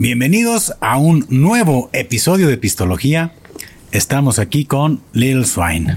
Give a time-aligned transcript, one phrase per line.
[0.00, 3.32] Bienvenidos a un nuevo episodio de Pistología.
[3.90, 5.96] Estamos aquí con Little Swine.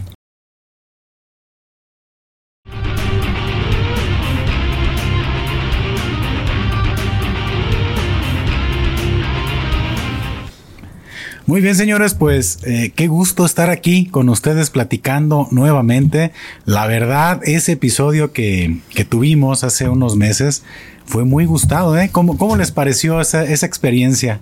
[11.46, 16.32] Muy bien, señores, pues eh, qué gusto estar aquí con ustedes platicando nuevamente.
[16.66, 20.64] La verdad, ese episodio que, que tuvimos hace unos meses
[21.12, 22.10] fue muy gustado, ¿eh?
[22.10, 24.40] ¿Cómo, cómo les pareció esa, esa experiencia?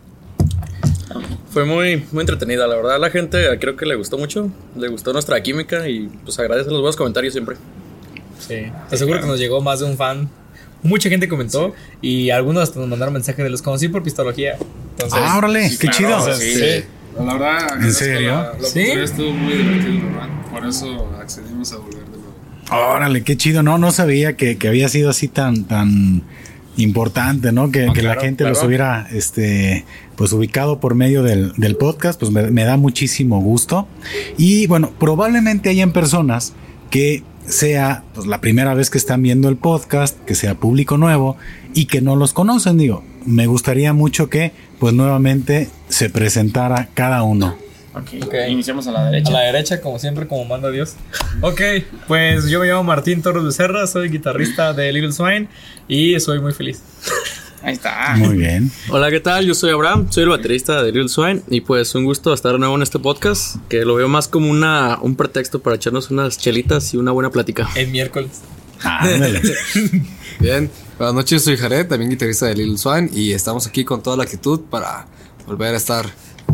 [1.51, 2.99] Fue muy, muy entretenida, la verdad.
[2.99, 6.79] La gente creo que le gustó mucho, le gustó nuestra química y pues agradece los
[6.79, 7.55] buenos comentarios siempre.
[8.37, 10.29] Sí, te aseguro que nos llegó más de un fan.
[10.83, 14.55] Mucha gente comentó y algunos hasta nos mandaron mensaje de los conocí por pistología.
[14.91, 16.21] Entonces, ah, órale, qué chido.
[16.35, 16.53] Sí.
[16.53, 16.83] sí.
[17.17, 18.31] La verdad, ¿en serio?
[18.31, 18.81] La, la ¿Sí?
[18.81, 20.29] estuvo muy divertido, ¿verdad?
[20.51, 22.93] Por eso accedimos a volver de nuevo.
[22.93, 23.63] Órale, qué chido.
[23.63, 26.21] No, no sabía que, que había sido así tan, tan
[26.79, 27.71] importante, ¿no?
[27.71, 31.75] Que, Ah, que la claro, gente los hubiera, este, pues ubicado por medio del, del
[31.75, 33.87] podcast, pues me, me da muchísimo gusto.
[34.37, 36.53] Y bueno, probablemente hayan personas
[36.89, 41.37] que sea pues, la primera vez que están viendo el podcast, que sea público nuevo
[41.73, 43.03] y que no los conocen, digo.
[43.25, 47.55] Me gustaría mucho que, pues nuevamente, se presentara cada uno.
[48.01, 48.33] Ok, Ok.
[48.49, 49.29] iniciamos a la derecha.
[49.29, 50.93] A la derecha, como siempre, como manda Dios.
[51.41, 51.61] Ok,
[52.07, 55.47] pues yo me llamo Martín Torres Becerra, soy guitarrista de Little Swine
[55.87, 56.81] y soy muy feliz.
[57.61, 58.15] Ahí está.
[58.15, 58.71] Muy bien.
[58.89, 59.45] Hola, ¿qué tal?
[59.45, 62.59] Yo soy Abraham, soy el baterista de Little Swine y pues un gusto estar de
[62.59, 66.37] nuevo en este podcast, que lo veo más como una, un pretexto para echarnos unas
[66.37, 67.69] chelitas y una buena plática.
[67.75, 68.31] El miércoles.
[68.81, 69.41] Ándale.
[70.39, 74.15] Bien, buenas noches, soy Jared, también guitarrista de Little Swan y estamos aquí con toda
[74.15, 75.05] la actitud para
[75.45, 76.05] volver a estar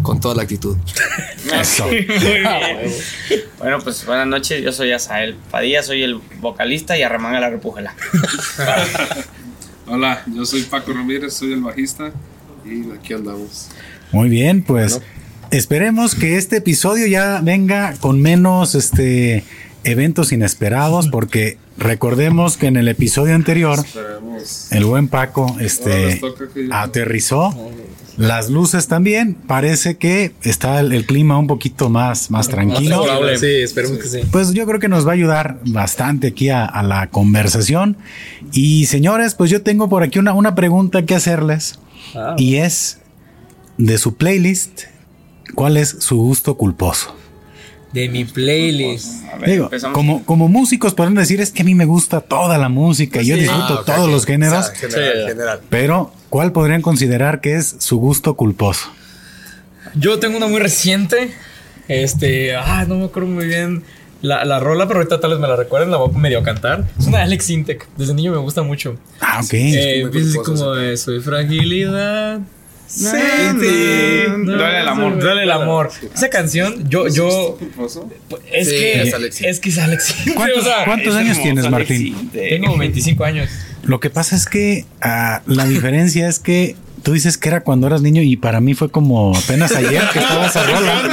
[0.06, 0.78] con toda la actitud.
[1.60, 1.88] Eso.
[1.88, 2.46] Muy bien.
[3.58, 4.62] Bueno, pues buenas noches.
[4.64, 7.96] Yo soy Asael Padilla, soy el vocalista y arremanga la repújela.
[9.88, 12.12] Hola, yo soy Paco Ramírez, soy el bajista
[12.64, 13.70] y aquí andamos.
[14.12, 15.02] Muy bien, pues
[15.50, 19.44] esperemos que este episodio ya venga con menos este
[19.84, 24.72] eventos inesperados porque recordemos que en el episodio anterior Esperemos.
[24.72, 26.22] el buen Paco este
[26.72, 27.56] aterrizó
[28.18, 33.38] las luces también parece que está el, el clima un poquito más más tranquilo favorable.
[33.38, 34.20] Sí, esperemos que sí.
[34.32, 37.98] pues yo creo que nos va a ayudar bastante aquí a, a la conversación
[38.54, 41.80] y señores pues yo tengo por aquí una, una pregunta que hacerles
[42.16, 43.00] Ah, y es
[43.78, 44.84] de su playlist,
[45.54, 47.16] ¿cuál es su gusto culposo?
[47.96, 49.24] De mi playlist.
[49.40, 52.70] Ver, Digo, como, como músicos podemos decir es que a mí me gusta toda la
[52.70, 55.28] música y yo disfruto Ah, todos los géneros, O sea, general, Sí.
[55.30, 55.60] general.
[55.70, 58.90] pero ¿cuál podrían considerar que es su gusto culposo?
[59.96, 61.32] Yo tengo una muy reciente.
[61.88, 63.84] Este, ah, no me acuerdo muy bien
[64.22, 66.86] la, la rola, pero ahorita tal vez me la recuerden, la voy a medio cantar.
[67.00, 67.88] Es una de Alex Intec.
[67.96, 68.98] Desde niño me gusta mucho.
[69.22, 69.54] Ah, ok.
[69.54, 72.40] Eh, empieza así culposo como de soy fragilidad.
[72.88, 73.08] Sí,
[74.46, 75.20] Duele el amor.
[75.20, 75.92] Duele el amor.
[76.14, 77.56] Esa canción, yo, yo.
[77.60, 78.10] ¿Culposo?
[78.52, 79.02] Es Sí, que.
[79.04, 79.52] es Alex Intec.
[79.52, 82.30] Es que es Alex Intec, ¿Cuántos, o sea, cuántos es años tienes, Martín?
[82.32, 83.50] Tengo 25 años.
[83.84, 87.86] Lo que pasa es que ah, la diferencia es que tú dices que era cuando
[87.86, 91.04] eras niño y para mí fue como apenas ayer que estaba esa rola.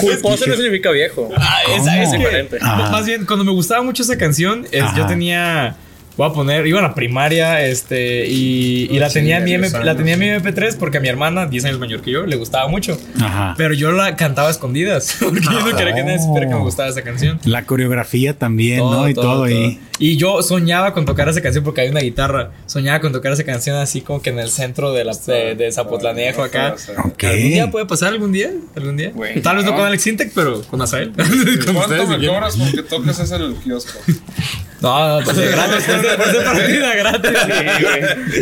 [0.00, 1.30] Culposo no significa viejo.
[1.36, 2.58] Ah, es Diferente.
[2.60, 2.90] Ajá.
[2.90, 5.76] Más bien, cuando me gustaba mucho esa canción, es- yo tenía.
[6.16, 9.50] Voy a poner, iba a la primaria, este, y, y la, Sí, tenía en mi
[9.52, 12.02] ya M- diez la tenía en mi MP3 porque a mi hermana, 10 años mayor
[12.02, 12.98] que yo, le gustaba mucho.
[13.20, 13.54] Ajá.
[13.56, 16.60] Pero yo la cantaba a escondidas, porque yo no quería que nadie supiera que me
[16.60, 16.64] Oh.
[16.64, 17.40] gustaba esa canción.
[17.44, 19.08] La coreografía también, ¿no?
[19.08, 19.80] Y todo, ahí.
[19.98, 22.50] Y yo soñaba con tocar esa canción porque hay una guitarra.
[22.66, 25.70] Soñaba con tocar esa canción así como que en el centro de, la, de, de
[25.72, 26.74] Zapotlanejo acá.
[27.04, 27.24] Ok.
[27.24, 28.08] ¿Algún día puede pasar?
[28.08, 28.50] ¿Algún día?
[28.74, 29.12] ¿Algún día?
[29.14, 29.40] Bueno.
[29.42, 31.12] Tal vez no con Alex Intec, pero con Azael.
[31.72, 33.98] ¿Cuánto me cobras porque tocas ese en el kiosco?
[34.82, 35.84] No, no, pues de gratis.
[35.84, 37.30] Por ser- por partida gratis.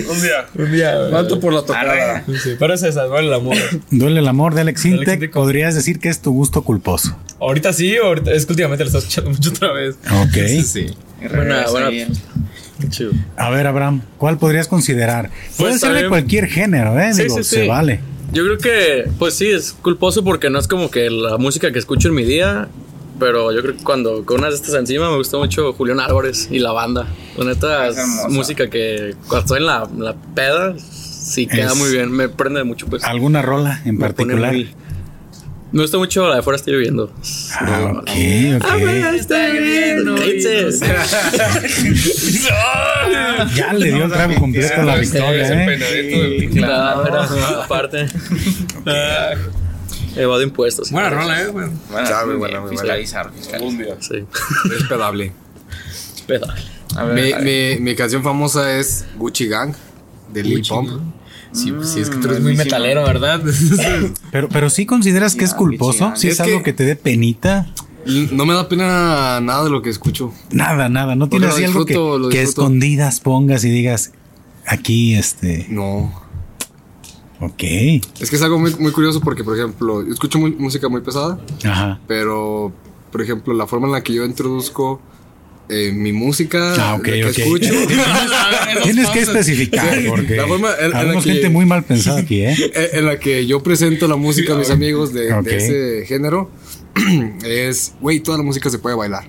[0.08, 0.46] Un día.
[0.56, 0.94] Un día.
[1.10, 2.24] ¿Cuánto por la tocada?
[2.42, 3.56] Sí, pero es esa, duele el amor.
[3.90, 5.30] Duele el amor de Alex Intec.
[5.30, 7.16] Podrías decir que es tu gusto culposo.
[7.40, 9.96] Ahorita sí, ahorita, es que últimamente lo estás escuchando mucho otra vez.
[10.22, 10.32] Ok.
[10.46, 10.86] Sí, sí.
[11.32, 11.90] Buena, buena.
[12.88, 13.12] chido.
[13.36, 15.30] A ver, Abraham, ¿cuál podrías considerar?
[15.58, 17.12] Puede Pues, ser de cualquier género, ¿eh?
[17.12, 17.68] Sí, Digo, sí, se sí.
[17.68, 18.00] vale.
[18.32, 21.78] Yo creo que, pues sí, es culposo porque no es como que la música que
[21.78, 22.68] escucho en mi día,
[23.20, 26.48] pero yo creo que cuando con unas de estas encima me gusta mucho Julián Álvarez
[26.50, 27.06] y la banda.
[27.36, 28.28] La neta Es es, hermosa.
[28.30, 32.64] música que cuando estoy en la, la peda, sí queda Es- muy bien, me prende
[32.64, 33.04] mucho, pues.
[33.04, 34.52] ¿Alguna rola en particular?
[34.52, 34.74] muy-
[35.72, 36.58] Me gusta mucho la de fuera.
[36.58, 38.64] Ah, ok, ok.
[39.30, 40.16] lloviendo.
[40.16, 40.70] Cállate.
[43.54, 45.66] Ya le dio el trago completo a la victoria, Ese ¿eh?
[45.66, 47.22] peinadito del Claro,
[47.62, 48.06] aparte.
[50.16, 50.90] Evado impuestos.
[50.90, 51.68] Buena rola, eh, güey.
[51.90, 52.94] Bueno, Ya, muy buena, bien, muy buena.
[52.96, 53.30] fiscalizar.
[54.00, 54.24] Sí.
[54.76, 55.32] Es pedable.
[56.96, 57.78] A ver, Mi, a ver.
[57.78, 59.74] mi, mi canción famosa es Gucci Gang
[60.32, 60.88] de Lil Pump.
[60.88, 61.00] Gang.
[61.52, 63.40] Sí, pues sí, es que tú eres muy metalero, ¿verdad?
[64.30, 66.94] Pero, pero sí consideras que es culposo, si es, Es algo que- que te dé
[66.94, 67.66] penita.
[68.06, 70.32] No me da pena nada de lo que escucho.
[70.52, 71.16] Nada, nada.
[71.16, 71.98] No tienes algo que,
[72.30, 74.12] que escondidas pongas y digas,
[74.64, 76.12] aquí, este, No.
[77.40, 77.62] Ok.
[78.20, 81.00] Es que es algo muy, muy curioso porque, por ejemplo, yo escucho muy- música muy
[81.00, 82.00] pesada, Ajá.
[82.06, 82.72] pero,
[83.12, 85.00] por ejemplo, la forma en la que yo introduzco
[85.72, 87.38] eh, mi música, Ah, ok, la que ok.
[87.38, 87.70] escucho,
[88.82, 92.40] Tienes que especificar porque La forma en- en la que- gente muy mal pensada aquí,
[92.42, 92.56] ¿eh?
[92.92, 96.50] en la que yo presento la música a mis amigos de, de ese género,
[97.44, 99.28] es, güey, toda la música se puede bailar.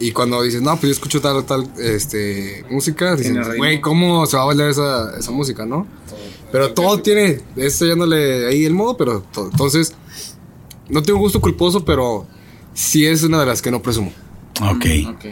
[0.00, 4.26] Y cuando dices, no, pues yo escucho tal o tal este, música, dices, güey, ¿cómo
[4.26, 5.86] se va a bailar esa, esa música, no?
[6.52, 9.94] Pero todo tiene, es hallándole ahí el modo, pero to- entonces,
[10.88, 12.26] no tengo gusto culposo, pero
[12.74, 14.12] sí es una de las que no presumo.
[14.62, 14.86] Ok.
[15.10, 15.24] Ok.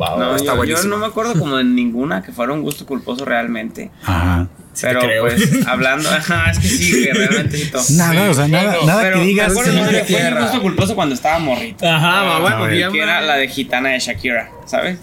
[0.00, 2.86] Va, No, está yo, yo no me acuerdo como de ninguna que fuera un gusto
[2.86, 3.90] culposo realmente.
[4.04, 4.48] Ajá.
[4.80, 5.22] Pero creo.
[5.26, 7.66] pues hablando, ajá, es que sí, güey, realmente sí.
[7.70, 7.82] todo.
[7.90, 9.48] Nada, o sea, nada, Pero- nada pero que digas.
[9.48, 10.36] Me acuerdo "Sí, de una que fue tierra".
[10.36, 11.86] un gusto culposo cuando estaba morrito.
[11.88, 12.72] Ajá, va, bueno, a ver.
[12.74, 12.92] dígame.
[12.94, 14.96] Que era la de gitana de Shakira, ¿sabes?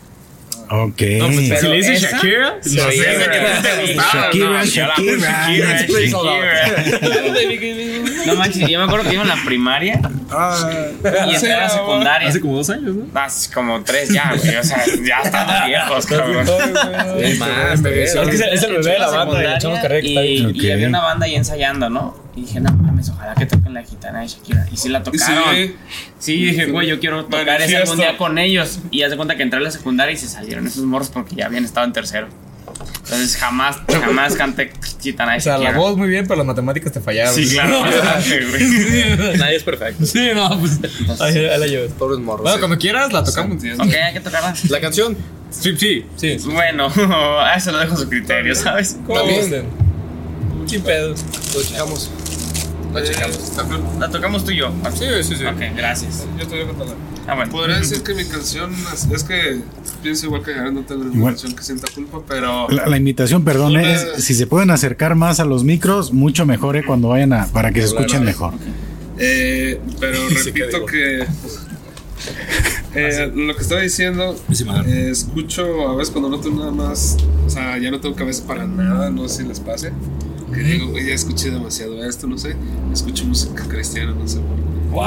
[0.71, 1.01] Ok.
[1.17, 2.77] No, pues, si Pero le dices Shakira, No sé, que
[3.95, 4.65] no Shakira, no, Shakira.
[4.65, 7.98] Shakira, Shakira.
[8.29, 9.99] No manches, yo me acuerdo que iba en la primaria
[11.27, 12.27] y entré a la secundaria.
[12.29, 13.19] Hace como dos años, ¿no?
[13.21, 14.55] Hace como tres ya, güey.
[14.57, 16.47] O sea, ya estamos viejos, cabrón.
[17.19, 17.39] Es
[17.83, 20.25] que es el- es el bebé de la banda y le echamos carrera que está
[20.25, 20.55] y, bien.
[20.65, 22.29] y había una banda ahí ensayando, ¿no?
[22.35, 24.65] Y dije, no mames, ojalá que toquen la gitana de Shakira.
[24.71, 25.55] Y sí la tocaron.
[25.55, 25.75] sí?
[26.19, 28.79] Sí, dije, güey, yo quiero tocar ese algún día con ellos.
[28.91, 31.35] Y haz de cuenta que entré a la secundaria y se salieron esos morros porque
[31.35, 32.27] ya habían estado en tercero.
[33.03, 34.71] Entonces jamás, jamás canté
[35.01, 37.33] gitana de O sea, la voz muy bien, pero las matemáticas te fallaron.
[37.33, 37.83] Sí, claro.
[39.37, 40.05] Nadie es perfecto.
[40.05, 40.79] Sí, no, pues.
[41.19, 41.91] Ahí, la llevas.
[41.93, 42.43] Pobres morros.
[42.43, 43.57] Bueno, cuando quieras la tocamos.
[43.57, 44.53] Ok, hay que tocarla.
[44.69, 45.17] La canción,
[45.51, 46.37] Sí, sí, sí.
[46.45, 46.91] Bueno,
[47.39, 48.97] a eso lo dejo a su criterio, ¿sabes?
[49.05, 49.65] ¿Cómo También.
[50.67, 51.09] Sin pedo.
[51.09, 52.11] lo checamos.
[52.93, 53.51] La checamos.
[53.99, 54.71] La tocamos tú y yo.
[54.93, 55.45] Sí, sí, sí.
[55.45, 56.25] Ok, gracias.
[56.37, 57.51] Yo te voy a Ah, bueno.
[57.51, 59.59] Podría decir que mi canción es, es que
[60.01, 61.33] pienso igual que Jared, no tengo una Igual.
[61.33, 65.15] canción que sienta culpa, pero La, la invitación, perdón, Una- es si se pueden acercar
[65.15, 66.83] más a los micros, mucho mejor ¿eh?
[66.85, 68.53] cuando vayan a para que se escuchen mejor.
[69.19, 71.25] Eh, pero repito que
[72.95, 74.35] eh, lo que estaba diciendo,
[74.87, 78.45] eh, escucho a veces cuando no tengo nada más, o sea, ya no tengo cabeza
[78.47, 79.91] para nada, no sé si les pase,
[80.51, 82.55] que digo, "Güey, ya escuché demasiado esto, no sé,
[82.93, 84.37] escucho música cristiana, no sé.
[84.39, 84.69] por qué.
[84.89, 85.03] Wow.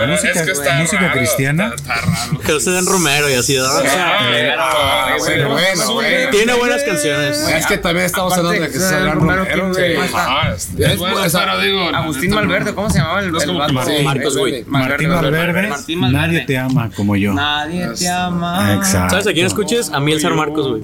[0.00, 1.72] Pero música- es que está música raro, cristiana.
[1.76, 2.40] Está, está raro.
[2.44, 3.56] Que se den Romero y así.
[3.56, 6.30] Ah, bueno, bueno, bueno.
[6.30, 7.38] Tiene buenas canciones.
[7.38, 10.10] Es que también estamos Aparte, hablando de que se Romero, Romero, ¿quién- güey.
[10.14, 12.36] Ah, es, Es- es bueno, sea, pero digo, la Agustín no.
[12.36, 13.72] Malverde, ¿cómo se llamaba el, No es el como vato?
[13.74, 14.66] Martín, Sí, Marcos el-.
[14.66, 16.12] Martín Martín Valverde.
[16.12, 17.32] nadie te ama como yo.
[17.32, 18.74] Nadie te ama.
[18.74, 19.10] Exacto.
[19.10, 19.90] ¿Sabes a quién escuches?
[19.90, 20.82] A Miel San Marcos, güey.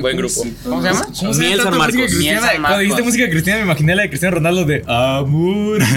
[0.00, 0.44] Buen grupo.
[0.64, 1.06] ¿Cómo se llama?
[1.18, 1.96] ¿Cómo se Miel llama San Marcos.
[1.96, 2.40] cristiana?
[2.40, 5.82] Miel San Cuando dijiste música cristiana, me imaginé la de Cristiano Ronaldo de Amor.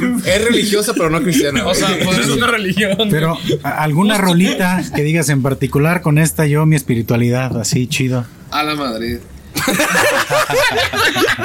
[0.00, 1.66] No es religiosa, pero no cristiana.
[1.66, 2.96] O sea, pues es una religión.
[3.10, 8.26] Pero alguna rolita que digas en particular con esta yo mi espiritualidad así chido.
[8.50, 9.18] A la Madrid.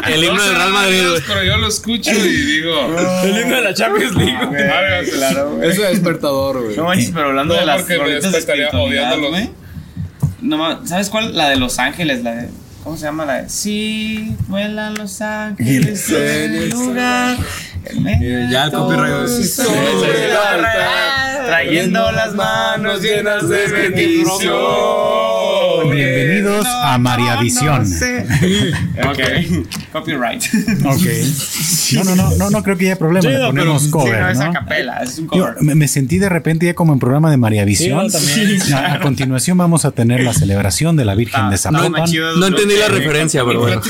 [0.08, 1.04] El himno del Real Madrid.
[1.28, 2.16] Pero yo lo escucho y
[2.46, 2.76] digo.
[3.24, 4.38] el himno de la Champions League.
[4.72, 5.70] "Ah, claro, güey".
[5.70, 6.76] Eso es despertador, güey.
[6.78, 9.50] No manches, pero hablando No, de las rolitas de.
[10.42, 11.36] No, ¿Sabes cuál?
[11.38, 12.50] La de Los Ángeles, la de...
[12.84, 13.25] ¿Cómo se llama?
[13.25, 13.50] La de...
[13.50, 17.38] Sí, vuelan Los Ángeles en el lugar...
[17.84, 19.30] Ya el copyright.
[21.46, 24.54] Trayendo las manos llenas de bendición.
[25.92, 27.86] Bienvenidos a María Visión.
[29.04, 29.20] Ok,
[29.92, 30.44] copyright.
[30.86, 31.02] Ok.
[31.94, 33.28] No, no, no, no, no creo que haya problema.
[33.30, 34.54] Le ponemos Sí, no, cover, es a ¿no?
[34.54, 35.56] capela, es un Yo cover.
[35.62, 38.08] me, me sentí de repente ya como en programa de María Visión.
[38.76, 42.06] A, continuación vamos a tener la celebración de la Virgen de Ah, Zapopan.
[42.06, 43.82] chido No entendí la referencia, pero bueno.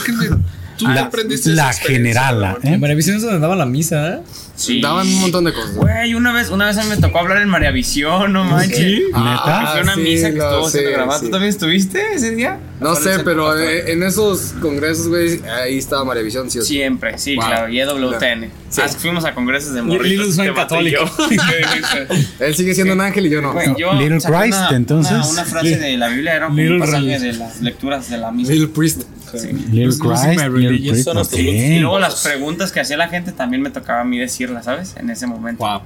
[0.82, 2.58] Tú La, aprendiste la generala?
[2.64, 2.70] ¿eh?
[2.74, 4.20] En Maravisión es donde daba la misa, ¿eh?
[4.56, 4.82] Sí.
[4.82, 5.76] Daban un montón de cosas.
[5.76, 8.80] Güey, una vez, una vez a mí me tocó hablar en María Visión, no manches.
[8.80, 9.04] ¿Neta?
[9.14, 11.20] Que fue una Ah, sí, misa que estuvo siendo grabada.
[11.20, 11.26] sí.
[11.26, 12.60] ¿Tú también estuviste ese día?
[12.80, 16.74] No sé, pero eh, en esos congresos, güey, ahí estaba María Visión, sí o sí.
[16.76, 17.46] Siempre, sí, Wow.
[17.46, 17.70] claro.
[17.72, 18.52] Y EWTN.
[18.70, 18.82] Sí.
[18.84, 20.36] Ah, fuimos a congresos de Little morritos.
[20.36, 20.56] Swan y yo.
[20.56, 21.06] católico.
[22.40, 23.54] Él sigue siendo un ángel y yo no.
[23.54, 24.28] Güey, yo Little Christ,
[24.60, 25.12] una, entonces.
[25.14, 28.32] Una, una frase de la Biblia era Little un pasaje de las lecturas de la
[28.32, 28.54] misma.
[28.54, 29.04] Little Priest.
[29.34, 30.94] Little Losing Christ, my Little religion.
[30.96, 31.40] Christ, Son.
[31.40, 34.96] Y luego las preguntas que hacía la gente también me tocaba a mí decirlas, ¿sabes?
[34.98, 35.64] En ese momento.
[35.66, 35.82] Wow.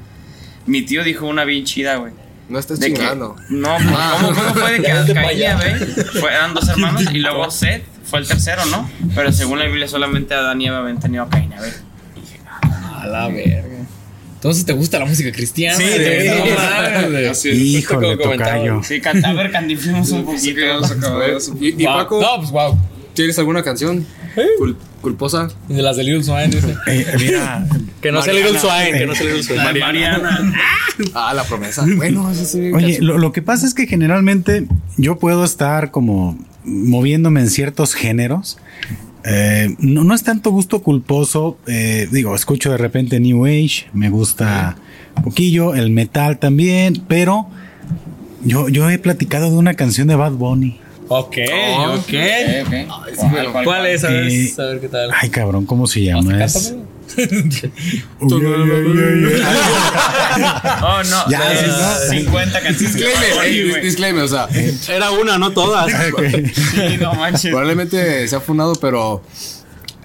[0.66, 2.14] Mi tío dijo una bien chida, güey.
[2.50, 3.36] No estás De que, chingando.
[3.50, 5.80] no, ¿cómo, cómo fue de que Caín y Abel
[6.20, 8.88] fueran dos hermanos y luego Seth fue el tercero, ¿no?
[9.16, 11.74] Pero según la Biblia solamente Adán y Eva habían tenido a Caín y Abel.
[13.02, 13.64] A la verga.
[14.36, 15.75] Entonces te gusta la música cristiana.
[15.78, 16.22] Sí, güey?
[16.22, 16.52] sí, No sí.
[16.56, 17.28] mames, güey.
[17.28, 17.58] Así es.
[17.58, 18.84] Híjole, tocayo.
[18.84, 20.60] Sí, canta, a ver, cantifimos un poquito.
[20.62, 21.38] a.
[21.60, 21.96] Y, y Wow.
[21.98, 22.78] Paco, No, pues wow.
[23.15, 24.05] ¿Tienes alguna canción
[24.60, 25.48] cul- culposa?
[25.67, 26.48] De las de Little Swine.
[26.48, 26.75] dice.
[26.88, 27.65] Eh, mira,
[28.01, 29.63] Que no sea Little Swine, que no sea Little Swine.
[29.79, 30.53] Mariana.
[31.13, 31.86] Ah, la promesa.
[31.95, 32.72] Bueno, eso sí.
[32.74, 34.67] Oye, lo, lo que pasa es que generalmente
[34.98, 38.57] yo puedo estar como moviéndome en ciertos géneros.
[39.27, 41.57] Eh, no, no es tanto gusto culposo.
[41.67, 44.77] eh, digo, escucho de repente New Age, me gusta
[45.17, 47.48] un poquillo, el metal también, pero
[48.43, 50.79] yo, yo he platicado de una canción de Bad Bunny.
[51.08, 51.98] Ok, ok.
[51.98, 52.14] Ok,
[52.66, 52.74] ok.
[53.30, 54.04] ¿Cuál, cuál, ¿Cuál es?
[54.04, 55.10] A ver, Eh, a ver qué tal.
[55.20, 56.44] Ay, cabrón, ¿cómo se llama?
[56.44, 56.74] Es-.
[60.82, 61.30] Oh, no.
[61.30, 62.10] Ya, ¿no?
[62.10, 62.80] 50 canciones.
[62.96, 63.82] Disclaimer, Sí, ey, güey.
[63.84, 64.48] disclaimer, o sea,
[64.90, 65.92] Era una, no todas.
[66.12, 66.24] Ok.
[66.54, 67.52] Sí, no manches.
[67.52, 69.22] probablemente se ha funado, pero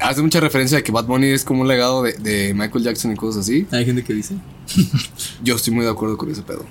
[0.01, 3.13] hace mucha referencia a que Bad Bunny es como un legado de, de Michael Jackson
[3.13, 3.67] y cosas así.
[3.73, 4.35] Hay gente que dice.
[5.43, 6.65] Yo estoy muy de acuerdo con ese pedo.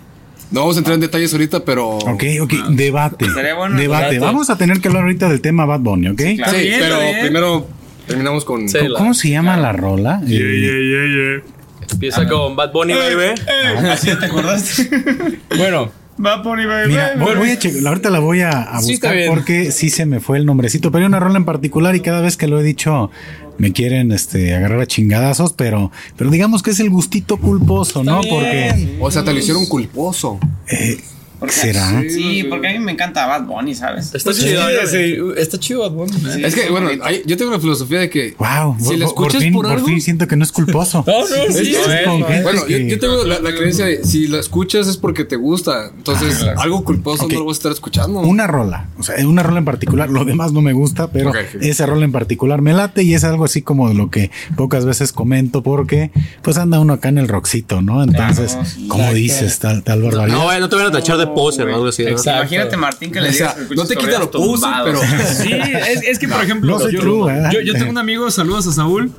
[0.51, 1.89] No vamos a entrar en detalles ahorita, pero.
[1.89, 3.25] Ok, ok, debate.
[3.25, 4.15] Estaría bueno debate.
[4.15, 4.19] debate.
[4.19, 6.21] Vamos a tener que hablar ahorita del tema Bad Bunny, ¿ok?
[6.37, 6.51] claro.
[6.57, 7.19] Sí, bien, pero bien.
[7.21, 7.67] primero
[8.07, 8.67] terminamos con.
[8.67, 8.77] Sí.
[8.79, 10.21] ¿Cómo, cómo se llama la rola?
[10.27, 11.41] Eh,
[11.91, 13.39] Empieza con Bad Bunny, baby.
[13.89, 14.89] ¿Así te acordaste?
[15.57, 15.91] Bueno,
[16.23, 19.27] Va por Mira, voy, voy a checar, ahorita la voy a, a Sí, está buscar
[19.27, 22.19] porque sí se me fue el nombrecito, pero hay una rola en particular y cada
[22.21, 23.09] vez que lo he dicho
[23.57, 28.21] me quieren este agarrar a chingadazos, pero pero digamos que es el gustito culposo, ¿no?
[28.29, 30.39] Porque O sea, te lo hicieron culposo.
[30.67, 30.97] eh,
[31.39, 34.13] Porque- será Sí, porque a mí me encanta Bad Bunny, ¿sabes?
[34.13, 34.61] Está sí, chido.
[34.87, 36.11] sí, está chido Bad Bunny.
[36.33, 38.35] Sí, es que, bueno, hay- yo tengo una filosofía de que.
[38.37, 41.03] Wow, Si lo por, escuchas fin, por por algo- fin siento que no es culposo.
[41.07, 41.75] No, no, sí.
[41.75, 42.31] Es no es, con no es.
[42.33, 45.23] gente Bueno, yo, que- yo tengo la, la creencia de si lo escuchas es porque
[45.25, 45.91] te gusta.
[45.95, 47.33] Entonces, algo culposo Ok.
[47.33, 48.19] no lo vas a estar escuchando.
[48.21, 51.37] Una rola, o sea, una rola en particular, lo demás no me gusta, pero Ok,
[51.55, 51.61] ok.
[51.61, 54.85] esa rola en particular me late y es algo así como de lo que pocas
[54.85, 58.03] veces comento porque pues anda uno acá en el roxito, ¿no?
[58.03, 60.37] Entonces, como dices, tal, tal barbaridad.
[60.37, 61.27] No, güey, no te van a tachar de
[62.39, 64.99] Imagínate, Martín, que le O sea, digas que no te quita lo pussy, pero.
[65.39, 67.49] Sí, es, es que por ejemplo, No soy yo, true, ¿eh?
[67.53, 69.11] yo, yo tengo un amigo, saludos a Saúl,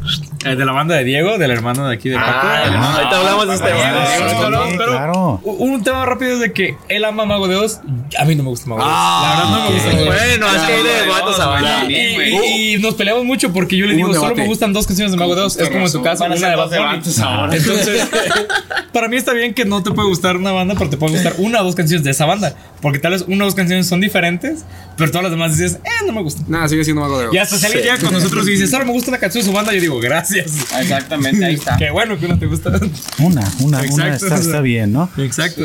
[0.44, 2.30] eh, de la banda de Diego, del hermano de aquí de Paco.
[2.32, 5.40] Ah, ahorita hablamos de este Ah, sí, Pero- claro.
[5.44, 7.80] Un un tema rápido es de que él ama Mago de Oz.
[8.18, 8.94] A mí no me gusta Mago de Oz.
[8.94, 10.16] Ah, la verdad no me gusta Mago de Oz.
[10.16, 11.90] Bueno, es que hay de vatos a vatos.
[11.90, 15.34] Y, nos peleamos mucho porque yo le digo, solo me gustan dos canciones de Mago
[15.34, 15.56] de Oz.
[15.56, 17.54] Es como en tu caso, una de Bad.
[17.54, 18.08] Entonces,
[18.92, 21.34] para mí está bien que no te puede gustar una banda, pero te puede gustar
[21.38, 22.54] una o dos canciones de esa banda.
[22.80, 24.64] Porque tal vez una o dos canciones son diferentes,
[24.96, 26.42] pero todas las demás dices, eh, no me gusta.
[26.48, 28.86] Nada, sigue siendo mago de Y hasta si alguien llega con nosotros y dice, solo
[28.86, 30.52] me gusta una canción de su banda, yo digo, gracias.
[30.78, 31.76] Exactamente, ahí está.
[31.78, 32.70] Qué bueno que no te gusta.
[33.18, 35.10] Una, una, una está, está bien, ¿no?
[35.18, 35.62] Exacto.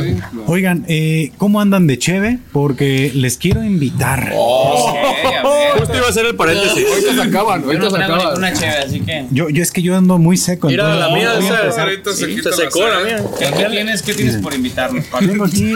[0.47, 2.39] Oigan, eh, ¿cómo andan de cheve?
[2.51, 4.33] Porque les quiero invitar.
[4.35, 5.79] Ok, a ver.
[5.79, 6.85] Justo iba a ser el paréntesis.
[6.89, 8.43] Ahorita se acaban, Yo ahorita no se acaban.
[8.43, 9.25] así que.
[9.31, 10.67] Yo, yo es que yo ando muy seco.
[10.67, 11.81] Mira, entonces la mía esa-.
[11.81, 13.23] Ahorita se la secó la mía.
[13.39, 15.25] ¿Qué, qué tienes, ¿Qué tienes por invitarnos, Paco?
[15.25, 15.73] Tengo aquí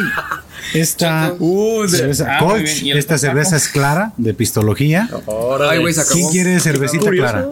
[0.73, 1.35] esta
[1.87, 2.63] cerveza ah, Colch.
[2.63, 2.85] bien.
[2.85, 5.05] ¿Y el Esta cerveza es clara, de pistología.
[5.05, 5.57] Acabó.
[6.11, 7.49] ¿Quién quiere cervecita clara?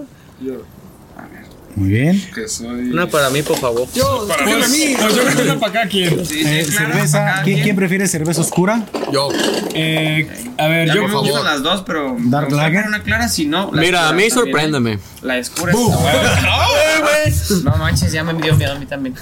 [1.78, 2.20] Muy bien.
[2.34, 2.90] Que soy.
[2.90, 3.88] Una para mí, por favor.
[4.28, 4.66] para Pues,
[5.00, 6.26] pues yo creo que una para acá, ¿quién?
[6.26, 8.84] Sí, Eh, sí, claro, cerveza, acá, ¿quién, quién prefiere cerveza oscura?
[9.14, 9.30] Yo.
[9.76, 11.44] Eh, a ver, Ya yo me por favor.
[11.46, 12.16] las dos, pero.
[12.20, 12.88] Dark Lager.
[12.88, 13.70] Una clara, si no.
[13.72, 14.98] la Mira, a mí sorpréndeme.
[15.22, 16.42] La oscura está buena.
[17.64, 19.14] No manches, ya me dio miedo a mí también.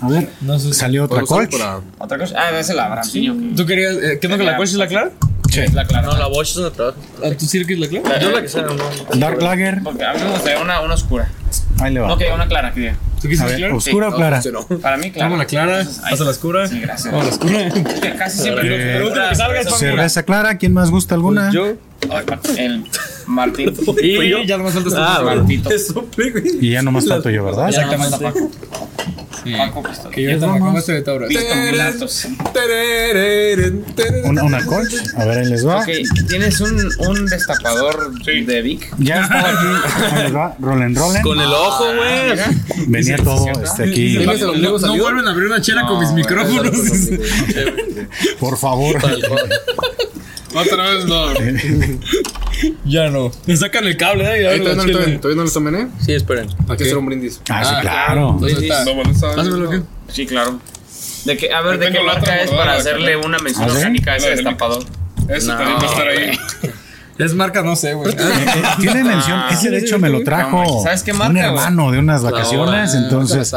[0.00, 0.72] A ver, No sé.
[0.74, 1.50] salió otra Colch.
[1.50, 2.36] para- Otra cosa.
[2.38, 3.34] Ah, ese la Brampiño.
[3.56, 5.10] ¿Tú querías, eh, qué no que la coche es la clara?
[5.52, 6.06] Es la clara.
[6.06, 6.96] No, la Bosch es una trabajo.
[7.24, 8.20] ¿Ah, ¿Tú sí que es la clara?
[8.20, 8.74] Yo la que sea, no.
[9.18, 9.80] Dark Lager.
[9.82, 11.30] Porque a mí me gustaría una, una oscura.
[11.82, 12.08] Ahí le va.
[12.08, 12.72] No, que una clara.
[12.72, 13.74] ¿Tú quieres ver, clara?
[13.76, 14.42] ¿oscura o clara?
[14.42, 14.66] Sí, no.
[14.78, 15.28] Para mí, clara.
[15.28, 16.66] Vamos a la clara, pasa la oscura.
[16.66, 17.12] Sí, gracias.
[17.12, 17.60] Vamos a la oscura.
[17.92, 18.66] Es que casi siempre.
[18.66, 21.50] Eh, los- Pero último que salga es Eso- Cerveza clara, ¿quién más gusta alguna?
[21.52, 21.74] Yo.
[22.10, 22.24] Ay,
[22.58, 22.84] El
[23.32, 23.74] Martín.
[24.02, 25.94] Y ya no me falta Ah, este.
[25.94, 26.04] Martito.
[26.60, 27.70] Y ya nomás falto yo, ¿verdad?
[27.70, 28.14] Ya Exactamente.
[28.16, 28.50] a Paco.
[29.56, 31.26] Paco, pues, Que yo me este de Tauro.
[34.24, 34.94] Una, una Colch.
[35.16, 35.80] A ver, ahí les va.
[35.80, 35.88] Ok,
[36.28, 38.94] tienes un, un destapador de Vic.
[38.98, 40.14] Ya estaba aquí.
[40.14, 40.56] Ahí les va.
[40.60, 41.22] Rollen, rollen.
[41.22, 42.86] Con el ojo, güey.
[42.86, 44.16] Venía todo este aquí.
[44.18, 46.76] ¿Tienes el ombligo No, no vuelven a abrir una chela con mis No, micrófonos.
[48.38, 48.96] Por favor.
[50.54, 51.26] Otra vez no.
[52.84, 53.30] Ya no.
[53.46, 54.48] Me sacan el cable, ¿eh?
[54.48, 55.88] Ahí todavía no todavía no lo tomen, ¿eh?
[56.04, 56.48] Sí, esperen.
[56.68, 57.40] Hay que hacer un brindis.
[57.48, 58.38] Ah, sí, claro.
[60.08, 60.60] Sí, claro.
[61.24, 64.12] De que, a ver, Yo ¿de qué marca es para hacerle una mención ¿Ah, orgánica
[64.12, 64.84] a ese destapador?
[65.28, 66.38] Eso también va a estar ahí.
[67.24, 68.12] Es marca, no sé, güey.
[68.12, 69.40] Eh, eh, Tiene mención.
[69.50, 72.94] Ese de hecho me lo trajo ¿Sabes qué marca, un hermano de unas vacaciones.
[72.94, 73.50] Entonces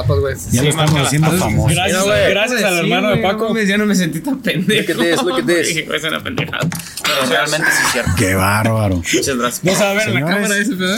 [0.51, 1.73] ya lo estamos haciendo famoso.
[1.73, 2.29] Gracias, güey.
[2.29, 3.57] gracias al hermano de Paco.
[3.59, 4.91] ya no me sentí tan pendejo.
[4.93, 5.67] At this, look at this.
[5.69, 6.67] Dije, "Güey, Es una pendejada.
[7.03, 8.11] Pero realmente sí es cierto.
[8.17, 8.95] Qué bárbaro.
[8.97, 9.63] Muchas gracias.
[9.63, 10.95] Vamos a ver la cámara ese pedo.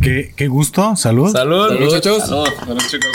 [0.00, 0.96] Qué, qué gusto.
[0.96, 1.32] Salud.
[1.32, 1.78] Salud.
[1.80, 2.28] Muchachos.
[2.28, 3.10] Bueno, chicos.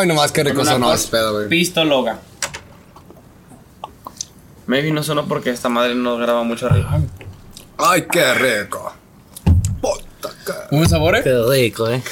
[0.00, 1.48] Ay, nomás que rico sonó ese pedo, güey.
[1.48, 2.20] Pistologa.
[4.66, 7.00] Maybe no sonó porque esta madre no graba mucho arriba.
[7.78, 8.92] Ay, qué rico.
[9.80, 11.20] Puta que- ¿Buen sabor, eh?
[11.22, 12.02] Qué rico, eh.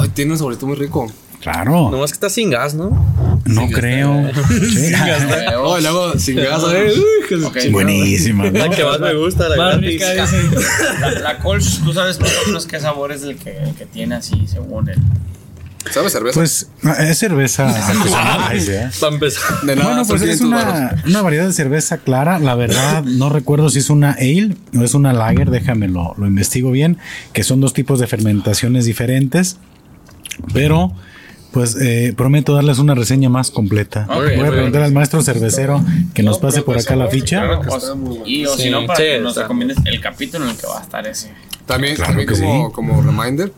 [0.00, 1.10] Ay, tiene un saborito muy rico.
[1.40, 2.90] Claro, Nomás que está sin gas, ¿no?
[3.46, 4.30] no creo.
[4.48, 4.92] Sí.
[5.64, 6.92] Oh, y luego sin gas, ¿eh?
[6.96, 7.58] Uy, que se Ok.
[7.72, 8.44] Buenísima.
[8.50, 8.58] ¿no?
[8.58, 9.90] La que más me gusta, la Más gratis.
[9.90, 10.42] rica, dice.
[11.00, 13.86] La, la Kolsch, tú sabes más o menos qué sabor es el que, el que
[13.86, 14.98] tiene así, según él.
[15.90, 16.38] ¿Sabe cerveza?
[16.38, 16.68] Pues
[17.00, 17.66] es cerveza
[19.62, 22.38] de nada, Bueno, pues es una, una variedad de cerveza clara.
[22.38, 25.50] La verdad, no recuerdo si es una ale o es una lager.
[25.50, 26.98] Déjame lo, lo investigo bien.
[27.32, 29.56] Que son dos tipos de fermentaciones diferentes.
[30.54, 30.92] Pero,
[31.52, 34.06] pues eh, prometo darles una reseña más completa.
[34.08, 34.82] Ok, Voy a preguntar bien.
[34.84, 35.84] al maestro cervecero
[36.14, 37.40] que nos pase por acá la ficha.
[37.42, 38.24] Claro que O- está muy bueno.
[38.26, 40.66] y o Sí, si no, para sí, que nos recomiendes el capítulo en el que
[40.66, 41.32] va a estar ese.
[41.66, 42.72] También, Claro también como, sí.
[42.74, 43.52] como reminder,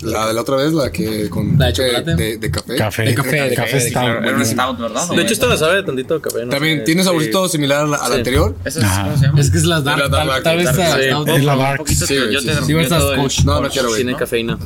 [0.00, 2.14] la de la otra vez, la que con ¿La de chocolate?
[2.16, 2.76] de, de café.
[2.76, 5.08] Café, De café, de café, stout, Claro, era un stout, ¿verdad?
[5.08, 6.44] De hecho, esta me sabe de tantito café.
[6.44, 6.50] ¿no?
[6.50, 7.06] También sé, tiene sí.
[7.06, 8.18] saborcito similar a la, a la Sí.
[8.18, 8.54] anterior.
[8.64, 8.86] ¿Esa es.
[8.86, 9.40] ¿Cómo se llama?
[9.40, 10.02] Es que es las dark.
[10.04, 10.74] Es la Tal, dark, tal vez sí.
[10.74, 11.32] Sí.
[11.36, 11.88] Es la dark.
[11.88, 12.64] Sí, yo sí, te sí.
[12.66, 13.44] Sí, el- Kolsch.
[13.44, 14.02] No, no quiero, güey.
[14.02, 14.58] Tiene cafeína.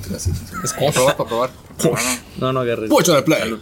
[0.64, 1.50] Es Para probar, para probar.
[2.38, 2.88] No, no agarres.
[2.90, 3.56] Pucho de play.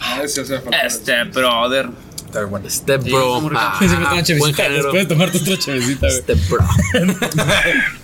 [0.00, 0.86] A ver si hace falta.
[2.28, 2.70] Este, brother.
[2.70, 3.50] Step bro.
[3.54, 3.78] Ah,
[4.38, 4.74] buen género.
[4.82, 6.10] Después de tomarte otra chevecita.
[6.10, 6.64] Step bro.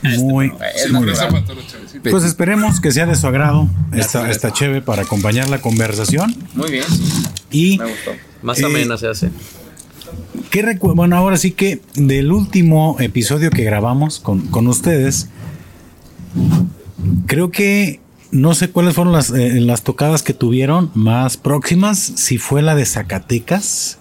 [0.18, 2.10] Muy, Es muy chavecita.
[2.10, 6.34] Pues esperemos que sea de su agrado esta, esta cheve para acompañar la conversación.
[6.54, 8.10] Muy bien, sí, Y me gustó.
[8.42, 9.30] Más Eh, amena se hace.
[10.50, 15.28] ¿Qué bueno, ahora sí que del último episodio que grabamos con, con ustedes,
[17.26, 18.00] creo que
[18.30, 22.74] no sé cuáles fueron las, eh, las tocadas que tuvieron más próximas, si fue la
[22.74, 23.98] de Zacatecas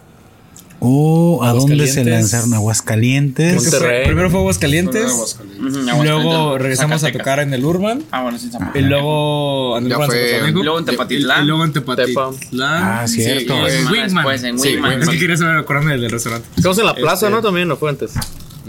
[0.86, 3.56] o a dónde se lanzaron Aguascalientes.
[3.56, 4.06] Monterrey.
[4.06, 5.10] Primero fue Aguascalientes.
[5.12, 5.60] Aguascalientes.
[5.60, 8.04] Ujú, y Aguascalientes, Luego regresamos a tocar en el Urban.
[8.12, 10.50] Ah, bueno, sí, Y luego en el Urban fue-.
[10.50, 11.44] Y luego en Tepatitlán.
[11.44, 12.34] Y luego en Tepatitlán.
[12.62, 13.56] Ah, cierto.
[13.68, 13.92] Sí, semana
[14.28, 14.46] Wingman.
[14.46, 15.02] en Sí, Wingman.
[15.04, 16.48] Es que quería saber, acordarme del restaurante.
[16.56, 17.42] Estamos en la plaza, ¿no?
[17.42, 18.12] También, ¿no fue antes?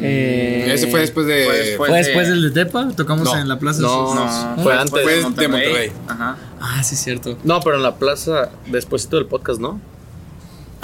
[0.00, 1.44] Eh, Ese fue después de.
[1.44, 1.76] Fue después.
[1.76, 2.88] ¿Fue de- después del de Tepa?
[2.96, 3.36] Tocamos No.
[3.38, 3.80] en la plaza.
[3.82, 5.02] No, No, fue antes.
[5.02, 5.92] Fue de Monterrey.
[6.08, 6.36] Ajá.
[6.60, 7.38] Ah, sí, cierto.
[7.44, 9.80] No, pero en la plaza, despuésito del podcast, ¿no?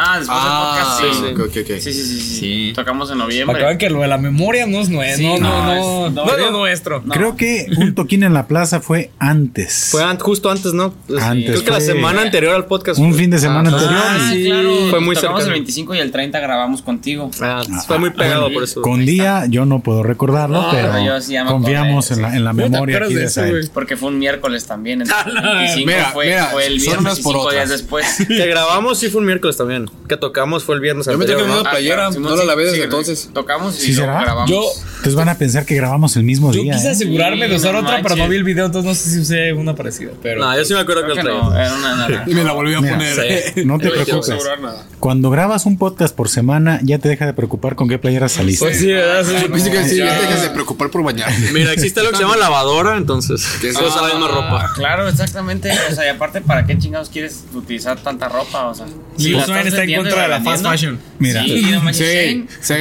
[0.03, 1.81] Ah, después Ah, del podcast, sí.
[1.81, 2.41] Sí, sí, sí, sí.
[2.41, 2.73] Sí.
[2.75, 3.59] Tocamos en noviembre.
[3.63, 5.19] vean que lo de la memoria no es nuestro.
[5.19, 6.07] Sí, no, no, no, no.
[6.07, 6.51] es- No, no, es no.
[6.59, 7.03] nuestro.
[7.05, 7.13] No.
[7.15, 9.89] Creo que un toquín en la plaza fue antes.
[9.91, 10.95] Fue an- justo antes, ¿no?
[11.21, 12.99] Antes, Creo que la semana anterior al podcast.
[12.99, 13.21] un fue.
[13.21, 14.03] fin de semana Ah, anterior.
[14.05, 14.71] Ah, Sí, claro.
[14.91, 15.41] fue muy Tocamos cercano.
[15.41, 17.31] el 25 y el 30 grabamos contigo.
[17.43, 18.81] Ah, fue muy pegado por eso.
[18.83, 22.23] Con día yo no puedo recordarlo, No, pero pero yo sí ya me confiamos acordé,
[22.27, 23.71] en la, en la ¿Cómo te memoria acuerdas aquí de eso?
[23.75, 25.03] Porque fue un miércoles también.
[25.03, 28.07] el 25 Mira, fue, el viernes y por cinco días después.
[28.27, 29.90] Que grabamos sí fue un miércoles también.
[30.09, 31.43] Que tocamos fue el viernes Yo me anterior.
[31.43, 31.61] tengo ¿no?
[31.61, 33.31] una playera, Ah, no la lavé desde sí, entonces.
[33.33, 34.21] Tocamos y ¿Sí será?
[34.21, 34.51] grabamos.
[34.51, 36.73] Yo, Entonces van a pensar que grabamos el mismo yo día.
[36.75, 36.91] quise ¿eh?
[36.91, 38.29] asegurarme de usar no otra, pero no manches.
[38.31, 40.11] vi el video, entonces no sé si usé una parecida.
[40.21, 40.41] Pero.
[40.41, 42.25] No, yo sí me acuerdo que que no, era una naranja.
[42.31, 43.15] Y me la volví a Mira, poner.
[43.65, 44.31] No te Yo- yo- preocupes.
[44.31, 44.85] asegurar nada.
[44.99, 48.65] Cuando grabas un podcast por semana, ya te deja de preocupar con qué playera saliste.
[48.65, 49.25] Pues sí, ¿verdad?
[49.25, 49.47] Sí.
[49.49, 50.13] Pues sí que sí, Ya.
[50.19, 51.31] te dejas de preocupar por bañar.
[51.53, 53.47] Mira, existe lo que se llama lavadora, entonces.
[53.61, 54.05] ¿Qué es Todos eso?
[54.09, 54.65] la misma ropa.
[54.67, 55.71] Ah, Claro, exactamente.
[55.91, 58.67] O sea, y aparte, ¿para qué chingados quieres utilizar tanta ropa?
[58.67, 60.99] O sea, la Volkswagen estás está en contra de la fast fashion.
[61.19, 62.75] Mira, Sí, no Sí, sí.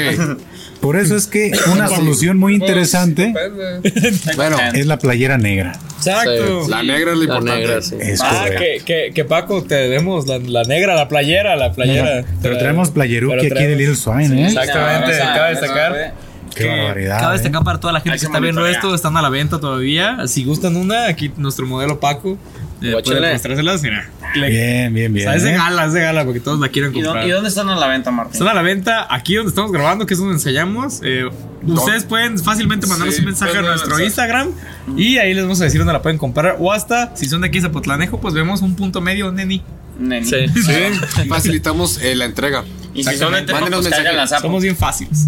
[0.82, 3.34] por eso es que una solución muy interesante
[3.82, 4.34] Depende.
[4.36, 5.74] Bueno, es la playera negra.
[5.98, 6.66] Exacto.
[6.66, 6.72] Sí.
[6.72, 7.60] la negra es lo La importante.
[7.68, 7.96] negra, sí.
[8.00, 12.24] Es Ah, que, que, que Paco, te demos la, la negra, la playera, la playera.
[12.42, 14.48] Pero traemos playeruki aquí de Little Swine, ¿eh?
[14.48, 16.14] Exactamente, esa- cabe destacar.
[16.56, 17.20] Qué que barbaridad.
[17.20, 17.38] Cabe ¿eh?
[17.40, 20.26] destacar para toda la gente que está viendo esto, están a la venta todavía.
[20.28, 22.38] Si gustan una, aquí nuestro modelo Paco.
[22.82, 23.20] Eh, Guáchale.
[23.20, 24.10] pueden mostrárselas, mira.
[24.36, 25.26] Le- Bien, bien, O bien.
[25.26, 25.58] sea, es de ¿eh?
[25.58, 27.28] gala, es de gala, porque todos la quieren ¿Y, dó- comprar.
[27.28, 28.34] y dónde están a la venta, Martín?
[28.34, 31.00] Están a la venta aquí donde estamos grabando, que es donde ensayamos.
[31.04, 31.28] Eh,
[31.66, 34.50] ustedes pueden fácilmente mandarnos Sí, un mensaje a pueden nuestro Instagram
[34.96, 36.58] y ahí les vamos a decir dónde la pueden comprar.
[36.60, 39.64] O hasta, si son de aquí de Zapotlanejo, pues vemos un punto medio, neni.
[40.00, 40.26] Neni.
[40.26, 40.46] Sí.
[40.56, 42.64] Sí, facilitamos eh, la entrega.
[42.94, 44.04] Y si son de Tepa, Mándenos pues mensaje.
[44.16, 44.42] la.
[44.42, 45.26] Somos bien fáciles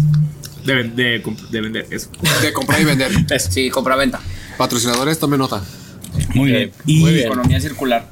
[0.64, 2.08] de, ven- de comp- de vender eso.
[2.40, 3.10] De comprar y vender.
[3.50, 4.20] Sí, compra-venta.
[4.56, 5.62] Patrocinadores, tomen nota.
[6.34, 6.72] Muy bien.
[6.86, 7.26] Y muy bien.
[7.26, 8.08] Economía circular.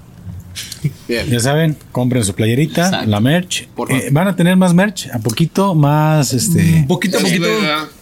[1.07, 1.27] Bien.
[1.29, 3.11] ya saben, compren su playerita, Exacto.
[3.11, 3.69] la merch.
[3.69, 6.85] Por Eh, van a tener más merch, a poquito más, este...
[6.89, 7.49] Poquito a poquito.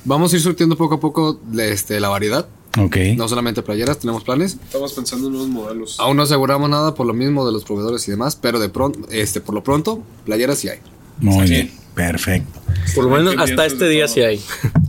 [0.05, 2.47] Vamos a ir surtiendo poco a poco este, la variedad.
[2.79, 2.97] Ok.
[3.17, 4.59] No solamente playeras, tenemos planes.
[4.65, 5.99] Estamos pensando en nuevos modelos.
[5.99, 9.01] Aún no aseguramos nada por lo mismo de los proveedores y demás, pero de pronto,
[9.11, 10.79] este, por lo pronto, playeras sí hay.
[11.21, 11.73] Muy bien.
[11.95, 12.61] Perfecto.
[12.95, 14.15] Por lo menos hasta este día todo.
[14.15, 14.41] sí hay.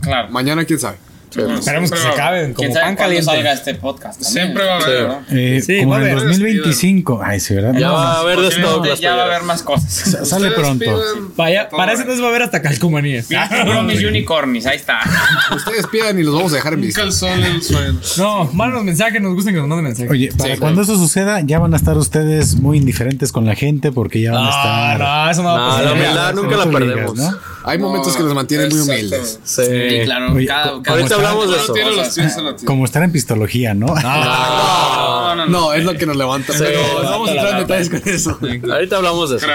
[0.02, 0.30] Claro.
[0.30, 0.98] Mañana, quién sabe.
[1.30, 3.24] Esperemos que se acaben como ¿Quién sabe pan caliente.
[3.24, 4.20] salga este podcast?
[4.20, 4.32] también?
[4.46, 5.08] Siempre va a haber.
[5.08, 5.20] ¿no?
[5.30, 6.24] Eh, Sí, como va en el haber.
[6.28, 7.20] 2025.
[7.24, 7.72] Ay, sí, ¿verdad?
[7.74, 8.42] Ya No, va a haber de
[8.88, 9.92] las ya va a haber más cosas.
[9.92, 10.84] sa- sale pronto.
[11.36, 12.10] Vaya, todo para ese eso.
[12.10, 13.26] entonces va a haber hasta calcomanías.
[13.64, 15.00] Promis Unicornis, ahí está.
[15.54, 17.00] Ustedes pidan y los vamos a dejar en vista.
[17.02, 17.98] calzón en el suelo.
[18.16, 20.10] No, mándanos mensajes, nos gustan que nos manden mensajes.
[20.10, 23.92] Oye, para cuando eso suceda, ya van a estar ustedes muy indiferentes con la gente
[23.92, 24.98] porque ya van a no, estar.
[24.98, 25.84] no, eso no va a No, pasar.
[25.84, 27.18] la humildad nunca la No perdemos.
[27.64, 29.38] Hay momentos que nos mantienen muy humildes.
[29.44, 29.62] Sí.
[29.64, 30.32] Sí, claro.
[30.34, 31.72] Oye, cada, co- cada- Ahorita hablamos de eso.
[31.72, 32.30] tiene los en.
[32.64, 33.86] Como estar en pistología, ¿no?
[33.86, 35.46] No, no, no.
[35.46, 36.52] No, es lo que nos levanta.
[36.58, 38.38] Pero no vamos a entrar en detalles con eso.
[38.72, 39.46] Ahorita hablamos de eso.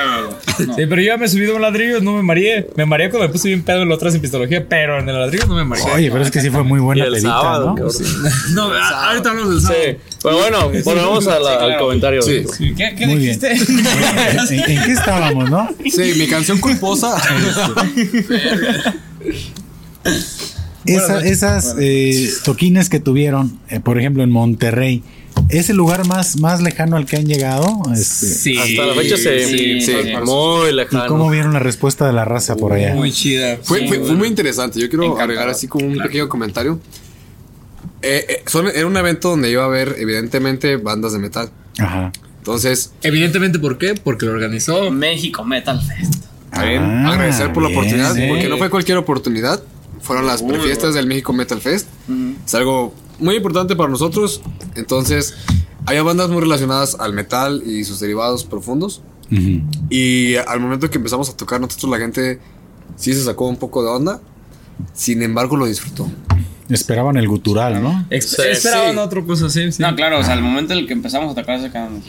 [0.57, 2.69] Sí, pero yo ya me he subido a un ladrillo, no me mareé.
[2.75, 5.19] Me mareé cuando me puse bien pedo en la otra sin pistología, pero en el
[5.19, 5.85] ladrillo no me mareé.
[5.93, 7.85] Oye, pero es que sí fue muy buena sábado, ¿no?
[8.53, 9.81] No, ahorita hablamos del sábado.
[9.85, 9.97] Sí.
[10.23, 12.21] Pero bueno, volvemos a la- al comentario.
[12.21, 12.43] Sí.
[12.75, 13.39] ¿Qué, qué Muy bien.
[13.39, 13.51] dijiste?
[13.51, 15.69] ¿En, en qué estábamos, no?
[15.83, 17.15] Sí, mi canción culposa.
[20.85, 25.01] Esa- esas eh, toquines que tuvieron, eh, por ejemplo, en Monterrey,
[25.49, 27.67] ¿es el lugar más, más lejano al que han llegado?
[27.91, 28.57] Este, Sí.
[28.57, 29.23] Hasta la fecha sí.
[29.47, 29.93] Sí, sí.
[30.23, 31.07] Muy ¿Y lejano.
[31.07, 32.93] cómo vieron la respuesta de la raza por allá?
[32.93, 33.57] Muy chida.
[33.63, 34.79] Fue, fue, fue muy interesante.
[34.79, 36.79] Yo quiero agregar así como un pequeño comentario.
[38.03, 41.49] Eh, eh, son- era un evento donde iba a haber, evidentemente, bandas de metal.
[41.79, 42.11] Ajá.
[42.37, 43.95] Entonces, Evidentemente, ¿por qué?
[43.95, 44.91] Porque lo organizó.
[44.91, 46.24] México Metal Fest.
[46.55, 48.27] Ah, agradecer por la bien, oportunidad, eh.
[48.29, 49.61] porque no fue cualquier oportunidad.
[50.01, 51.87] Fueron las prefiestas del México Metal Fest.
[52.45, 54.41] Es algo muy importante para nosotros.
[54.75, 55.35] Entonces,
[55.85, 59.01] había bandas muy relacionadas al metal y sus derivados profundos.
[59.31, 59.61] Ujú.
[59.89, 62.39] Y al momento que empezamos a tocar, nosotros la gente
[62.95, 64.21] sí se sacó un poco de onda.
[64.93, 66.07] Sin embargo, lo disfrutó.
[66.69, 68.05] Esperaban el gutural, ¿no?
[68.09, 68.97] Ex- Sí, esperaban sí.
[68.99, 69.81] otra cosa, sí, sí.
[69.81, 72.01] No, claro, o sea, al momento en el que empezamos a tocar ese canal.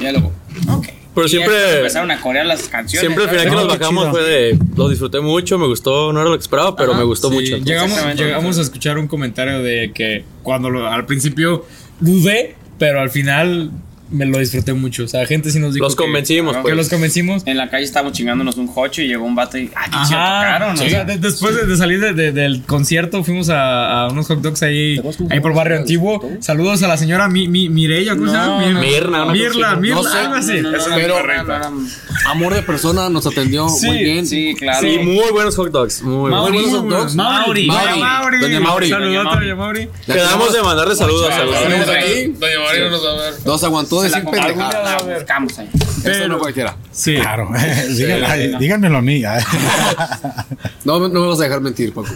[0.00, 0.32] Ya luego.
[0.70, 0.88] Ok.
[1.16, 3.00] Pero Y siempre- Empezaron a corear las canciones.
[3.00, 4.58] Siempre al final que No, nos bajamos fue de.
[4.76, 7.34] Lo disfruté mucho, me gustó, no era lo que esperaba, pero Ajá, me gustó Sí,
[7.36, 7.56] mucho.
[7.56, 11.64] Llegamos, llegamos a escuchar un comentario de que cuando lo- al principio
[12.00, 13.70] dudé, pero al final
[14.10, 15.04] me lo disfruté mucho.
[15.04, 16.76] O sea, gente sí nos dijo Los convencimos, que, pues.
[16.76, 17.42] los convencimos.
[17.46, 19.70] En la calle estábamos chingándonos un jocho y llegó un vato y.
[19.74, 20.70] ¡Ah, qué chido tocaron!
[20.70, 20.88] o ¿no?
[20.88, 24.40] sea, de- después de, de salir de- de- del concierto fuimos a, a unos hot
[24.40, 26.20] dogs ahí, ahí por Barrio Antiguo.
[26.40, 28.46] Saludos a la señora Mi, Mi, Mireya, ¿cómo se llama?
[28.60, 30.60] No, Mi- no, Mirna, una Mirla, Mirla, No sé, algo así.
[30.60, 31.88] No, no, no, Pero- no, no, no, no.
[32.30, 34.26] Amor de persona nos atendió Sí, muy bien.
[34.26, 34.86] Sí, claro.
[34.86, 36.02] Y muy buenos hot dogs.
[36.02, 36.80] Muy Mauri, buenos.
[36.80, 37.14] hot dogs.
[37.14, 37.66] Mauri.
[37.66, 38.40] Doña Mauri.
[38.40, 38.88] Doña Mauri.
[38.88, 39.54] Saludos Doña a Mauri.
[39.54, 39.88] Mauri.
[40.06, 42.26] Quedamos de mandarle saludos a los tenemos Doña aquí.
[42.38, 43.34] Doña María no nos va a ver.
[43.46, 45.06] Nos aguantó La decir pendejadas.
[45.06, 45.70] la buscamos ahí.
[46.04, 46.76] Eso no cualquiera.
[46.92, 47.14] Sí.
[47.16, 47.48] Claro.
[47.90, 49.22] Díganme- ay, díganmelo a mí.
[50.84, 52.08] No, no me vas a dejar mentir, Paco.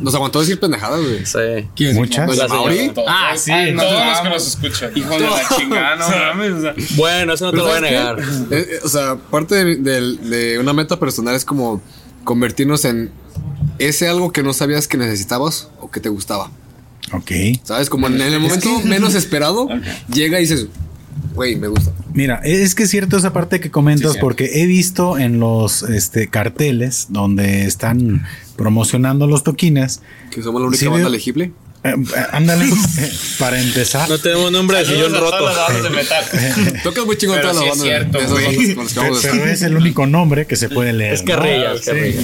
[0.00, 1.24] Nos aguantó decir pendejadas, güey.
[1.26, 1.68] Sí.
[1.76, 1.94] ¿Quién?
[1.94, 2.36] Muchas.
[2.36, 2.48] La.
[2.48, 2.92] Mauri.
[3.06, 3.52] Ah, sí.
[3.52, 4.22] Ay, no, Todos los vamos.
[4.22, 4.90] que nos escuchan.
[4.96, 6.52] Hijo de la chingada, no mames.
[6.54, 6.74] o sea.
[6.96, 8.18] Bueno, eso no te lo voy a negar.
[8.18, 11.80] Eh, eh, o sea, parte de, una meta personal es como
[12.24, 13.12] convertirnos en
[13.78, 16.50] ese algo que no sabías que necesitabas o que te gustaba.
[17.12, 17.30] Ok.
[17.62, 17.88] ¿Sabes?
[17.90, 19.68] Como en, en el momento menos esperado,
[20.12, 20.66] llega y dices,
[21.34, 21.92] güey, me gusta.
[22.14, 26.28] Mira, es que es cierto esa parte que comentas porque he visto en los este,
[26.28, 28.24] carteles donde están
[28.56, 30.00] promocionando los toquines.
[30.30, 31.52] Que somos la única Sí, banda veo- legible.
[31.84, 34.08] eh, eh, ándale, eh, para empezar.
[34.08, 35.48] No tenemos nombre de sillón roto.
[36.82, 37.86] Tocas muy chingón todas sí las es bandas.
[37.86, 41.14] cierto, de bandas que Pero, es el único nombre que se puede leer.
[41.14, 41.26] Es ¿no?
[41.28, 42.22] carrilla, es carrilla.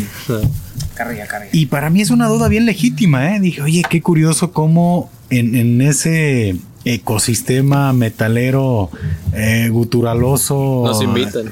[0.95, 1.51] Carrilla, carrilla.
[1.53, 3.41] Y para mí es una duda bien legítima, ¿eh?
[3.41, 8.91] Dije, oye, qué curioso cómo en, en ese ecosistema metalero
[9.35, 10.83] eh, guturaloso.
[10.87, 11.51] Nos invitan.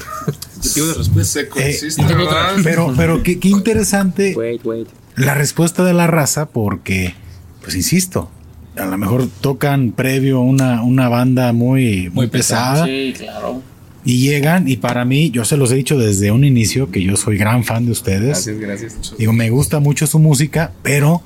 [0.61, 2.57] Se consiste, Eh, ¿verdad?
[2.63, 4.89] Pero, pero qué, qué interesante Wait, wait.
[5.17, 7.15] la respuesta de la raza, porque,
[7.63, 8.31] pues insisto,
[8.77, 13.63] a lo mejor tocan previo una, una banda muy, muy, pesada Sí, claro.
[14.05, 17.17] y llegan, y para mí, yo se los he dicho desde un inicio que yo
[17.17, 18.47] soy gran fan de ustedes.
[18.59, 19.15] gracias.
[19.19, 21.23] Digo, me gusta mucho su música, pero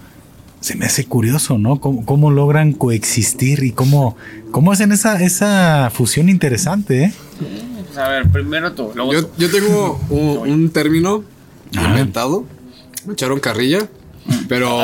[0.60, 1.80] se me hace curioso, ¿no?
[1.80, 4.16] Cómo, cómo logran coexistir y cómo,
[4.50, 7.12] cómo hacen esa, esa fusión interesante, ¿eh?
[7.86, 9.32] Pues a ver, primero tú, luego Yo, tú.
[9.38, 11.24] yo tengo un, un término
[11.72, 12.44] inventado.
[13.06, 13.88] Me echaron carrilla.
[14.48, 14.78] Pero,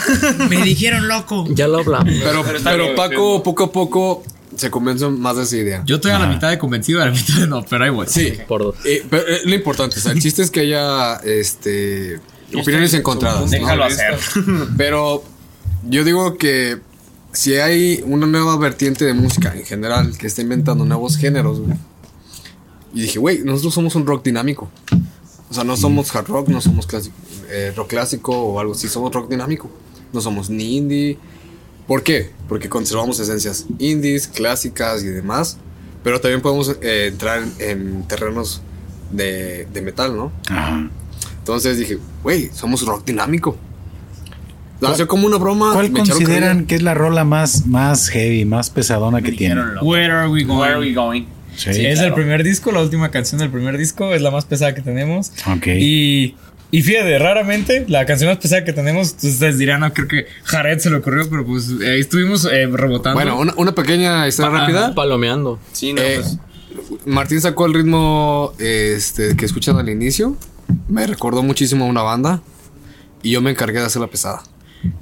[0.50, 1.46] Me dijeron loco.
[1.50, 2.12] Ya lo hablamos.
[2.22, 4.22] pero, Pero está pero bien, Paco poco a poco
[4.56, 5.82] se convenció más de esa idea.
[5.86, 8.06] Yo estoy a la mitad de convencido, a la mitad de no, pero ahí voy.
[8.08, 8.34] Sí.
[8.46, 8.74] Por dos.
[8.84, 12.20] Eh, pero, eh, lo importante, o sea, el chiste es que haya este,
[12.60, 13.42] opiniones encontradas.
[13.42, 13.48] ¿no?
[13.48, 14.18] Déjalo hacer.
[14.76, 15.22] Pero
[15.88, 16.78] yo digo que
[17.32, 21.76] si hay una nueva vertiente de música en general que está inventando nuevos géneros, güey.
[22.94, 24.70] Y dije, güey, nosotros somos un rock dinámico.
[25.50, 27.14] O sea, no somos hard rock, no somos clásico,
[27.48, 29.70] eh, rock clásico o algo así, somos rock dinámico.
[30.12, 31.18] No somos ni indie.
[31.86, 32.30] ¿Por qué?
[32.48, 35.56] Porque conservamos esencias indies, clásicas y demás.
[36.04, 38.60] Pero también podemos eh, entrar en, en terrenos
[39.10, 40.32] de, de metal, ¿no?
[40.48, 40.90] Ajá.
[41.42, 43.56] Entonces dije, güey, somos rock dinámico.
[44.80, 45.72] Nació como una broma.
[45.72, 49.54] ¿Cuál consideran que es la rola más, más heavy, más pesadona que tiene?
[49.56, 50.58] Lo- Where are we going?
[50.58, 51.24] Where are we going?
[51.56, 51.70] Sí.
[51.70, 52.08] es claro.
[52.08, 55.32] el primer disco, la última canción del primer disco, es la más pesada que tenemos.
[55.56, 55.66] Ok.
[55.78, 56.34] Y,
[56.70, 60.78] y fíjate, raramente la canción más pesada que tenemos, ustedes dirán, no creo que Jared
[60.78, 63.14] se le ocurrió, pero pues eh, estuvimos eh, rebotando.
[63.20, 64.94] Bueno, una, una pequeña historia Ah, rápida.
[64.94, 65.60] Palomeando.
[65.72, 66.38] Sí, no, Eh, pues.
[67.06, 70.36] Martín sacó el ritmo este, que escuchan al inicio.
[70.88, 72.40] Me recordó muchísimo a una banda.
[73.22, 74.42] Y yo me encargué de hacer la pesada.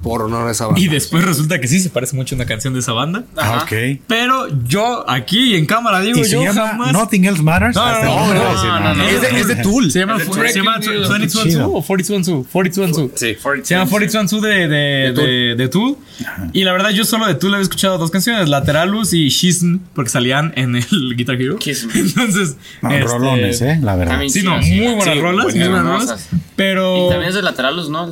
[0.03, 0.79] Por honor a esa banda.
[0.79, 3.23] y después resulta que sí se parece mucho a una canción de esa banda.
[3.37, 3.99] Ah, ok.
[4.07, 6.93] Pero yo aquí en cámara digo, ¿Y se yo llama jamás.
[6.93, 7.75] Nothing Else Matters?
[7.75, 9.03] No, no, no, no.
[9.03, 9.91] Es de, es de Tool.
[9.91, 11.09] Se llama, se llama Breaking News.
[11.09, 11.71] 21 Chido.
[11.71, 14.67] o 42 42 Sí, Se llama 42 de, de,
[15.13, 15.97] de, de Tool.
[16.53, 20.09] Y la verdad, yo solo de Tool había escuchado dos canciones: Lateralus y Shisn, porque
[20.09, 21.57] salían en el Guitar Hero.
[21.95, 23.79] Entonces, No, este, rolones, ¿eh?
[23.81, 24.19] La verdad.
[24.29, 26.29] Sí, no, muy buenas sí, rolas, muy buenas, rolas.
[26.55, 27.07] Pero.
[27.07, 28.09] Y también es de Lateralus, ¿no?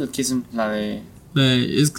[0.54, 1.02] La de.
[1.36, 1.94] Eh, es-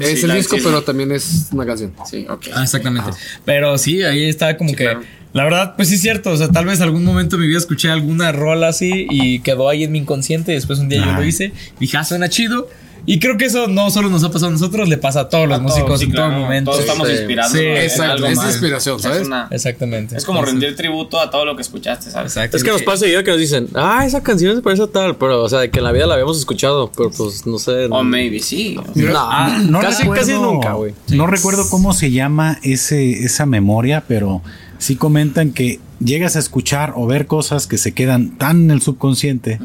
[0.00, 0.62] Es Sí, el la- disco, sí.
[0.64, 1.92] pero también es una canción.
[2.10, 2.46] Sí, ok.
[2.54, 3.10] Ah, exactamente.
[3.44, 4.84] Pero sí, ahí está como que.
[4.84, 5.02] claro.
[5.32, 6.30] La verdad, pues sí es cierto.
[6.30, 9.68] O sea, tal vez algún momento en mi vida escuché alguna rola así y quedó
[9.68, 10.52] ahí en mi inconsciente.
[10.52, 11.52] Y después un día yo lo hice.
[11.80, 12.68] Dije, ah, suena chido.
[13.06, 15.46] Y creo que eso no solo nos ha pasado a nosotros, le pasa a todos
[15.48, 16.70] los todos, músicos sí, en claro, todo momento.
[16.70, 17.14] Todos estamos Sí.
[17.14, 17.52] inspirados.
[17.52, 19.26] Sí, Exacto, es inspiración, Es ¿sabes?
[19.26, 20.16] una- Exactamente.
[20.16, 22.32] Es como Entonces, rendir tributo a todo lo que escuchaste, ¿sabes?
[22.32, 22.56] Exacto.
[22.56, 25.16] Es que nos pasa seguido que nos dicen, ah, esa canción se parece a tal,
[25.16, 27.86] pero, o sea, de que en la vida la habíamos escuchado, pero pues no sé.
[27.90, 28.76] O maybe sí.
[28.94, 30.94] No, No casi, recuerdo, casi nunca, güey.
[31.08, 34.40] No recuerdo cómo se llama ese, esa memoria, pero
[34.78, 38.80] sí comentan que llegas a escuchar o ver cosas que se quedan tan en el
[38.82, 39.60] subconsciente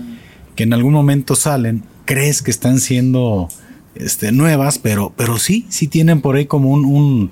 [0.55, 3.49] que en algún momento salen, crees que están siendo
[3.93, 7.31] este, nuevas, pero, pero sí, sí tienen por ahí como un, un,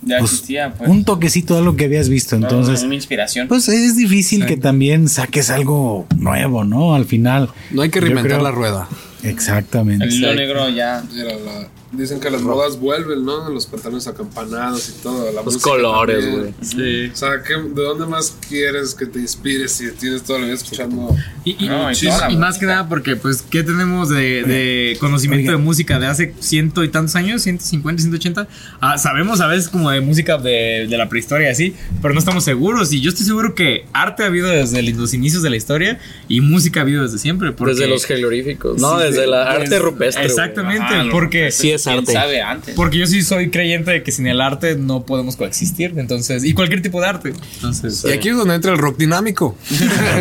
[0.00, 0.88] Ya pues, existía, pues.
[0.88, 2.34] un toquecito de algo que habías visto.
[2.34, 3.48] Entonces, Una inspiración.
[3.48, 6.94] pues es difícil que también saques algo nuevo, ¿no?
[6.94, 7.50] Al final.
[7.70, 8.88] No hay que reinventar creo- la rueda.
[9.22, 10.06] Exactamente.
[10.06, 11.04] el hilo negro ya.
[11.14, 13.48] Era la- Dicen que las modas vuelven, ¿no?
[13.48, 15.32] Los pantalones acampanados y todo.
[15.32, 16.52] La Los colores, güey.
[16.60, 17.10] Sí.
[17.10, 20.56] O sea, ¿qué- ¿de dónde más quieres que te inspires si tienes toda la vida
[20.56, 21.16] escuchando?
[21.44, 21.94] Y, y- No, y
[22.30, 25.58] y- más que nada porque, pues, ¿qué tenemos de, de conocimiento Oiga.
[25.58, 27.40] de música de hace ciento y tantos años?
[27.40, 28.46] 150, 180.
[28.82, 32.44] Ah, sabemos a veces como de música de, de la prehistoria así, pero no estamos
[32.44, 32.92] seguros.
[32.92, 35.98] Y yo estoy seguro que arte ha habido desde los inicios de la historia
[36.28, 37.52] y música ha habido desde siempre.
[37.52, 38.78] Porque, Desde los jeroglíficos.
[38.78, 40.26] No, Sí, desde sí, la arte es- rupestre.
[40.26, 41.50] Exactamente, lo- porque...
[41.50, 42.12] Sí es ¿Quién arte.
[42.12, 42.74] sabe antes?
[42.74, 45.94] Porque yo sí soy creyente de que sin el arte no podemos coexistir.
[45.96, 47.32] Entonces, y cualquier tipo de arte.
[47.56, 49.56] Entonces, Y aquí es donde entra el rock dinámico.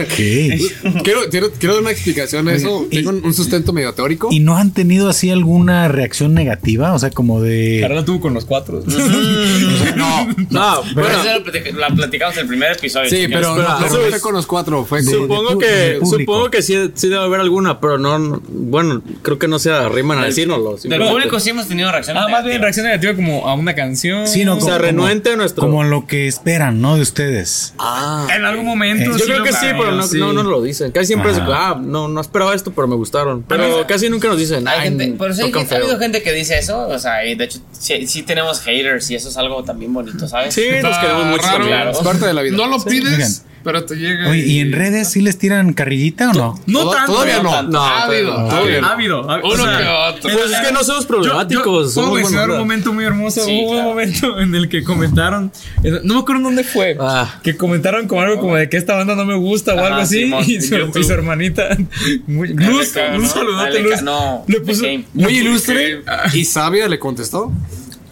[0.03, 0.15] Ok.
[1.03, 2.87] quiero, quiero, quiero dar una explicación a eso.
[2.89, 4.29] y- Tengo un, sustento medio teórico.
[4.31, 6.93] ¿Y no han tenido así alguna reacción negativa?
[6.93, 7.79] O sea, como de...
[7.81, 8.83] Carla tuvo con los cuatro.
[9.95, 13.09] No, No, Bueno, bueno, eso la platicamos en el primer episodio.
[13.09, 14.85] sí, pero no, pero no fue con los cuatro.
[14.85, 19.37] Fue supongo que, supongo que sí, sí debe haber alguna, pero no, no- bueno, creo
[19.39, 20.77] que no se arriman a decírnoslo.
[20.77, 22.21] Del público sí hemos tenido reacciones.
[22.23, 22.61] Ah, más bien negativas.
[22.61, 24.27] reacción negativa como a una canción.
[24.27, 25.61] Sí, no, O sea, como- renuente a nuestro.
[25.61, 26.95] Como lo que esperan, ¿no?
[26.95, 27.73] De ustedes.
[28.33, 29.11] En algún momento.
[29.11, 30.17] Eh, Yo creo que sí, pero no, sí.
[30.17, 30.91] no, no lo dicen.
[30.91, 31.69] Casi siempre es, Ajá.
[31.71, 33.43] ah, no, no esperaba esto, pero me gustaron.
[33.47, 36.57] Pero casi nunca nos dicen, Hay ay, gente, pero sí ha habido gente que dice
[36.57, 39.93] eso, o sea, y de hecho sí, sí tenemos haters y eso es algo también
[39.93, 40.53] bonito, ¿sabes?
[40.53, 41.43] Sí, nos queremos mucho.
[41.67, 41.91] Claro.
[41.91, 42.55] Es parte de la vida.
[42.57, 43.43] No lo pides.
[43.67, 44.29] Pero te llega.
[44.29, 46.59] Oye, ¿y en redes sí les tiran carrillita o no?
[46.67, 47.11] No tanto.
[47.11, 47.63] todavía no.
[47.63, 48.33] No, Ha habido.
[48.33, 49.23] Ha habido.
[49.23, 50.21] Uno que otro.
[50.31, 51.93] Pues es que no somos problemáticos.
[51.93, 53.43] yo puedo mencionar un momento muy hermoso.
[53.43, 53.81] Sí, Hubo claro.
[53.89, 55.51] un momento en el que comentaron,
[55.83, 57.39] eh, no me acuerdo en dónde fue, Ah.
[57.43, 60.21] que comentaron como algo como de que esta banda no me gusta o algo así.
[60.21, 60.97] Simón, y, su, YouTube.
[61.01, 61.75] y su hermanita,
[62.27, 64.01] muy, Luz, un saludote, Luz.
[64.01, 64.85] no, le puso.
[65.13, 66.03] Muy ilustre
[66.33, 67.51] y sabia le contestó.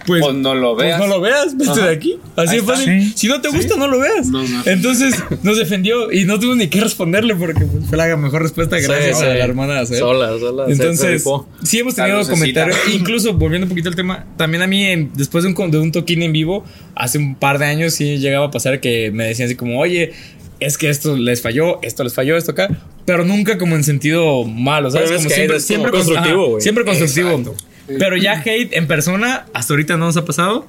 [0.05, 0.99] Pues, Pues no lo pues veas.
[0.99, 2.17] no lo veas, vete de aquí.
[2.35, 2.73] Así está.
[2.75, 3.01] fácil.
[3.03, 3.13] Sí.
[3.15, 4.27] Si no te gusta, no lo veas.
[4.27, 4.61] No, no.
[4.65, 8.77] Entonces nos defendió y no tuvo ni que responderle porque pues, fue la mejor respuesta
[8.79, 9.97] gracias Sí, a la hermana hacer.
[9.99, 10.65] Sola, sola.
[10.67, 11.23] se- se Entonces,
[11.63, 12.77] sí hemos tenido comentarios.
[12.93, 15.91] Incluso, volviendo un poquito al tema, también a mí, en- después de un, de un
[15.91, 16.63] toquín en vivo,
[16.95, 20.11] hace un par de años, sí llegaba a pasar que me decían así como, oye,
[20.59, 22.69] es que esto les falló, esto les falló, esto acá.
[23.05, 25.11] Pero nunca como en sentido malo, ¿sabes?
[25.11, 26.61] Es Como siempre, es como constructivo, ajá, güey.
[26.61, 27.29] Siempre constructivo.
[27.29, 27.55] Exacto.
[27.87, 30.67] Pero ya hate en persona, hasta ahorita no nos ha pasado.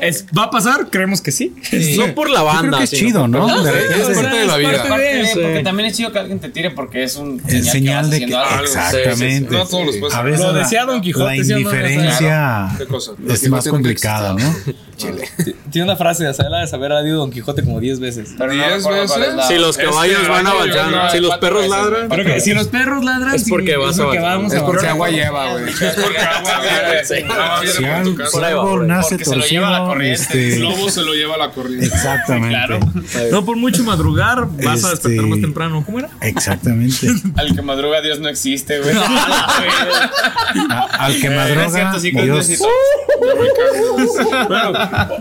[0.00, 0.88] Es, ¿Va a pasar?
[0.90, 1.54] Creemos que sí.
[1.96, 2.62] No por la Yo banda.
[2.68, 3.48] creo que es chido, ¿no?
[3.48, 4.82] No, sí, repente- o sea, parte de la es vida.
[4.88, 5.38] parte Sí.
[5.42, 8.34] Porque también es chido que alguien te tire porque es un Es señal de que.
[8.34, 8.62] algo.
[8.64, 9.54] Exactamente.
[9.54, 11.60] No a todos los A veces Lo la, decía Don Quijote, la ¿sí o no?
[11.60, 13.12] indiferencia ¿Qué cosa?
[13.28, 14.54] es más no complicada, ¿no?
[14.96, 15.28] Chile.
[15.70, 18.34] Tiene una frase de hacerla de saber ha dicho Don Quijote como 10 veces.
[18.38, 19.34] Pero no ¿Diez recuerdo cuál es veces?
[19.36, 22.40] la- Si los Es que caballos van hay avanzando, si los perros veces, ladran.
[22.40, 24.28] Si los perros ladran, Es porque sí, vas es avanzando.
[24.28, 25.64] vamos Es porque agua lleva, güey.
[25.70, 26.50] Es porque agua
[27.04, 27.14] Sí.
[27.16, 30.20] viene Si va, árbol nace torcido, lleva la corriente.
[30.22, 31.86] este, El lobo se lo lleva a la corriente.
[31.86, 32.48] exactamente.
[32.50, 32.80] Claro.
[33.30, 35.82] No por mucho madrugar, vas a despertar Este- más temprano.
[35.84, 36.08] ¿Cómo era?
[36.20, 37.08] Exactamente.
[37.36, 38.94] Al que madruga Dios no existe, güey.
[40.70, 42.58] A- al que No es madruga, cierto, sí, Dios.
[44.48, 44.72] Bueno,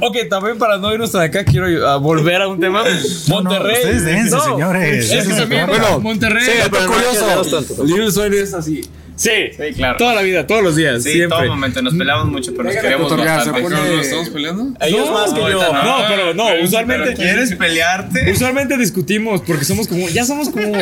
[0.02, 2.84] ok, también para no irnos de acá, quiero ah, volver a un tema.
[3.28, 3.76] Monterrey.
[3.76, 5.12] ustedes dense, señores.
[5.12, 6.46] Es que también, bueno, Monterrey.
[6.46, 7.86] Sí, pero no.
[7.86, 8.82] Little Sueño es así.
[9.22, 9.98] Sí, Sí, claro.
[9.98, 11.38] Toda la vida, todos los días, Sí, siempre.
[11.38, 11.82] todo momento.
[11.82, 13.62] Nos peleamos mucho, pero nos queremos bastante.
[13.62, 14.68] pone- ¿Pero ¿Nos estamos peleando?
[14.82, 15.74] Ellos No, más que yo.
[15.74, 17.14] No, pero no, Pero usualmente.
[17.14, 18.32] ¿Quieres pelearte?
[18.32, 20.74] Usualmente discutimos porque somos como, ya somos como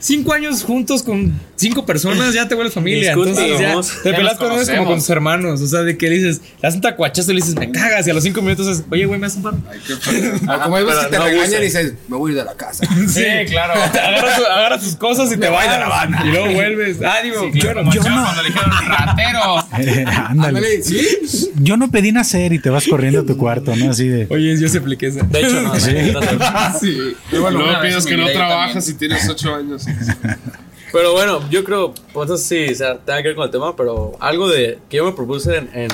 [0.00, 3.12] cinco años juntos con cinco personas, ya te vuelves familia.
[3.12, 5.60] Entonces ya te Ya peleas con ellos como con tus hermanos.
[5.60, 8.06] O sea, de que le dices, le das un tacuachazo y le dices, me cagas.
[8.06, 9.58] Y a los cinco minutos es, oye, güey, me haces un paro.
[9.70, 9.92] Ay, qué.
[10.48, 12.54] Ah, como hay veces te no regañan y dices, me voy a ir de la
[12.54, 12.84] casa.
[13.08, 13.74] Sí, claro.
[13.82, 16.22] Agarras tu- agarras tus cosas y te vas de la banda.
[16.24, 16.96] Y luego vuelves.
[17.04, 17.81] Ah, digo, yo no.
[17.90, 18.22] Yo no.
[18.22, 19.40] Cuando le dijeron ratero.
[19.78, 20.82] Eh, ándale.
[20.82, 21.50] ¿sí?
[21.56, 23.90] Yo no pedí nacer y te vas corriendo a tu cuarto, ¿no?
[23.90, 24.26] Así de.
[24.30, 25.22] Oye, yo se apliqué esa.
[25.22, 25.74] De hecho, no.
[25.80, 25.92] Sí.
[26.12, 26.78] no, no, no.
[26.78, 26.98] Sí.
[27.40, 28.94] Bueno, vez piensas en que no yo trabajas también.
[28.94, 29.84] y tienes 8 años.
[30.92, 33.74] Pero bueno, yo creo, pues eso sí, o sea, tenga que ver con el tema,
[33.74, 35.90] pero algo de que yo me propuse en, en-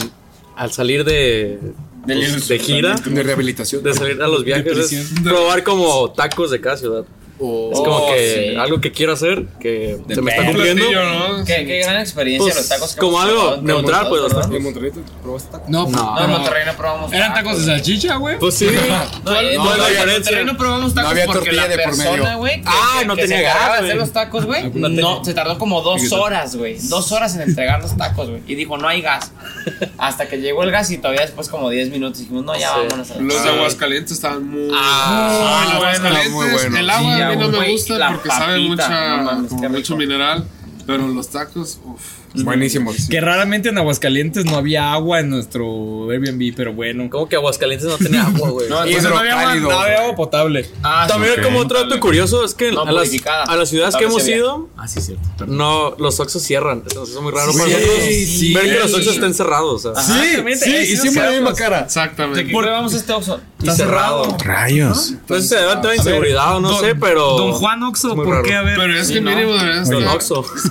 [0.56, 1.60] al salir de,
[2.04, 3.80] pues, de gira, De rehabilitación.
[3.84, 7.04] de salir a los viajes, es probar como tacos de cada ciudad.
[7.40, 8.56] O- Es como Oh, que sí.
[8.56, 10.82] algo que quiero hacer, que se me está cumpliendo.
[10.88, 11.04] Platillo,
[11.38, 11.44] ¿no?
[11.44, 12.94] Qué, qué gran experiencia Pues, los tacos.
[12.94, 14.56] que como algo neutral, pues, los tacos.
[14.56, 15.68] ¿En Monterrey te probaste tacos?
[15.68, 18.38] No, No, en Monterrey no probamos Eran tacos de salchicha, güey.
[18.38, 18.66] Pues sí.
[19.24, 22.10] No, en ¿Cuál es la Monterrey- no probamos tacos había porque la de por persona,
[22.24, 22.38] medio.
[22.38, 25.24] güey, que, Ah, que- no que tenía gas, de hacer los tacos, güey, No no,
[25.24, 28.76] se tardó como dos horas, güey, dos horas en entregar los tacos, güey, y dijo,
[28.78, 29.30] no hay gas,
[29.98, 33.08] hasta que llegó el gas y todavía después como 10 minutos dijimos, no, ya vámonos.
[33.10, 33.52] Los de chingada".
[33.52, 34.70] Aguascalientes estaban muy.
[34.74, 36.78] Ah, Aguascalientes, muy bueno.
[36.78, 40.44] el agua a mí no me gusta porque sabe mucha, no como mucho mineral.
[40.86, 42.17] Pero los tacos, uff.
[42.34, 43.08] Buenísimos.
[43.08, 47.08] Que raramente en Aguascalientes no había agua en nuestro Airbnb, pero bueno.
[47.10, 48.68] Como que Aguascalientes no tenía agua, güey.
[48.68, 49.70] No, Y entonces no había, agua, cálido.
[49.70, 50.68] no había agua potable.
[50.82, 51.44] Ah, sí, También ok.
[51.44, 53.44] como otro dato curioso es que No, a, las, purificada.
[53.44, 55.46] a las ciudades que hemos ido, Ah, sí, cierto.
[55.46, 56.82] no, los Oxxos cierran.
[56.86, 58.96] Eso es muy raro Sí, para nosotros sí, ver que los sí.
[58.96, 59.84] Oxxos estén cerrados.
[59.84, 61.80] O sea, Sí, sí, y siempre la misma cara.
[61.80, 62.52] Exactamente.
[62.52, 63.40] ¿Por qué vamos a este Oxxo?
[63.62, 64.36] y cerrado.
[64.44, 65.14] Rayos.
[65.28, 67.36] No sé si se debe tener inseguridad o no Don- sé, pero.
[67.36, 68.54] Don Juan Oxo, ¿por qué?
[68.54, 68.76] A ver.
[68.76, 70.04] Pero es que mínimo deberían Don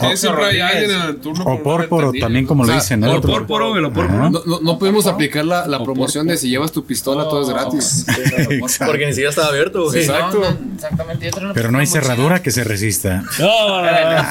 [0.10, 1.44] que siempre hay alguien en el turno.
[1.50, 3.12] O pórporo, también como le O sea, dicen, ¿no?
[3.12, 4.30] El Otro- pórporo, el pórporo.
[4.30, 7.50] No, no, no podemos aplicar la, la promoción de si llevas tu pistola todo es
[7.50, 8.06] gratis.
[8.86, 10.00] Porque ni siquiera estaba abierto, güey.
[10.02, 10.40] Exacto.
[10.42, 11.32] No, no, exactamente.
[11.54, 13.24] Pero no hay cerradura que se resista.
[13.40, 14.28] No, no, no, no.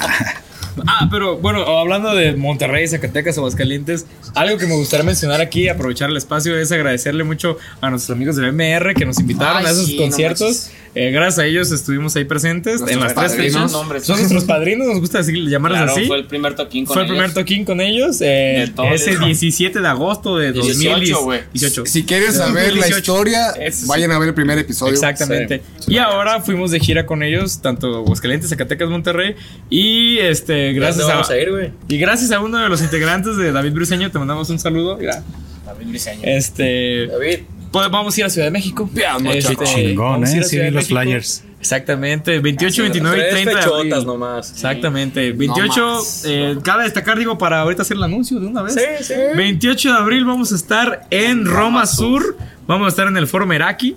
[0.85, 6.11] Ah, pero bueno, hablando de Monterrey, Zacatecas, Aguascalientes, algo que me gustaría mencionar aquí, aprovechar
[6.11, 9.69] el espacio, es agradecerle mucho a nuestros amigos del MR que nos invitaron Ay, a
[9.71, 10.41] esos sí, no conciertos.
[10.41, 10.71] manches.
[10.99, 13.71] Eh, gracias a ellos estuvimos ahí presentes en las tres padrinos.
[13.71, 14.05] fechas.
[14.05, 16.05] Son nuestros padrinos, nos gusta decir, llamarlos Claro, así.
[16.07, 17.35] fue el primer toquín con Fue el primer ellos.
[17.35, 18.17] toquín con ellos.
[18.21, 21.85] eh, ese el- 17 de agosto de 18, 2018.
[21.85, 22.97] Si quieres saber la 2018.
[22.97, 23.87] historia, Eso sí.
[23.87, 24.93] vayan a ver el primer episodio.
[24.93, 25.61] Exactamente.
[25.87, 29.35] Y ahora fuimos de gira con ellos, tanto Aguascalientes, Zacatecas, Monterrey.
[29.69, 33.37] Y este, ¿Dónde gracias vamos a, a ir, y gracias a uno de los integrantes
[33.37, 34.97] de David Briseño, te mandamos un saludo.
[34.97, 35.23] Mira,
[35.65, 36.21] David Briseño.
[36.23, 37.39] Este, David.
[37.71, 38.89] Pues vamos a ir a Ciudad de México.
[38.93, 39.73] Veamos, Este, chicos.
[39.73, 40.27] Chingón, ¿eh?
[40.27, 41.01] Sí, Ciudad vi de los México.
[41.01, 41.43] flyers.
[41.59, 44.05] Exactamente, 28, 29 y Tres 30 de fechotas abril.
[44.05, 44.51] nomás.
[44.51, 46.23] Exactamente, 28, más.
[46.27, 48.75] eh, cabe destacar, digo, para ahorita hacer el anuncio de una vez.
[48.75, 49.13] Sí, sí.
[49.35, 53.45] 28 de abril vamos a estar en Roma Sur, vamos a estar en el Foro
[53.47, 53.95] Meraki.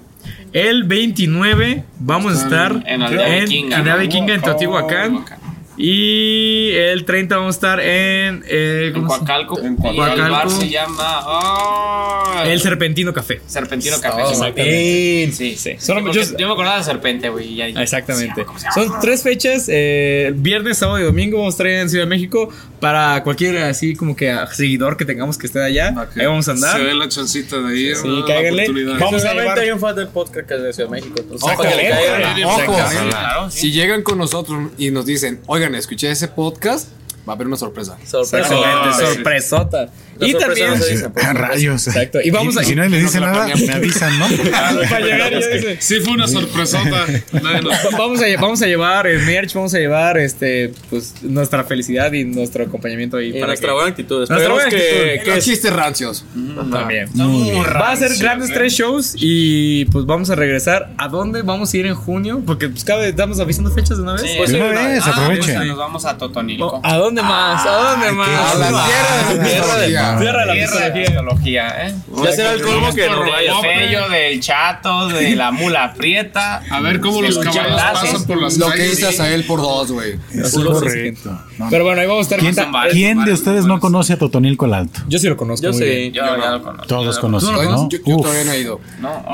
[0.53, 4.01] El 29 vamos a estar En Aldea en Vikinga, Aldea ¿no?
[4.01, 5.25] Vikinga en Teotihuacán.
[5.83, 8.45] Y el 30 vamos a estar en.
[8.47, 9.59] eh, En ¿cómo se- Coacalco.
[9.61, 10.51] En Y el bar Coacalco.
[10.61, 10.97] se llama.
[11.25, 13.41] ah, El Serpentino Café.
[13.47, 14.23] Serpentino Café.
[14.23, 15.33] Oh, Exactamente.
[15.33, 15.77] Sí, Sí.
[15.79, 17.61] Solo Solo- yo, yo- me acordaba de Serpente, güey.
[17.63, 18.45] Exactamente.
[18.45, 18.75] ¿cómo se llama?
[18.75, 22.51] Son tres fechas, eh, viernes, sábado y domingo vamos a estar en Ciudad de México
[22.79, 25.95] para cualquier así como que seguidor que tengamos que esté allá.
[26.15, 26.77] Que Ahí vamos a andar.
[26.77, 27.97] Se ve la chancita de ir.
[27.97, 28.07] Sí.
[28.09, 28.69] La cáiganle.
[28.99, 31.15] Vamos a llevar- hay un fan del podcast que es de Ciudad de México.
[31.19, 32.45] Entonces, Ojo, que le ojo, caigan.
[32.45, 33.59] Ojo, Exactamente, claro, sí.
[33.61, 36.89] si llegan con nosotros y nos dicen, oigan, escuché ese podcast,
[37.29, 37.97] va a haber una sorpresa.
[38.05, 38.49] Sorpresa.
[38.95, 39.89] Sorpresota.
[40.21, 41.25] La Y también no dice, pues.
[41.27, 41.87] Ah, Rayos.
[41.89, 42.19] Exacto.
[42.23, 44.27] Y vamos a- si no dice no se la nada, me avisan, ¿no?
[44.91, 47.07] para llegar dice, Sí, fue una sorpresota.
[47.33, 47.61] Nadie
[47.97, 52.25] Vamos a, vamos a llevar el merch, vamos a llevar este pues nuestra felicidad y
[52.25, 54.23] nuestro acompañamiento ahí Y para nuestra que- buena actitud.
[54.23, 55.33] Esperemos que, actitud.
[55.35, 56.25] que chistes rancios.
[56.71, 57.09] también.
[57.15, 57.51] Muy.
[57.63, 60.91] Va a ser grandes tres shows y pues vamos a regresar.
[60.99, 62.43] ¿A dónde vamos a ir en junio?
[62.47, 64.23] Porque pues cada vez estamos avisando fechas de una vez.
[64.23, 65.57] Sí, Pues una vez, Ah, aprovechen.
[65.57, 66.81] pues, nos vamos a Totonilco.
[66.85, 67.67] ¿A dónde más?
[67.67, 68.55] ¿A dónde más?
[68.55, 71.87] A la tierra de tierra de la Tierra de la mitología.
[71.89, 71.95] ¿eh?
[72.25, 73.53] Ya será el colmo que no del vaya.
[73.61, 76.63] fello, del chato, de la mula prieta.
[76.71, 78.91] A ver cómo los Los caballos pasan por las Lo que calles.
[78.97, 80.19] dice Azael por dos, güey.
[80.33, 81.39] Es correcto.
[81.71, 82.39] Pero bueno, ahí vamos a estar.
[82.41, 85.01] ¿Quién, son varios, quién de ustedes no conoce a Totonilco el Alto?
[85.09, 85.65] Yo sí lo conozco.
[85.67, 85.85] Yo muy sí.
[85.85, 86.13] bien.
[86.13, 86.87] Yo ya lo conozco.
[86.87, 87.89] Todos conocemos, ¿no?
[87.89, 88.81] Yo, todavía no he ido.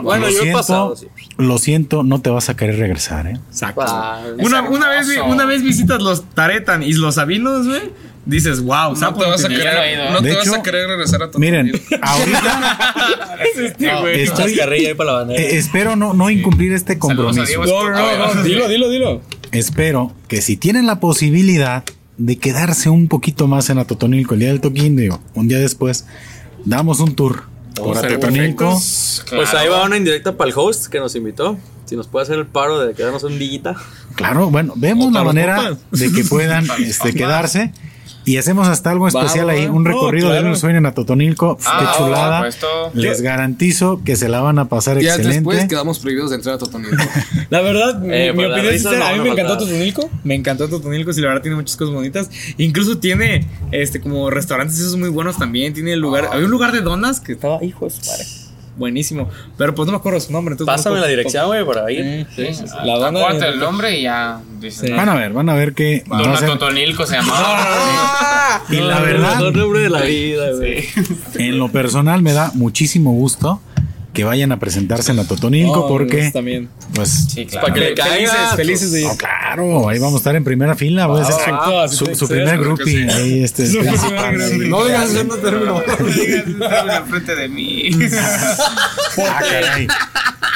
[0.03, 1.07] Bueno, lo yo he siento, pasado, sí.
[1.39, 3.39] lo siento, no te vas a querer regresar, ¿eh?
[3.51, 3.83] Exacto.
[3.87, 5.33] Ah, Una, una, vez, vi- hermoso.
[5.35, 7.83] una vez visitas los Taretan y los Sabinos, güey.
[8.27, 11.39] Dices, wow, No te vas a querer, no te vas a querer regresar a tu
[11.39, 11.73] Miren,
[12.03, 15.41] ahorita estoy, Chascarrillo ahí para la bandera.
[15.41, 17.45] eh, espero no, no incumplir este compromiso.
[17.45, 17.65] Diego.
[17.65, 19.23] No, no, no, no, dilo, dilo, dilo.
[19.53, 21.85] Espero que si tienen la posibilidad
[22.19, 26.07] de quedarse un poquito más en Atotonilco el día del toquín, digo, un día después,
[26.65, 27.45] damos un tour
[27.77, 28.71] por Atotonilco.
[29.31, 31.59] Pues ahí va una indirecta para el host que nos invitó.
[31.85, 33.77] Si nos puede hacer el paro de quedarnos un dillita.
[34.17, 37.73] Claro, bueno, vemos la manera de que puedan este, quedarse.
[38.27, 40.43] Y hacemos hasta algo especial ahí, un recorrido claro.
[40.45, 41.57] de un sueño en Atotonilco.
[41.65, 42.37] Ah, Qué por chulada.
[42.39, 42.67] supuesto.
[42.93, 45.49] Les garantizo que se la van a pasar Días excelente.
[45.49, 46.97] después quedamos prohibidos de entrar a Totonilco.
[47.51, 49.59] La verdad, mi- Eh, mi, opinión es sincera, no, a mí no me encantó.
[49.59, 50.11] Totonilco.
[50.25, 52.29] Me encantó Totonilco, sí, la verdad tiene muchas cosas bonitas.
[52.59, 55.73] Incluso tiene este como restaurantes esos muy buenos también.
[55.73, 58.25] Tiene el lugar, había un lugar de donas que estaba, hijo de su madre.
[58.77, 59.29] Buenísimo.
[59.57, 60.53] Pero pues no me acuerdo su nombre.
[60.53, 62.27] Entonces Pásame no la dirección, güey, para ir.
[62.37, 62.47] Sí,
[62.85, 63.21] La.
[63.23, 64.81] Acuérdate el nombre y ya dices.
[64.87, 64.91] Sí.
[64.91, 64.97] no.
[64.97, 68.63] Van a ver, van a ver que Dona ser- Totonilco se llamaba.
[68.69, 70.85] Y la verdad, El nombre de la vida, güey.
[71.39, 73.61] en lo personal me da muchísimo gusto
[74.17, 76.71] que vayan a presentarse en la Totonilco No, porque pues, también.
[76.95, 77.67] pues Sí, claro.
[77.67, 79.07] Para que le Felices, felices de ir.
[79.09, 82.05] no, claro, ahí vamos a estar en primera fila, voy a ser Perfecto, así su,
[82.05, 83.15] tiene su primer groupie sí.
[83.15, 83.65] ahí este.
[84.69, 85.83] No digas eso, no termino.
[86.67, 87.91] al frente de mí.
[89.19, 89.87] Ah, caray.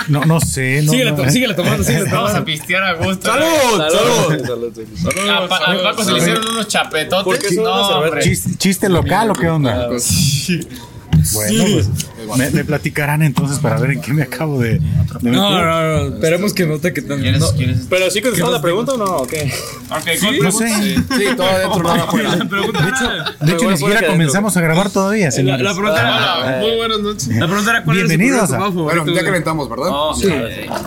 [0.09, 1.31] No, no sé, no, síguele, no, eh.
[1.31, 2.45] síguele tomando, síguele Vamos a tomando.
[2.47, 3.29] pistear a gusto.
[3.31, 3.47] ¡Salud!
[3.77, 4.73] ¡Salud!
[4.97, 5.29] ¡Salud!
[5.29, 7.25] A, Pa- a Paco se le hicieron unos chapetotes.
[7.25, 8.19] ¿Por qué son no,
[8.57, 9.75] chiste local o qué onda?
[9.75, 11.89] Bueno, pues
[12.37, 15.33] me, me platicarán entonces para ver en qué me acabo de, de meter.
[15.33, 15.65] No, no,
[16.09, 16.15] no.
[16.15, 17.21] Esperemos que no te que tan.
[17.21, 17.53] ¿Quieres, no.
[17.53, 17.87] quieres?
[17.89, 19.53] Pero sí contestó la pregunta o no, ¿o qué?
[19.91, 20.69] Ok, No sé.
[20.69, 22.37] Sí, todo adentro, nada afuera.
[23.41, 27.01] De hecho, ni siquiera comenzamos a grabar todavía, La, la pregunta era, Hola, muy buenas
[27.01, 27.29] noches.
[27.29, 29.91] la pregunta era cuál Bienvenidos a- Bueno, ya calentamos, ¿verdad?
[30.21, 30.29] Sí.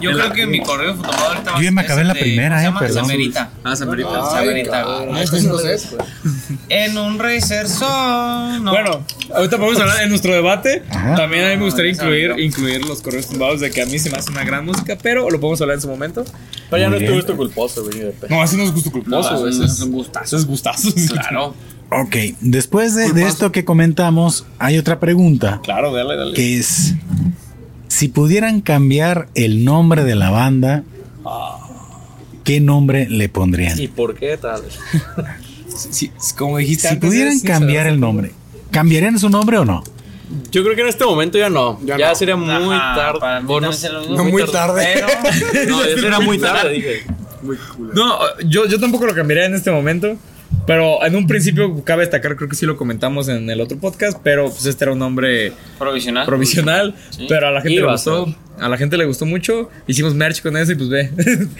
[0.01, 2.13] Yo creo que mi correo fotomado ahorita va Yo ya me es acabé el la
[2.13, 3.05] primera, ¿cómo se eh, perdón.
[3.05, 3.49] Samerita.
[3.63, 5.77] Ah, Samerita, esto sí lo sé.
[6.69, 7.85] En un receso.
[8.61, 8.71] No.
[8.71, 10.83] Bueno, ahorita podemos hablar en nuestro debate.
[10.89, 11.15] Ajá.
[11.33, 14.11] También a mí me gustaría incluir, incluir los correos tumbados de que a mí se
[14.11, 16.23] me hace una gran música, pero lo podemos hablar en su momento.
[16.69, 18.13] Pero ya no es tu gusto culposo, güey.
[18.29, 19.51] No, así no es gusto No, culposo, güey.
[19.51, 20.37] Eso es un gustazo.
[20.37, 20.93] Es gustazo.
[21.09, 21.55] Claro.
[21.89, 26.33] Ok, después de, de esto que comentamos, hay otra pregunta Claro, dale, dale.
[26.33, 26.93] que es,
[27.87, 30.83] si pudieran cambiar el nombre de la banda,
[32.43, 33.79] ¿qué nombre le pondrían?
[33.79, 34.61] ¿Y por qué tal?
[35.75, 38.31] Sí, como dijiste Si antes, pudieran cambiar el nombre,
[38.69, 39.83] ¿cambiarían su nombre o no?
[40.51, 41.79] Yo creo que en este momento ya no.
[41.83, 42.15] Ya Ya, no.
[42.15, 43.41] sería muy Ajá, tarde.
[44.09, 44.87] no muy tarde.
[44.93, 45.07] Pero.
[45.69, 47.05] No, ya sería muy tarde, dije.
[47.93, 50.15] No, yo, yo tampoco lo cambiaría en este momento.
[50.67, 54.19] Pero en un principio cabe destacar, creo que sí lo comentamos en el otro podcast,
[54.23, 56.25] pero pues este era un nombre Provisional.
[56.25, 57.25] provisional, Sí.
[57.27, 58.25] pero a la gente Iba le a gustó.
[58.27, 58.35] ser.
[58.59, 59.69] A la gente le gustó mucho.
[59.87, 61.11] Hicimos merch con eso y pues ve.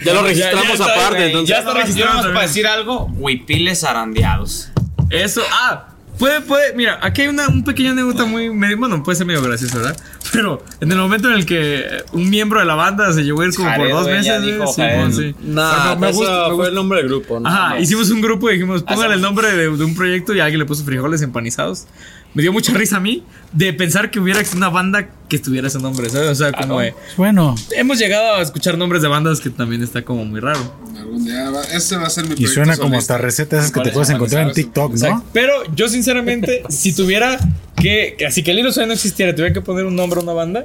[0.04, 1.48] Ya lo registramos está, aparte, güey, entonces.
[1.50, 2.22] Ya está registrado.
[2.32, 4.68] para decir algo, huipiles zarandeados.
[5.10, 5.88] Eso, ah,
[6.18, 9.42] puede, puede, mira, aquí hay una, un pequeño anécdota muy, medio- bueno, puede ser medio
[9.42, 9.96] gracioso, ¿verdad?
[10.32, 13.46] Pero en el momento en el que un miembro de la banda se llevó a
[13.46, 15.34] ir como por dos meses, dijo sí, pues, sí.
[15.42, 16.68] Nah, me gusta, me fue gusta.
[16.68, 17.48] el nombre del grupo, ¿no?
[17.48, 17.80] Ajá, No.
[17.80, 20.66] hicimos un grupo y dijimos, póngale el nombre de, de un proyecto y alguien le
[20.66, 21.86] puso frijoles empanizados.
[22.34, 23.22] Me dio mucha risa a mí
[23.52, 26.28] de pensar que hubiera una banda que estuviera ese nombre, ¿sabes?
[26.30, 30.02] O sea, como de- Bueno, hemos llegado a escuchar nombres de bandas que también está
[30.02, 30.58] como muy raro.
[30.98, 33.74] Algún día va- ese va a ser mi y suena como hasta recetas esas que
[33.74, 34.52] te ¿Cuáles puedes encontrar en.
[34.54, 35.16] TikTok, Exacto.
[35.16, 35.24] ¿no?
[35.32, 37.38] Pero yo sinceramente, si tuviera
[37.76, 40.32] que, que así que el hilo no existiera, tuviera que poner un nombre a una
[40.32, 40.64] banda,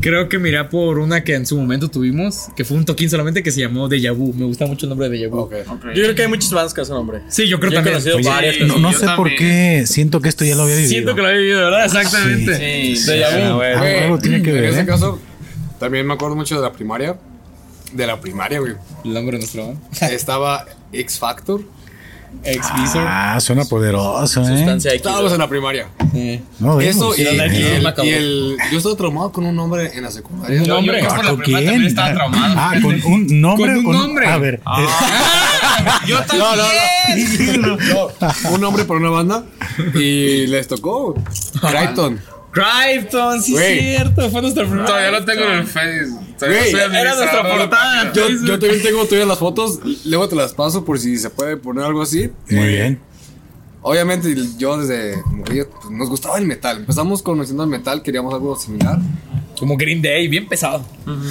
[0.00, 3.10] creo que me iría por una que en su momento tuvimos, que fue un toquín
[3.10, 4.32] solamente que se llamó Deja Vu.
[4.34, 5.50] Me gusta mucho el nombre de Deja Vu.
[5.50, 7.20] Yo creo que hay muchas bandas con ese nombre.
[7.28, 7.94] Sí, yo creo Yo he también.
[7.94, 8.60] conocido Oye, varias.
[8.60, 10.90] No, no yo sé por qué siento que esto ya lo había vivido.
[10.90, 11.84] Siento que lo había vivido, ¿verdad?
[11.84, 12.56] Exactamente.
[12.58, 13.54] Sí, sí, vu.
[13.56, 13.74] güey.
[13.74, 14.86] Ah, tiene que en ese ¿eh?
[14.86, 15.20] caso,
[15.78, 17.16] también me acuerdo mucho de la primaria.
[17.92, 18.74] De la primaria, güey.
[19.04, 19.74] El nombre de nuestro.
[20.10, 21.62] Estaba X Factor.
[22.44, 23.04] Ex Visor.
[23.06, 24.56] Ah, suena poderoso, ¿eh?
[24.58, 24.96] Sustancia X.
[25.04, 25.88] Estábamos en la primaria.
[26.14, 29.54] Eh, No, Eso y, Sí, y sí, el, y el- Yo estaba traumado con un
[29.56, 30.58] nombre en la secundaria.
[30.60, 31.04] Un Yo, yo nombre.
[31.04, 31.56] por la ¿Con quién?
[31.64, 32.54] también estaba traumado.
[32.58, 33.74] Ah, con un nombre.
[33.76, 34.26] Con un nombre.
[34.26, 34.60] A ver,
[36.06, 36.46] Yo también.
[37.60, 39.44] No, un nombre para una banda.
[39.94, 41.14] Y les tocó
[41.60, 42.20] Crichton.
[42.50, 44.30] Crypton, sí es cierto.
[44.30, 44.86] Fue nuestra primera.
[44.86, 46.06] Todavía lo tengo en el Face.
[46.38, 48.12] Güey, Era nuestra portada.
[48.12, 49.78] Yo, yo también tengo todavía las fotos.
[50.04, 52.30] Luego te las paso por si se puede poner algo así.
[52.50, 53.00] muy Eh, bien.
[53.82, 56.78] Obviamente yo desde morrillo, pues, nos gustaba el metal.
[56.78, 58.98] Empezamos conociendo el metal, queríamos algo similar.
[59.58, 60.84] Como Green Day, bien pesado.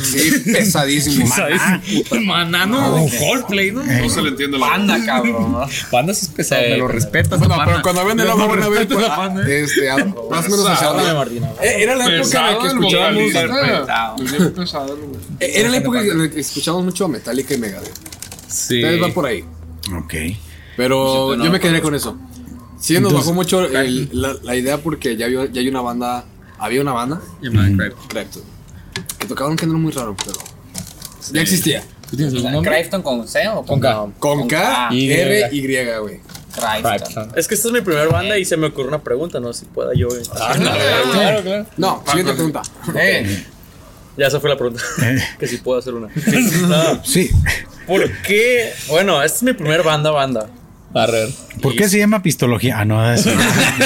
[0.04, 1.28] Sí, pesadísimo.
[2.26, 3.84] Maná, no, Coldplay, ¿no?
[3.84, 5.52] No se le entiende la Panda, cabrón.
[5.52, 5.66] ¿no?
[5.91, 7.38] Panda sí es pesado, me lo respetas.
[7.39, 9.64] Bueno, pero cuando ven el agua a ¿eh?
[9.64, 9.98] este, ah,
[10.32, 11.24] más o menos Pesado.
[11.62, 13.34] Eh, Era la época en la que escuchábamos.
[13.34, 14.54] Pesado.
[14.56, 14.98] Pesado,
[15.39, 17.93] eh, Era la época en la que escuchábamos mucho Metallica y Megadeth.
[18.48, 18.78] Sí.
[18.84, 19.43] Ustedes van por ahí.
[19.96, 20.14] Ok.
[20.78, 21.84] Pero Pues, no, yo me no, quedé no.
[21.84, 22.18] con eso.
[22.86, 25.81] Sí, nos Entonces- bajó mucho el- la, la idea porque ya, había- ya hay una
[25.81, 26.23] banda.
[26.59, 28.41] Había una banda, Llamada correcto.
[29.17, 30.38] Que tocaba un género muy raro, pero.
[31.33, 31.83] Ya existía.
[32.11, 32.71] ¿Tú tienes algún nombre?
[32.71, 34.05] ¿Crypton con C o Con K.
[34.19, 35.61] Con K, Y- R, Y,
[35.99, 36.19] güey.
[36.53, 37.31] Crypton.
[37.36, 39.61] Es que esta es mi primera banda y se me ocurrió una pregunta, no sé
[39.61, 40.07] si pueda yo.
[40.09, 41.65] Claro, claro.
[41.77, 42.61] No, siguiente pregunta.
[42.95, 43.45] Eh,
[44.17, 44.81] Ya esa fue la pregunta.
[45.39, 46.07] que si puedo hacer una.
[46.67, 47.31] No, Sí.
[47.88, 48.71] ¿Por qué?
[48.88, 50.47] Bueno, esta es mi primera banda, banda.
[50.91, 51.29] Barrer.
[51.61, 52.79] ¿Por qué se llama pistología?
[52.79, 53.29] Ah, no, eso.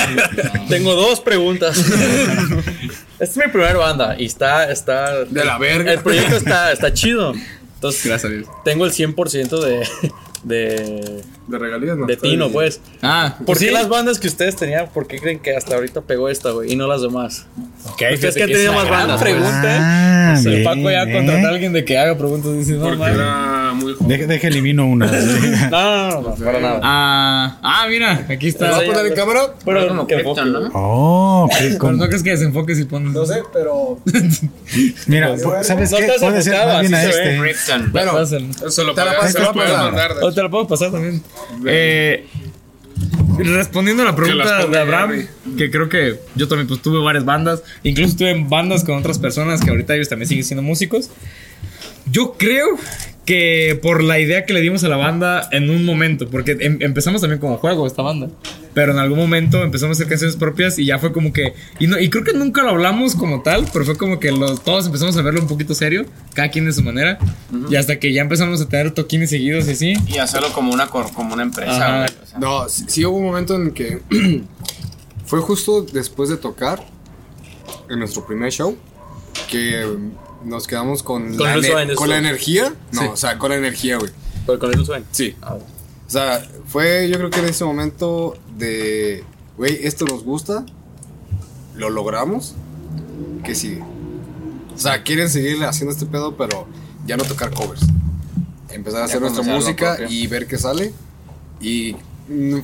[0.69, 1.77] Tengo dos preguntas.
[3.19, 5.25] Esta es mi primera banda y está, está.
[5.25, 5.91] De la verga.
[5.93, 7.33] El proyecto está, está chido.
[7.75, 8.47] Entonces, Gracias a Dios.
[8.65, 9.87] tengo el 100% de,
[10.43, 12.05] de, De regalías, no.
[12.05, 12.81] de Tino, pues.
[13.01, 13.65] Ah, ¿Por sí.
[13.67, 16.73] qué las bandas que ustedes tenían, por qué creen que hasta ahorita pegó esta, güey,
[16.73, 17.45] y no las demás?
[17.85, 19.21] Ok, Ustedes que han tenido más bandas.
[19.21, 19.63] pregunta.
[19.63, 21.17] Ah, El bien, Paco ya bien.
[21.17, 22.53] contratar a alguien de que haga preguntas.
[22.53, 23.17] Dice, no, Porque mames.
[23.99, 25.07] Deje elimino una.
[25.69, 26.79] No, no, no, no, para nada.
[26.83, 28.71] Ah, ah, mira, aquí ¿Te está.
[28.71, 29.41] vas a poner en cámara?
[29.63, 30.69] Pero como que enfoque, ¿no?
[30.73, 33.13] Oh, qué no crees que desenfoques y pones.
[33.13, 33.99] No sé, pero.
[35.07, 36.11] Mira, ¿sabes No qué?
[36.19, 37.39] Puede ser más bien a este.
[37.91, 38.25] Bueno.
[38.25, 38.93] Se lo
[39.43, 39.53] lo paso.
[39.53, 40.15] mandar.
[40.21, 41.21] O te la puedo pasar también.
[41.65, 42.25] Eh,
[43.37, 45.27] respondiendo a la pregunta de Abraham,
[45.57, 49.61] que creo que yo también pues tuve varias bandas, incluso tuve bandas con otras personas
[49.61, 51.09] que ahorita ellos también siguen siendo músicos.
[52.11, 52.77] Yo creo
[53.29, 56.79] que por la idea que le dimos a la banda en un momento, porque em-
[56.81, 58.27] empezamos también como juego esta banda,
[58.73, 61.85] pero en algún momento empezamos a hacer canciones propias y ya fue como que, y,
[61.85, 64.87] no, y creo que nunca lo hablamos como tal, pero fue como que los, todos
[64.87, 67.19] empezamos a verlo un poquito serio, cada quien de su manera,
[67.69, 69.93] y hasta que ya empezamos a tener toquines seguidos y así.
[70.07, 72.39] Y hacerlo como una, como una empresa, o sea.
[72.39, 73.99] No, sí, sí hubo un momento en que
[75.27, 76.83] fue justo después de tocar
[77.91, 78.75] en nuestro primer show
[79.51, 79.85] que
[80.43, 82.73] nos quedamos con, Con la, ener- con la energía.
[82.91, 83.07] No, Sí.
[83.11, 84.11] o sea, con la energía, güey.
[84.45, 85.05] Pero con el sueño.
[85.11, 85.35] Sí.
[85.41, 89.23] Ah, O sea, fue yo creo que en ese momento de,
[89.57, 90.65] güey, esto nos gusta,
[91.75, 92.55] lo logramos,
[93.43, 93.83] ¿qué sigue?
[94.73, 96.67] O sea, quieren seguir haciendo este pedo, pero
[97.05, 97.81] ya no tocar covers.
[98.71, 100.93] Empezar a hacer nuestra música y ver qué sale.
[101.61, 101.95] Y
[102.29, 102.59] mm,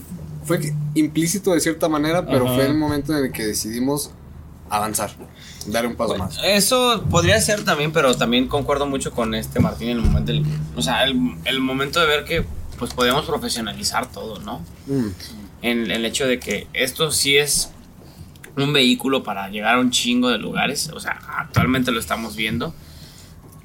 [0.45, 2.55] fue implícito de cierta manera, pero Ajá.
[2.55, 4.11] fue el momento en el que decidimos
[4.69, 5.15] avanzar,
[5.67, 6.39] dar un paso más.
[6.43, 10.43] Eso podría ser también, pero también concuerdo mucho con este Martín en el momento del,
[10.75, 12.45] o sea, el, el momento de ver que
[12.77, 14.59] pues podemos profesionalizar todo, ¿no?
[14.87, 15.07] Mm.
[15.61, 17.69] En el hecho de que esto sí es
[18.57, 22.73] un vehículo para llegar a un chingo de lugares, o sea, actualmente lo estamos viendo.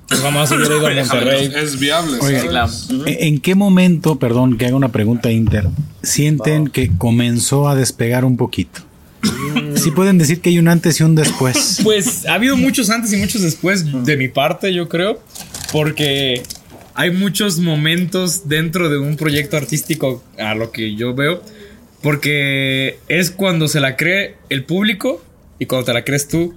[0.08, 1.52] Pues vamos a seguir a Monterrey.
[1.54, 2.88] Es viable, Oye, ¿sabes?
[2.88, 3.06] Claro.
[3.06, 5.68] ¿E- ¿En qué momento, perdón, que haga una pregunta inter,
[6.02, 8.80] sienten que comenzó a despegar un poquito?
[9.76, 11.80] Si pueden decir que hay un antes y un después.
[11.84, 15.20] Pues ha habido muchos antes y muchos después de mi parte, yo creo,
[15.72, 16.42] porque
[16.94, 21.42] hay muchos momentos dentro de un proyecto artístico, a lo que yo veo,
[22.02, 25.22] porque es cuando se la cree el público
[25.58, 26.54] y cuando te la crees tú.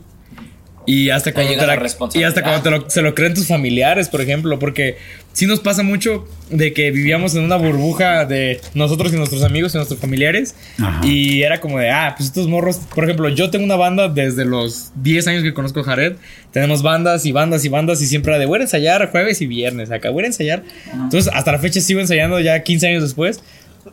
[0.86, 1.74] Y hasta cuando, te la
[2.20, 4.98] y hasta cuando te lo- se lo creen tus familiares, por ejemplo, porque
[5.32, 9.74] sí nos pasa mucho de que vivíamos en una burbuja de nosotros y nuestros amigos
[9.74, 10.56] y nuestros familiares.
[10.80, 11.00] Ajá.
[11.06, 14.46] Y era como de, ah, pues estos morros, por ejemplo, yo tengo una banda desde
[14.46, 16.14] los 10 años que conozco a Jared.
[16.52, 19.48] Tenemos bandas y bandas y bandas y siempre era de voy a ensayar jueves y
[19.48, 20.64] viernes, acá voy a ensayar.
[20.94, 23.42] Entonces, hasta la fecha sigo ensayando ya 15 años después.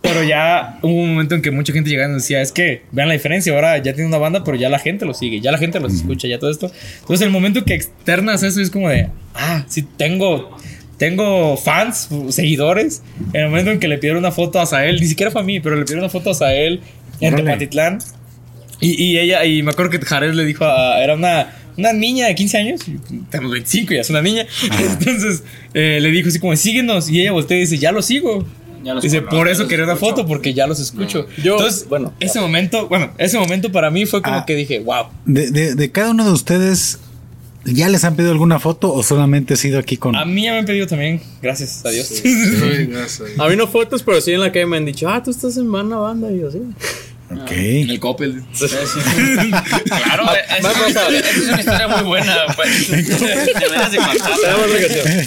[0.02, 2.82] Pero ya hubo un momento en que mucha gente llegaba y nos decía, es que
[2.92, 5.50] vean la diferencia, ahora ya tiene una banda, pero ya la gente lo sigue, ya
[5.50, 6.70] la gente los escucha, ya todo esto.
[7.00, 10.56] Entonces, el momento que externas eso es como de, ah, sí, tengo,
[10.96, 13.02] tengo fans, seguidores.
[13.32, 15.44] En el momento en que le pidieron una foto a Sael, ni siquiera fue a
[15.44, 16.80] mí, pero le pidieron una foto a Sael
[17.20, 17.36] en.
[17.36, 17.98] Tepatitlán.
[18.80, 22.26] Y, y ella, y me acuerdo que Jared le dijo a, era una, una niña
[22.26, 22.98] de 15 años, y
[23.30, 24.46] tenemos 25 y ya es una niña.
[24.80, 25.42] Entonces
[25.74, 27.10] eh, le dijo así como, síguenos.
[27.10, 28.46] Y ella voltea y dice, ya lo sigo.
[28.82, 30.10] Ya los dice, por eso quería una escucho".
[30.16, 31.26] foto, porque ya los escucho.
[31.42, 34.44] Yo, Entonces, bueno, ese momento, bueno, ese momento para mí fue como Ah.
[34.46, 35.06] que dije, wow.
[35.26, 36.98] De, de- de cada uno de ustedes,
[37.64, 40.16] ¿ya les han pedido alguna foto o solamente ha sido aquí con...
[40.16, 42.06] A mí ya me han pedido también, gracias a Dios.
[42.06, 42.22] Sí,
[42.90, 43.24] ya sé.
[43.38, 45.56] A mí no fotos, pero sí en la que me han dicho, ah, tú estás
[45.58, 46.30] en una banda.
[46.32, 46.62] Y yo, sí.
[47.32, 47.50] Ok.
[47.52, 48.42] En el Coppel.
[48.58, 50.24] Claro,
[50.58, 52.36] esa es, es una historia muy buena.
[52.56, 52.90] Pues.
[52.90, 53.06] De.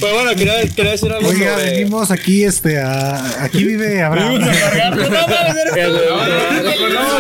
[0.02, 4.42] Pero bueno, quería, quería decir algo Oiga, sobre- venimos aquí, este, a, aquí vive Abraham.
[4.42, 4.48] No,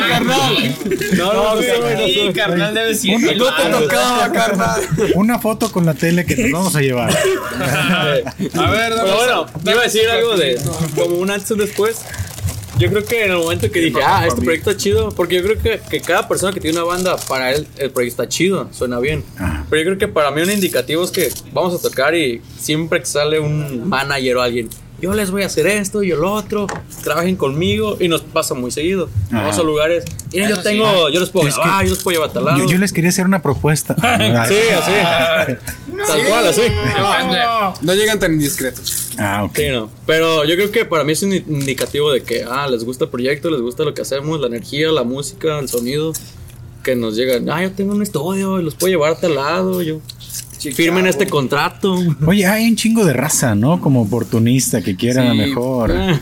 [0.10, 0.76] carnal.
[1.14, 3.20] No, no, no carnal, debe ser.
[3.22, 4.82] No te tocaba, carnal.
[5.16, 7.10] Una foto con la tele que nos vamos a llevar.
[7.12, 10.60] A ver, Pero bueno, iba a decir algo de
[10.96, 12.02] como un antes y un después.
[12.84, 15.44] Yo creo que en el momento que dije, ah, este proyecto está chido, porque yo
[15.44, 18.68] creo que, que cada persona que tiene una banda, para él el proyecto está chido,
[18.74, 19.24] suena bien.
[19.38, 19.66] Ajá.
[19.70, 23.00] Pero yo creo que para mí un indicativo es que vamos a tocar y siempre
[23.00, 24.70] que sale un manager o alguien,
[25.02, 26.68] yo les voy a hacer esto y yo lo otro,
[27.04, 29.10] trabajen conmigo y nos pasa muy seguido.
[29.32, 29.62] Vamos Ajá.
[29.62, 30.04] a lugares,
[30.34, 32.46] miren, yo tengo, yo les puedo Es que- grabar, yo les puedo llevar a tal
[32.46, 32.58] lado.
[32.60, 33.96] Yo, yo les quería hacer una propuesta.
[34.48, 35.56] Sí, así.
[36.08, 36.62] Tal cual, así.
[37.82, 39.03] No llegan tan indiscretos.
[39.18, 39.55] Ah, ok.
[39.55, 39.89] Sí, no.
[40.05, 43.11] Pero yo creo que para mí es un indicativo de que, ah, les gusta el
[43.11, 46.14] proyecto, les gusta lo que hacemos, la energía, la música, el sonido.
[46.84, 49.82] Que nos llegan, ah, yo tengo un estudio y los puedo llevar a tal lado.
[49.82, 49.99] Yo,
[50.76, 51.97] firmen este contrato.
[52.26, 53.80] Oye, hay un chingo de raza, ¿no?
[53.80, 55.38] Como oportunista que quiera Sí.
[55.38, 55.91] mejor.
[55.93, 56.20] Ah.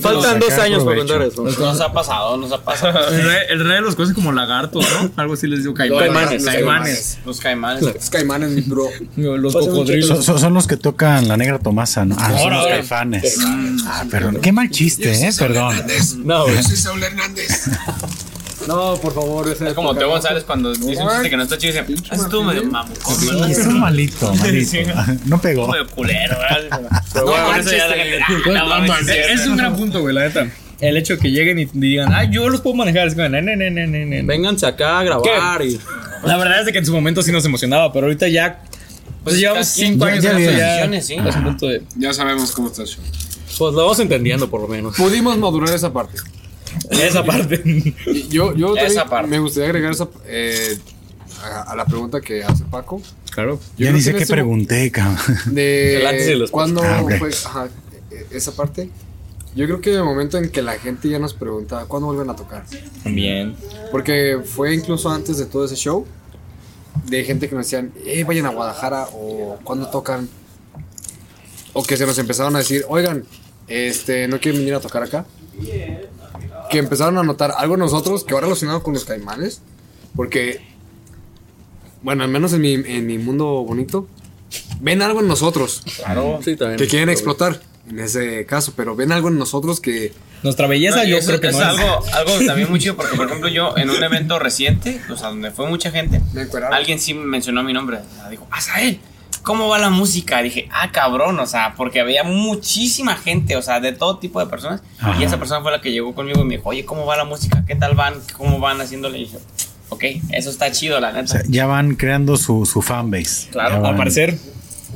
[0.00, 1.42] Faltan dos años para contar eso.
[1.42, 3.08] Nos ha pasado, nos ha pasado.
[3.10, 5.10] El rey, el rey los conoce como lagartos, ¿no?
[5.16, 6.44] Algo así les digo Caimanes.
[6.44, 6.44] caimanes.
[6.44, 7.18] Caimanes.
[7.26, 7.82] Los caimanes.
[7.96, 8.88] Es Caimanes, bro.
[9.16, 10.24] Los cocodrilos.
[10.24, 12.16] Son, los que tocan la negra Tomasa, ¿no?
[12.18, 12.76] Ah, son los ahora.
[12.76, 13.38] caifanes.
[13.86, 14.38] Ah, perdón.
[14.40, 15.30] Qué mal chiste, ¿eh?
[15.36, 15.76] Perdón.
[16.24, 16.48] No.
[16.48, 17.68] Yo soy Saúl Hernández.
[18.66, 19.48] No, por favor.
[19.48, 22.04] ese Es como Teo González cuando dice un chiste que no está chido y dice,
[22.10, 23.50] "Ah, estuvo medio mamucón, Sí, ¿verdad?
[23.50, 24.76] estuvo malito, malito.
[25.26, 25.68] No pegó.
[25.68, 26.36] Medio culero,
[27.14, 28.20] No, por eso ya la gente,
[28.56, 28.94] "Ah, no
[29.34, 30.46] Es un gran punto, güey, la neta.
[30.80, 33.06] El hecho de que lleguen y digan, ah, yo los puedo manejar.
[33.08, 34.22] Es como, "Ne, ne, ne, ne, ne, ne".
[34.22, 35.78] Vénganse acá a grabar y.
[36.24, 38.62] La verdad es de que en su momento sí nos emocionaba, pero ahorita ya.
[39.24, 41.02] Pues llevamos cada quien cinco ya- años ya en ya.
[41.02, 41.14] Sí.
[41.14, 41.82] Es un de.
[41.96, 43.02] Ya sabemos cómo está el show.
[43.58, 44.96] Pues lo vamos entendiendo por lo menos.
[44.96, 46.16] Pudimos madurar esa parte.
[46.90, 47.62] Esa parte.
[48.30, 49.28] Yo, yo Esa también parte.
[49.28, 50.78] me gustaría agregar esa, eh,
[51.42, 53.00] a, a la pregunta que hace Paco.
[53.30, 53.58] claro.
[53.76, 55.16] Yo Ya ni que este pregunté, cabrón.
[55.46, 57.68] De cuando Ah, fue ajá,
[58.10, 58.90] e- esa parte.
[59.56, 62.30] Yo creo que en el momento en que la gente ya nos pregunta cuándo vuelven
[62.30, 62.64] a tocar.
[63.02, 63.56] También.
[63.90, 66.06] Porque fue incluso antes de todo ese show.
[67.06, 70.28] De gente que nos decían, eh, vayan a Guadalajara o cuándo tocan.
[71.72, 73.24] O que se nos empezaron a decir, oigan,
[73.68, 75.24] este, no quieren venir a tocar acá.
[76.70, 79.60] Que empezaron a notar algo en nosotros que va relacionado con los caimanes.
[80.16, 80.60] Porque,
[82.02, 84.06] bueno, al menos en mi, en mi mundo bonito,
[84.80, 86.40] ven algo en nosotros Claro.
[86.44, 86.78] Sí, también.
[86.78, 87.60] que quieren explotar.
[87.88, 90.12] En ese caso, pero ven algo en nosotros que.
[90.44, 91.66] Nuestra belleza, No, yo eso creo que es no es.
[91.66, 95.28] algo, algo también muy chido porque, por ejemplo, yo en un evento reciente, o sea,
[95.28, 96.20] donde fue mucha gente,
[96.70, 97.98] alguien sí mencionó mi nombre.
[98.30, 99.00] Dijo, Azael,
[99.42, 100.42] ¿cómo va la música?
[100.42, 104.46] Dije, ah, cabrón, o sea, porque había muchísima gente, o sea, de todo tipo de
[104.46, 104.82] personas.
[104.98, 105.20] Ajá.
[105.20, 107.24] Y esa persona fue la que llegó conmigo y me dijo, oye, ¿cómo va la
[107.24, 107.64] música?
[107.66, 108.14] ¿Qué tal van?
[108.36, 109.18] ¿Cómo van haciéndole?
[109.18, 109.38] Y dije,
[109.88, 111.26] ok, eso está chido, la O neta.
[111.26, 113.48] sea, ya van creando su, su fanbase.
[113.50, 114.38] Claro, Al parecer,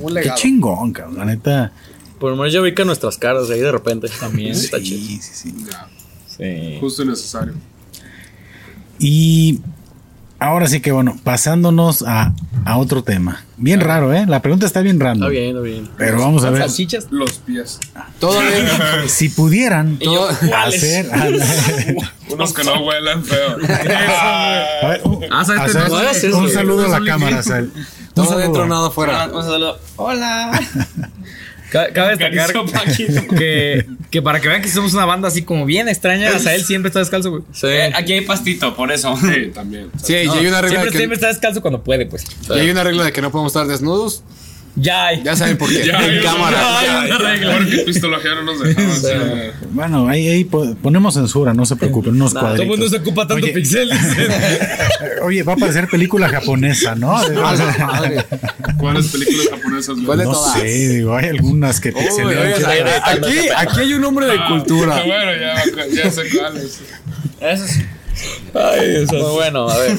[0.00, 1.18] Un Qué chingón, cabrón.
[1.18, 1.72] La neta.
[2.18, 4.08] Por lo menos ya ubican nuestras caras ahí de repente.
[4.20, 4.52] También.
[4.52, 4.98] Está chido.
[4.98, 5.54] Sí, sí, sí.
[6.36, 6.76] Sí.
[6.80, 7.54] justo y necesario.
[8.98, 9.60] Y
[10.44, 12.32] ahora sí que bueno, pasándonos a,
[12.64, 13.44] a otro tema.
[13.56, 14.24] Bien raro, ¿eh?
[14.26, 15.28] La pregunta está bien random.
[15.28, 15.90] Está bien, está bien.
[15.96, 16.62] Pero vamos a ver.
[16.62, 17.06] Salchichas.
[17.10, 17.78] Los pies.
[18.18, 19.04] Todavía.
[19.08, 19.98] Si pudieran
[20.66, 21.08] hacer.
[22.30, 23.56] Unos que no huelan feo.
[23.56, 27.36] A ver, un- Ah, un saludo a la cámara.
[27.38, 27.72] Un
[28.14, 28.38] Todo saludo.
[28.38, 29.30] adentro, nada Ah, afuera.
[29.32, 29.78] un saludo.
[29.96, 30.60] Hola.
[31.74, 32.52] Ca- Cabe destacar
[33.36, 36.88] que, que para que vean que somos una banda así como bien extraña, Azael siempre
[36.90, 37.42] está descalzo, güey.
[37.52, 37.66] Sí.
[37.66, 39.16] Eh, aquí hay pastito, por eso.
[39.16, 39.90] Sí, también.
[40.00, 40.98] Sí, y hay una regla Siempre, de que.
[40.98, 42.24] siempre está descalzo cuando puede, pues.
[42.48, 44.22] y hay una regla de que no podemos estar desnudos.
[44.76, 45.22] Ya hay.
[45.22, 45.84] Ya saben por qué.
[45.86, 46.56] Ya, en ya, cámara.
[46.82, 47.56] ya, hay una regla.
[47.58, 48.58] Porque pistología no nos.
[48.58, 48.74] Sí.
[48.76, 49.06] así.
[49.70, 52.78] Bueno, ahí, ahí po- ponemos censura, no se preocupen, unos Nah, Todo el cuadritos.
[52.78, 53.52] mundo se ocupa tanto Oye.
[53.54, 53.98] pixeles.
[55.22, 57.14] Oye, va a parecer película japonesa, ¿no?
[58.78, 59.94] ¿Cuáles películas japonesas?
[59.94, 60.06] güey?
[60.06, 60.58] ¿Cuál de No todas?
[60.60, 65.02] sé, digo, hay algunas que ciertas- aquí, aquí hay un hombre de Ah, cultura.
[65.06, 66.80] Bueno, ya, ya sé cuáles.
[67.40, 67.80] Eso es.
[68.54, 69.14] Ay, eso.
[69.14, 69.96] Muy bueno, a ver.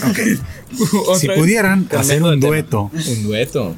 [1.19, 3.75] Si pudieran hacer un dueto Un dueto.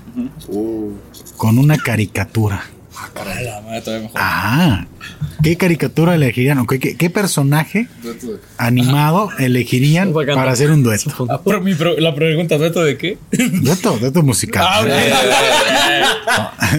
[1.35, 2.63] con una caricatura.
[2.99, 4.21] A la madre, todavía mejor.
[4.23, 4.85] Ah,
[5.43, 6.57] ¿qué caricatura elegirían?
[6.59, 7.87] ¿O qué, qué- qué personaje
[8.57, 11.27] animado elegirían para hacer un dueto?
[11.29, 13.17] Ah, pero mi pro- la pregunta, ¿dueto de qué?
[13.61, 14.65] Dueto, dueto musical.
[14.67, 14.83] Ah,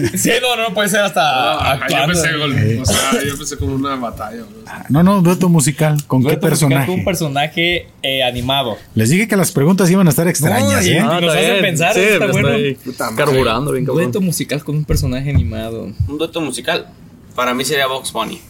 [0.15, 2.13] Sí, no, no puede ser hasta Ah, yo actuando.
[2.13, 4.43] pensé, gol- o sea, yo pensé como una batalla.
[4.43, 4.63] güey.
[4.89, 5.97] No, no, dueto musical.
[6.07, 6.85] ¿Con qué Dueto musical personaje?
[6.87, 8.77] con Un personaje eh, animado.
[8.95, 10.93] Les dije que las preguntas iban a estar extrañas, No, ¿eh?
[10.93, 11.61] y- Ah, nos está hace bien.
[11.61, 12.49] pensar, Sí, está bueno.
[12.83, 13.15] Puta madre.
[13.25, 14.03] carburando bien cabrón.
[14.03, 15.91] Dueto musical con un personaje animado.
[16.09, 16.87] Un dueto musical.
[17.35, 18.41] Para mí sería Box Bunny.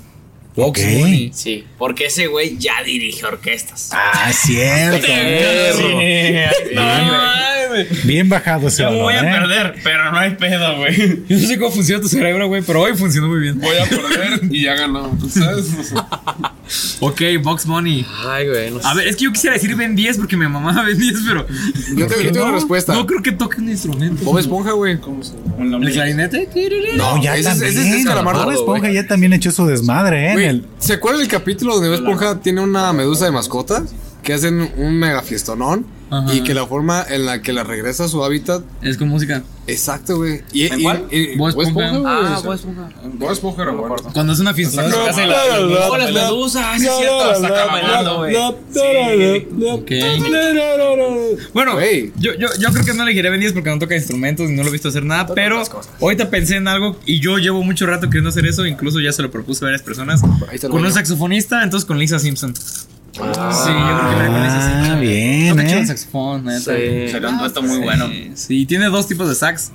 [0.55, 0.87] Box Ok.
[0.99, 1.31] Bunny.
[1.33, 3.89] Sí, porque ese güey ya dirige orquestas.
[3.93, 5.07] Ah, cierto.
[6.75, 7.19] No.
[8.03, 9.31] Bien bajado ese Yo voy a ¿eh?
[9.31, 11.19] perder, pero no hay pedo, güey.
[11.27, 13.59] Yo no sé cómo funciona tu cerebro, güey, pero hoy funcionó muy bien.
[13.59, 15.17] Voy a perder y ya ganó.
[15.29, 15.67] ¿Sabes?
[16.99, 18.05] Ok, Box Money.
[18.27, 18.87] Ay, güey, no sé.
[18.87, 21.47] A ver, es que yo quisiera decir Ben 10 porque mi mamá Ben 10, pero
[21.95, 22.93] Yo tengo, yo tengo una respuesta.
[22.93, 24.23] no creo que toque un instrumento.
[24.23, 24.91] Bob Esponja, güey.
[24.93, 26.47] ¿El clarinete?
[26.95, 27.71] No, ya ese es- también.
[27.71, 28.57] ese es Calamardo, Bob güey.
[28.59, 30.35] Esponja ya también echó su desmadre, ¿eh?
[30.79, 33.83] ¿Se acuerdan del capítulo donde Esponja tiene una medusa de mascota?
[34.23, 36.34] Que hacen un mega fiestonón Ajá.
[36.34, 38.64] y que la forma en la que la regresa a su hábitat.
[38.82, 39.43] Es con música.
[39.68, 40.41] Exacto, güey.
[40.51, 41.05] Y, ¿En y- cuál?
[41.12, 41.86] y- Bob Bob Esponja.
[41.88, 42.36] Esponja.
[42.36, 42.89] Ah, pues, ponga.
[43.14, 43.95] Voy a escoger a bueno.
[44.14, 44.82] Cuando es una fiesta.
[44.88, 48.36] No, hace no, la- no, Oh, las medusas, sí, es cierto, acá bailando, güey.
[51.53, 52.12] Bueno, Güey.
[52.18, 54.64] yo, yo, yo creo que no elegiré Ben 10 porque no toca instrumentos y no
[54.64, 55.62] lo he visto hacer nada, pero
[56.01, 59.22] ahorita pensé en algo y yo llevo mucho rato queriendo hacer eso, incluso ya se
[59.22, 60.22] lo propuse a varias personas.
[60.51, 62.53] Está Con un saxofonista, entonces con Lisa Simpson.
[63.20, 65.88] Sí, yo creo que la Lisa Ah, bien, Toca chido el ¿eh?
[65.88, 66.59] saxofón, neta.
[66.59, 67.11] Sí.
[67.11, 68.07] Sería un dueto muy bueno.
[68.07, 69.72] Sí, Sí, tiene dos tipos de sax.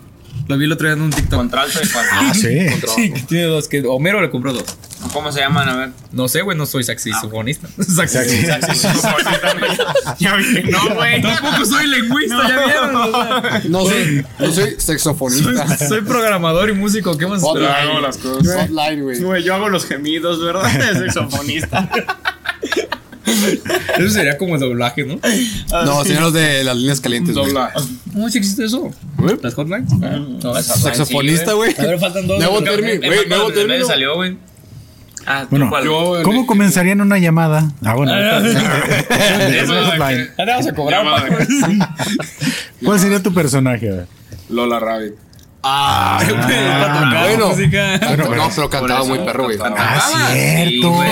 [0.48, 1.38] Lo vi el otro día en un TikTok.
[1.38, 2.58] Contralto y cual- Ah, sí.
[2.94, 3.66] Sí, que tiene dos.
[3.68, 4.64] Que Homero le compró dos.
[5.12, 5.68] ¿Cómo se llaman?
[5.68, 5.90] A ver.
[6.12, 7.68] No sé, güey, no soy saxofonista.
[7.78, 8.58] Saxofonista.
[10.18, 11.22] Ya vi que no, güey.
[11.22, 12.96] Tampoco soy lingüista, ya vieron.
[12.96, 15.78] O sea, No soy, no soy saxofonista.
[15.88, 17.16] soy programador y músico.
[17.16, 18.68] ¿Qué más Yo hago las cosas.
[18.68, 19.22] Hotline.
[19.22, 20.70] Güey, yo hago los gemidos, ¿verdad?
[20.72, 21.88] De saxofonista.
[23.98, 25.18] Eso sería como doblaje, ¿no?
[25.84, 27.46] No, señor, los de las líneas calientes, güey.
[27.48, 27.72] Dobla.
[28.12, 28.90] ¿Cómo si existe eso?
[29.42, 29.90] ¿Las hotlines?
[29.92, 31.74] No, Saxofonista, güey.
[31.78, 32.38] A ver, faltan dos.
[32.38, 33.86] Nuevo término, El güey, nuevo término.
[33.86, 34.36] salió, güey.
[35.26, 35.84] Ah, Bueno, ¿cuál?
[35.86, 37.72] Yo, ¿Cómo comenzarían una llamada?
[37.82, 38.12] Ah, bueno.
[38.12, 40.28] Ah, de- de- de- Eso de hotline.
[40.36, 41.38] Ya te vamos a cobrar.
[42.84, 44.04] ¿Cuál sería tu personaje?
[44.50, 45.14] Lola Rabbit.
[45.66, 47.48] Ah, tocar bueno.
[47.48, 47.98] música.
[47.98, 49.58] Bueno, no, pero cantaba eso, muy perro, güey.
[49.62, 50.90] Ah, cierto.
[50.90, 51.08] güey.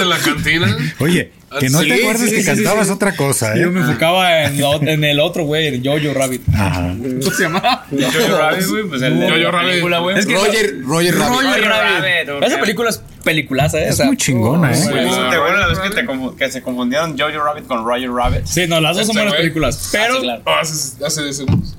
[0.00, 0.76] En la cantina.
[1.00, 2.92] Oye, que no Sí, te acuerdas sí, que sí, cantabas sí.
[2.92, 3.70] otra cosa, Yo ¿eh?
[3.70, 6.42] me enfocaba en, lo- en el otro, güey, en Jojo Rabbit.
[6.54, 6.94] Ajá.
[6.98, 7.84] ¿Cómo se llama?
[7.90, 9.68] Jojo Rabbit, güey, pues el Jojo Rabbit.
[9.70, 10.18] película, güey.
[10.18, 11.40] Es que- Roger, Roger Rabbit.
[11.40, 12.44] Roger Rabbit, Rabbit.
[12.44, 13.86] Esa película es peliculaza, ¿eh?
[13.86, 14.80] O Es sea, muy chingona, ¿eh?
[14.88, 18.46] Güey, ¿Te acuerdas la vez que, te se confundieron Jojo Rabbit con Roger Rabbit?
[18.46, 19.88] Sí, no, las dos son buenas películas.
[19.90, 20.20] Pero.
[20.44, 21.76] Oh, hace, hace segundos.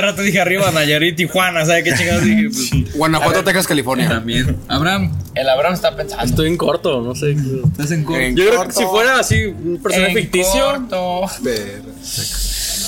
[0.00, 2.48] Rato dije arriba Nayarit, Tijuana, ¿sabes qué chingados dije?
[2.50, 4.08] Pues, Guanajuato, Texas, California.
[4.08, 4.56] también.
[4.68, 6.24] Abraham, El Abraham está pensando.
[6.24, 7.32] Estoy en corto, no sé.
[7.32, 8.20] estás en corto.
[8.20, 11.20] En Yo creo que si fuera así un personaje En ficticio, corto.
[11.42, 11.82] Ver,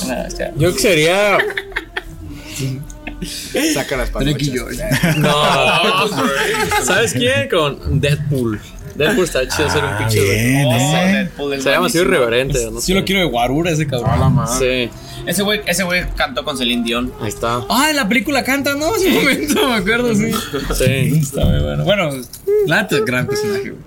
[0.07, 1.39] No, está- yo creo que sería.
[3.75, 4.11] Saca las.
[4.11, 4.79] George.
[5.19, 5.33] No.
[6.85, 7.49] ¿Sabes quién?
[7.49, 8.61] Con Deadpool.
[8.95, 10.21] Deadpool está chido hacer un pinche.
[10.23, 11.13] Bien, Oh, ¿eh?
[11.13, 12.81] Deadpool Se llama así irreverente, ¿no?
[12.81, 14.21] Sí lo quiero de Guarura ese cabrón.
[14.21, 14.91] la madre.
[14.91, 17.13] Sí, Ese güey, ese güey cantó con Celine Dion.
[17.21, 17.61] ahí está.
[17.71, 18.95] Ah, en la película canta, ¿no?
[18.95, 20.31] Hace un momento, me acuerdo, sí.
[20.77, 21.85] Sí, Está muy bueno.
[21.85, 23.83] Bueno, es gran personaje, güey.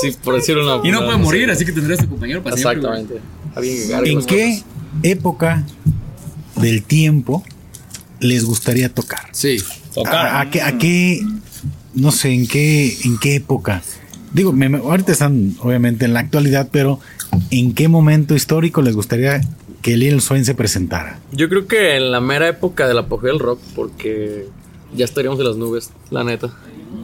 [0.00, 2.56] sí, por decirlo una Y no puede morir, así que tendrías a tu compañero para
[2.56, 2.78] siempre.
[2.78, 3.14] Exactamente.
[3.60, 4.62] Que cargue ¿En qué
[5.02, 5.64] época
[6.56, 7.42] del tiempo
[8.20, 9.28] les gustaría tocar?
[9.32, 9.56] Sí.
[9.94, 10.14] Tocar.
[10.26, 11.20] ¿A, a qué, a qué-
[11.94, 13.82] no sé, en qué, en qué época?
[14.32, 17.00] Digo, me- me- ahorita están obviamente en la actualidad, pero
[17.50, 19.40] ¿en qué momento histórico les gustaría
[19.82, 21.18] que Lil Swain se presentara?
[21.32, 24.46] Yo creo que en la mera época del apogeo del rock, porque
[24.94, 26.50] ya estaríamos en las nubes, la neta.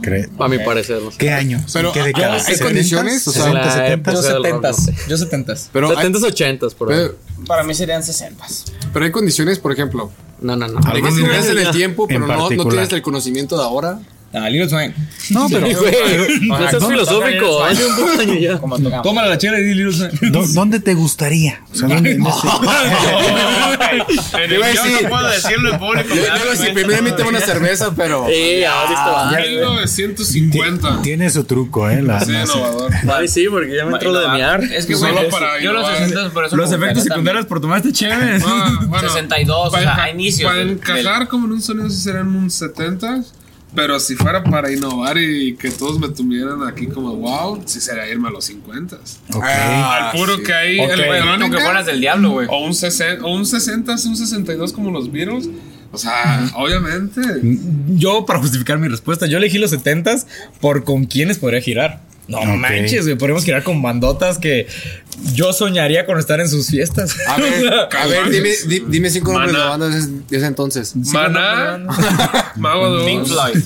[0.01, 1.17] Cre- A mi parecer, no sé.
[1.17, 1.63] ¿Qué año?
[1.73, 2.33] Pero, ¿En qué década?
[2.35, 2.63] ¿hay 70s?
[2.63, 3.27] condiciones?
[3.27, 4.11] O sea, 60, la 70.
[4.11, 4.77] Yo época del rock, setentas.
[4.79, 4.95] no sé.
[5.09, 5.69] Yo setentas.
[5.73, 6.21] pero, hay, 70s,
[6.59, 7.07] 80s, por ahí.
[7.47, 8.45] Para mí serían 60.
[8.93, 10.11] pero hay condiciones, por ejemplo,
[10.41, 10.79] No, no, no.
[10.79, 13.99] de que en el tiempo, pero no, no tienes el conocimiento de ahora.
[14.43, 14.93] Ah, Lil Swain.
[15.29, 17.63] No, pero, Güey, no seas ¿dónde- filosófico.
[17.63, 19.01] Hace un puto año ya.
[19.01, 20.11] Tómala la chela y di Lil Swain.
[20.31, 21.61] ¿dó- ¿dónde te gustaría?
[21.71, 22.31] O sea, ¿dónde- dónde
[24.47, 26.09] Te iba a decir- no puedo decirlo en público.
[26.09, 26.73] Yo me da digo, si vergüenza.
[26.73, 28.25] primero me tengo una cerveza, pero.
[28.27, 29.31] Sí, ahorita va.
[29.31, 31.01] 1950.
[31.01, 32.01] tiene su truco, ¿eh?
[32.01, 32.91] La, Sí, la- innovador.
[33.13, 34.63] Ay, sí, porque ya me entró lo de miar.
[34.63, 35.97] Es que, Solo para yo los innovar.
[36.09, 38.39] 60 por eso Los me efectos gustaría secundarios por tomarte chévere.
[38.45, 41.89] Ah, bueno, 62, o para sea, a inicios Para del- encajar como en un sonido,
[41.89, 43.23] sí serían un 70
[43.77, 48.09] Pero si fuera para innovar y que todos me tuvieran aquí como wow, sí sería
[48.09, 48.95] irme a los 50
[49.35, 49.43] Ok.
[49.43, 50.43] Ah, Al puro sí.
[50.43, 50.89] que hay Ok.
[50.93, 52.47] electrónica, Aunque fueras del diablo, güey.
[52.49, 55.47] o un 60, o un 60, un 62 como los Beatles.
[55.91, 57.21] O sea, obviamente.
[57.89, 60.25] Yo, para justificar mi respuesta, yo elegí los 70s
[60.59, 62.01] por con quiénes podría girar.
[62.27, 62.45] No Ok.
[62.57, 63.17] manches, güey.
[63.17, 64.67] Podríamos girar con bandotas que
[65.33, 67.15] yo soñaría con estar en sus fiestas.
[67.27, 67.63] A ver,
[67.97, 70.95] a ver, dime, di- dime cinco nombres de bandas de ese, entonces.
[70.95, 71.79] Maná,
[72.57, 73.05] Mago 2.
[73.05, 73.63] Pink Floyd.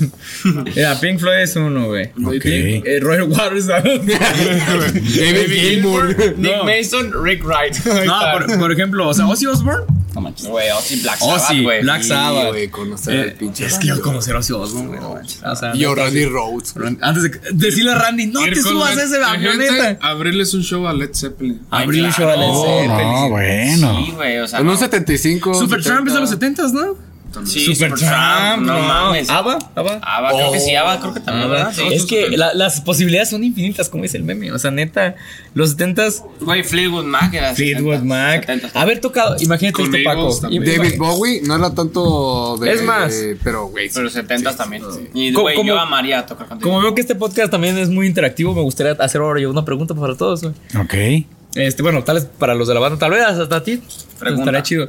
[0.76, 2.12] Mira, Pink Floyd es uno, güey.
[2.26, 2.46] Ok.
[2.46, 3.68] Eh, Roger Waters.
[3.68, 6.16] David Gilmour.
[6.38, 6.64] Nick No.
[6.64, 7.76] Mason, Rick Wright.
[8.06, 10.48] No, por, por ejemplo, o sea, Ozzy Osbourne No manches.
[10.48, 11.82] Güey, Ozzy Black Oh, Sabbath, sí, güey.
[11.84, 12.48] Black Sí, Sabbath.
[12.50, 15.42] güey, conocer Eh, al pinche es que yo conocer a Ozzy Osbourne, güey, no manches.
[15.44, 16.26] O sea, Y yo, Randy.
[16.26, 16.74] Rhodes.
[17.02, 19.98] Antes de que- decirle a Randy, no te subas a ese avioneta.
[20.02, 21.62] Abrirles un show a Led Zeppelin.
[21.70, 23.10] Abrir un show a Led Zeppelin.
[23.14, 24.06] no, bueno.
[24.06, 24.60] Sí, güey, o sea.
[24.60, 24.80] En un no.
[24.80, 25.54] 75.
[25.54, 26.64] Supertramp es de los 70.
[26.64, 27.11] 70s, ¿no?
[27.46, 29.30] Sí, Supertramp, Supertramp, no mames.
[29.30, 29.58] ¿Ava?
[29.76, 30.00] ¿Ava?
[30.02, 31.72] Ava, creo que sí, Ava, creo que también, ¿verdad?
[31.74, 31.84] Sí.
[31.92, 34.52] Es que la- las posibilidades son infinitas, como dice el meme.
[34.52, 35.16] O sea, neta,
[35.54, 37.56] los 70s, Güey, Fleetwood Mac era.
[37.56, 38.46] Fleetwood 70, Mac.
[38.46, 38.80] 70.
[38.82, 40.42] Haber tocado, imagínate Con esto, Eagles Paco.
[40.42, 40.64] también.
[40.66, 42.72] David Bowie no era tanto de.
[42.74, 43.14] Es más.
[43.44, 43.90] pero, güey.
[43.94, 44.84] Pero 70 también.
[45.14, 46.70] Y, güey, como- yo amaría a tocar contigo.
[46.70, 49.64] Como veo que este podcast también es muy interactivo, me gustaría hacer ahora yo una
[49.66, 50.42] pregunta para todos.
[50.42, 50.54] güey.
[50.80, 51.26] Ok.
[51.56, 53.82] Este, bueno, tal vez para los de la banda, tal vez hasta a ti.
[54.20, 54.44] Pregunta.
[54.44, 54.88] Estaría chido.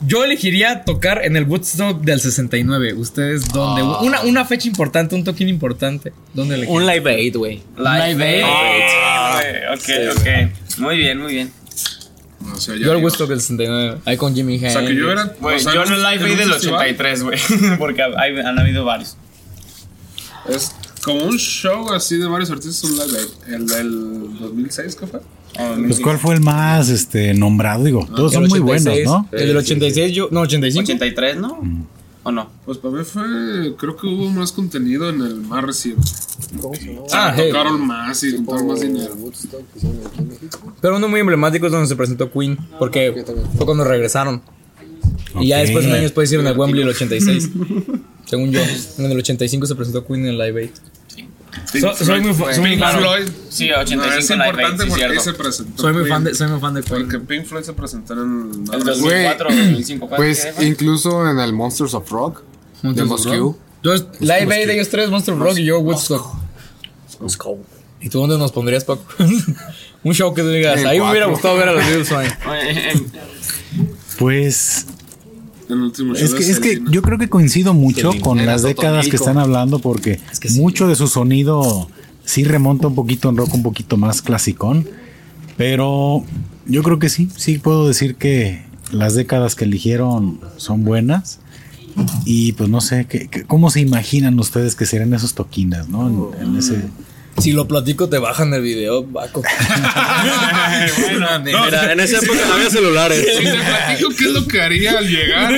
[0.00, 2.94] Yo elegiría tocar en el Woodstock del 69.
[2.94, 3.82] ¿Ustedes dónde?
[3.82, 6.12] Una, una fecha importante, un toquín importante.
[6.34, 7.62] ¿Dónde le Un live aid, güey.
[7.76, 8.42] Live Aid.
[8.46, 10.78] Ah, güey, ok, ok.
[10.78, 11.52] Muy bien, muy bien.
[12.54, 13.00] O sea, ya Yo digo.
[13.04, 13.98] Woodstock del 69.
[14.04, 15.34] Ahí con Jimmy O sea, que yo era.
[15.40, 17.38] Güey, o sea, yo en el Live Aid del festival 83, güey.
[17.78, 19.16] Porque hay- han habido varios.
[20.48, 20.72] Es
[21.02, 23.54] como un show así de varios artistas, un live aid.
[23.54, 25.20] El del 2006, ¿qué fue?
[25.54, 27.84] Pues, ¿cuál fue el más este, nombrado?
[27.84, 29.28] Digo, todos son muy buenos, ¿no?
[29.32, 30.28] El del 86, yo.
[30.30, 30.84] No, 85.
[30.84, 31.60] 83, ¿no?
[32.22, 32.50] ¿O no?
[32.64, 33.22] Pues para mí fue.
[33.76, 36.02] Creo que hubo más contenido en el más reciente.
[37.12, 37.48] Ah, hey.
[37.48, 39.16] Tocaron más y juntaron más dinero.
[40.80, 42.58] Pero uno muy emblemático es donde se presentó Queen.
[42.78, 43.24] Porque
[43.56, 44.42] fue cuando regresaron.
[45.40, 47.50] Y ya después, un año después, hicieron el Wembley el 86.
[48.26, 48.60] según yo.
[48.98, 50.70] En el 85 se presentó Queen en el Live Aid.
[51.72, 52.98] Pink So- soy muy fa- soy muy Pink fan.
[52.98, 53.28] Floyd.
[53.50, 55.82] Sí, No, 85 es Live Aid, importante porque ahí se presentó.
[55.82, 57.02] Soy muy fan de, soy muy fan de Queen.
[57.02, 58.24] Porque Pink Floyd se presentó en el.
[58.24, 59.00] El más reciente.
[59.02, 60.08] 2004 2005.
[60.08, 62.42] ¿cuál Pues incluso en el Monsters of Rock
[62.82, 63.58] de Monsters Moscú.
[64.20, 66.26] Live Aid, ellos tres, Monster of Rock y yo, Woodstock.
[68.00, 69.02] ¿Y tú dónde nos pondrías, Paco?
[70.04, 72.12] Un show que tú digas, ahí me hubiera gustado ver a los Beatles.
[72.12, 73.06] Oye, em,
[74.18, 74.86] Pues
[76.24, 79.16] es de que, es que yo creo que coincido mucho con Era las décadas que
[79.16, 80.20] están hablando porque
[80.56, 81.88] mucho de su sonido
[82.24, 84.86] sí remonta un poquito en rock, un poquito más clasicón.
[85.56, 86.24] Pero
[86.66, 88.62] yo creo que sí, sí puedo decir que
[88.92, 91.40] las décadas que eligieron son buenas.
[92.24, 96.32] Y pues no sé, ¿qué, qué- ¿cómo se imaginan ustedes que serían esos toquines, no?
[96.38, 96.84] En, en ese...
[97.40, 99.42] Si lo platico, te bajan el video, Paco.
[101.44, 103.24] Mira, en esa época no había celulares.
[103.38, 105.52] Si te platico qué es lo que haría al llegar,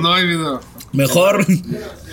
[0.00, 0.60] no hay video.
[0.92, 1.46] Mejor.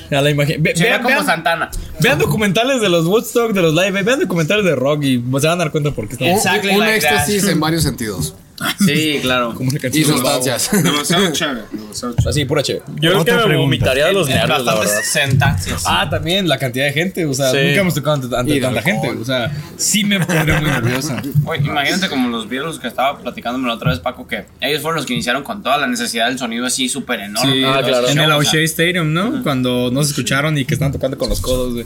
[0.09, 0.63] A la imagen.
[0.63, 1.69] Ve- vean, como vean- Santana.
[1.99, 5.59] vean documentales de los Woodstock, de los Live vean documentales de rock y se van
[5.59, 6.29] a dar cuenta por qué están.
[6.29, 7.51] Un, Exactly un like éxtasis that.
[7.51, 8.33] en varios sentidos.
[8.79, 9.53] Sí, claro.
[9.53, 10.69] Como una Y sustancias.
[10.83, 11.61] Demasiado chévere.
[11.71, 12.29] Demasiado chévere.
[12.29, 12.85] Así, pura chévere.
[12.99, 13.57] Yo creo que me pregunta.
[13.57, 15.01] vomitaría de los nervios, la verdad.
[15.03, 15.83] Sentancias.
[15.85, 17.25] Ah, también la cantidad de gente.
[17.25, 17.57] O sea, Sí.
[17.67, 19.09] nunca hemos tocado ante, ante tanta gente.
[19.11, 21.21] O sea, sí me pondría muy nerviosa.
[21.43, 24.97] Güey, imagínate como los Beatles que estaba platicándome la otra vez, Paco, que ellos fueron
[24.97, 27.51] los que iniciaron con toda la necesidad del sonido así súper enorme.
[27.53, 28.07] Sí, Ah, claro.
[28.09, 29.43] en el O'Shea Stadium, ¿no?
[29.43, 31.85] Cuando no se escucharon y que estaban tocando con los codos, güey.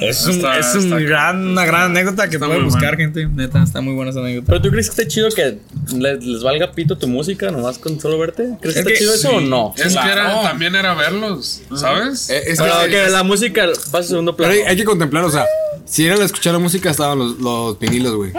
[0.00, 3.12] Es, un, Está- es un está- gran, una gran anécdota que pueden buscar, bueno.
[3.14, 3.26] gente.
[3.26, 4.46] Neta, está muy buena esa anécdota.
[4.48, 5.58] Pero tú crees que está chido que
[6.14, 8.56] les, les valga pito tu música nomás con solo verte?
[8.60, 9.74] ¿Crees que Es está chido eso o no?
[9.76, 12.30] Es que era, también era verlos, ¿sabes?
[12.30, 14.62] Eh, es que, Pero que la música pase a segundo pero plano.
[14.64, 15.44] hay, hay que contemplar, o sea,
[15.84, 18.32] si era el escuchar la música estaban los, los vinilos, güey.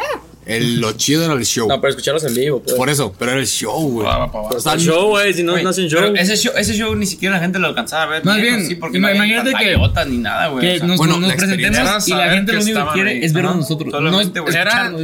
[0.48, 1.68] El, lo chido era el show.
[1.68, 2.76] No, pero escucharlos en vivo, pues.
[2.76, 4.08] Por eso, pero era el show, güey.
[4.08, 6.00] O sea, el show, güey, si no, güey, no hacen show.
[6.02, 6.54] pero ese show.
[6.56, 8.26] Ese show ni siquiera la gente lo alcanzaba a ver.
[8.26, 9.78] Más bien, sí, porque no imagínate que-
[10.08, 10.62] ni nada, güey.
[10.62, 13.10] Que o sea, nos, bueno, nos presentemos y era la gente lo único que quiere
[13.12, 13.20] ahí.
[13.24, 13.60] es vernos Ajá.
[13.62, 13.94] nosotros.
[14.02, 14.34] No es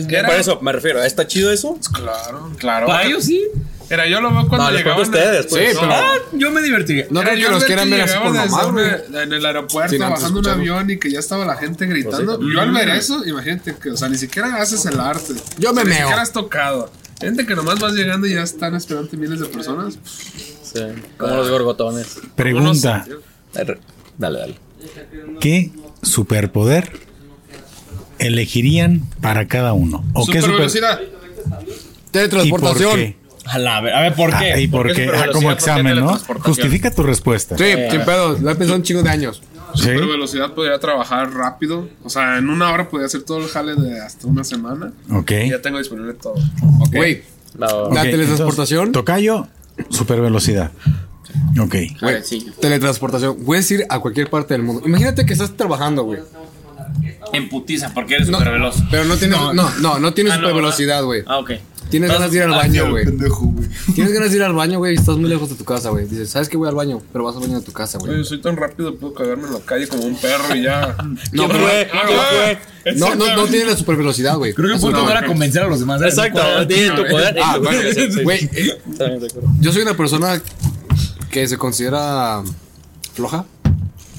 [0.07, 1.03] ver- Por eso, me refiero.
[1.03, 1.77] ¿Está chido eso?
[1.93, 2.87] Claro, claro.
[2.87, 3.43] Para ellos sí.
[3.89, 4.99] Era yo lo veo cuando No, llegaban.
[4.99, 5.71] a ustedes, pues.
[5.71, 7.05] Sí, pero Ah, yo me divertiría.
[7.09, 8.33] no Era creo que los quieran ver así por
[8.75, 12.39] desde En el aeropuerto, bajando un avión y que ya estaba la gente gritando.
[12.41, 15.33] yo al ver eso, imagínate que, o sea, ni siquiera haces el arte.
[15.59, 15.99] Yo O sea, me Ni meo.
[15.99, 16.91] siquiera has tocado.
[17.19, 19.97] Gente que nomás vas llegando y ya están esperando miles de personas.
[20.63, 20.79] Sí,
[21.17, 22.17] como los gorgotones.
[22.35, 23.05] Pregunta,
[23.53, 24.55] Dale, dale.
[25.39, 25.71] ¿qué
[26.01, 26.91] superpoder
[28.19, 30.03] elegirían para cada uno?
[30.13, 30.99] ¿O qué Super velocidad.
[31.01, 31.65] ¿Y por
[32.11, 33.15] Teletransportación.
[33.43, 33.49] Qué?
[33.51, 34.53] A, la, ver- a ver, ¿por qué?
[34.53, 35.11] Ah, ¿Y por qué qué?
[35.13, 36.17] Ah, como ¿Por qué examen, ¿no?
[36.17, 37.57] Justifica tu respuesta.
[37.57, 38.37] Sí, sin pedo.
[38.39, 39.41] Lo he pensado un chingo de años.
[39.75, 39.81] Sí.
[39.83, 41.89] Super velocidad podría trabajar rápido.
[42.03, 44.91] O sea, en una hora podría hacer todo el jale de hasta una semana.
[45.11, 45.31] Ok.
[45.45, 46.35] Y ya tengo disponible todo.
[46.91, 47.23] Güey,
[47.57, 48.87] La- La Ok, teletransportación.
[48.87, 49.47] entonces, tocayo,
[49.89, 50.71] super velocidad.
[51.59, 51.75] Ok.
[52.01, 52.47] güey, sí.
[52.61, 53.37] teletransportación.
[53.43, 54.83] Puedes ir a cualquier parte del mundo.
[54.85, 56.19] Imagínate que estás trabajando, güey.
[57.31, 58.75] En putiza, porque eres No, súper veloz.
[58.91, 60.55] Pero no tienes, no, no, no, tienes Ah, no, super ¿verdad?
[60.67, 61.23] velocidad, güey.
[61.25, 61.51] Ah, ok.
[61.93, 63.05] Tienes ganas de ir al baño, güey.
[63.93, 66.07] Tienes ganas de ir al baño, güey, y estás muy lejos de tu casa, güey.
[66.07, 67.01] Dices, ¿sabes que voy al baño?
[67.11, 68.23] Pero vas al baño de tu casa, güey.
[68.23, 70.95] Soy tan rápido, puedo cagarme en la calle como un perro y ya.
[70.97, 71.89] No, ¿Quién pero- fue?
[71.91, 72.93] ¿Quién fue?
[72.95, 74.53] no, no, no tiene la super velocidad, güey.
[74.55, 76.01] Creo que puedo llegar a convencer a los demás.
[76.01, 77.37] Exacto, tiene tu poder.
[77.43, 77.77] Ah, güey,
[79.61, 80.41] yo soy una persona
[81.29, 82.41] que se considera
[83.13, 83.45] floja.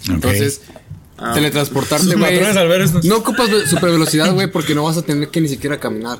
[0.09, 0.61] Entonces,
[1.35, 2.41] teletransportarte, Sus güey.
[3.05, 6.19] No ocupas super velocidad, güey, porque no vas a tener que ni siquiera caminar.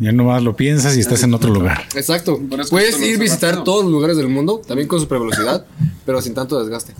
[0.00, 1.82] Ya nomás lo piensas y estás en otro lugar.
[1.94, 2.40] Exacto.
[2.70, 5.66] Puedes ir a visitar todos los lugares del mundo, también con super velocidad,
[6.06, 6.94] pero sin tanto desgaste.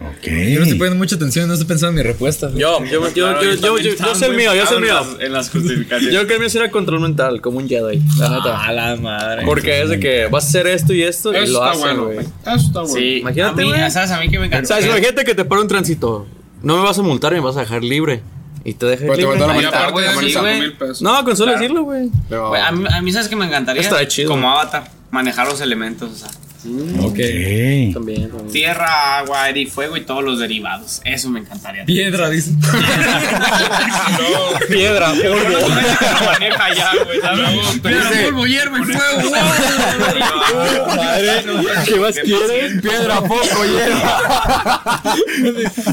[0.00, 0.26] Ok.
[0.26, 2.50] Yo no estoy poniendo mucha atención, no estoy pensando en mi respuesta.
[2.54, 4.94] Yo, yo, yo, yo, yo, yo, yo sé el mío, yo sé el mío.
[5.18, 6.14] En las justificaciones.
[6.14, 8.64] Yo creo que el mío será control mental, como un Jedi, la neta.
[8.64, 9.42] A la madre.
[9.44, 11.80] Porque es de que vas a hacer esto y esto y Eso lo está hacen,
[11.82, 12.14] bueno, güey.
[12.18, 12.26] güey.
[12.46, 12.94] Eso está bueno.
[12.94, 13.90] Sí, Imagínate, a mí, güey.
[13.90, 14.10] ¿sabes?
[14.12, 14.66] A mí que me O encanta.
[14.68, 16.26] sea, imagínate que te para un tránsito.
[16.62, 18.22] No me vas a multar me vas a dejar libre.
[18.64, 19.26] Y te te libre.
[19.26, 20.60] mandó la Y mitad, aparte güey, de sí, 25 güey.
[20.60, 21.02] mil pesos.
[21.02, 21.60] No, con solo Claro.
[21.60, 22.10] decirlo, güey.
[22.60, 23.80] A, mí, a mí, ¿sabes que me encantaría?
[23.82, 24.28] Está chido.
[24.30, 26.28] Como avatar, manejar los elementos, o sea.
[27.00, 27.08] Ok.
[27.08, 27.16] Ok.
[27.94, 28.30] También, también.
[28.52, 31.00] Tierra, agua, aire y fuego y todos los derivados.
[31.04, 31.84] Eso me encantaría.
[31.84, 32.52] Piedra, dice.
[34.68, 35.68] Piedra, polvo.
[36.26, 37.20] maneja ya, güey.
[37.80, 39.30] Piedra, polvo, hierba y fuego.
[40.96, 41.44] Madre,
[41.86, 42.80] ¿qué más quieres?
[42.82, 45.02] piedra, poco, hierba.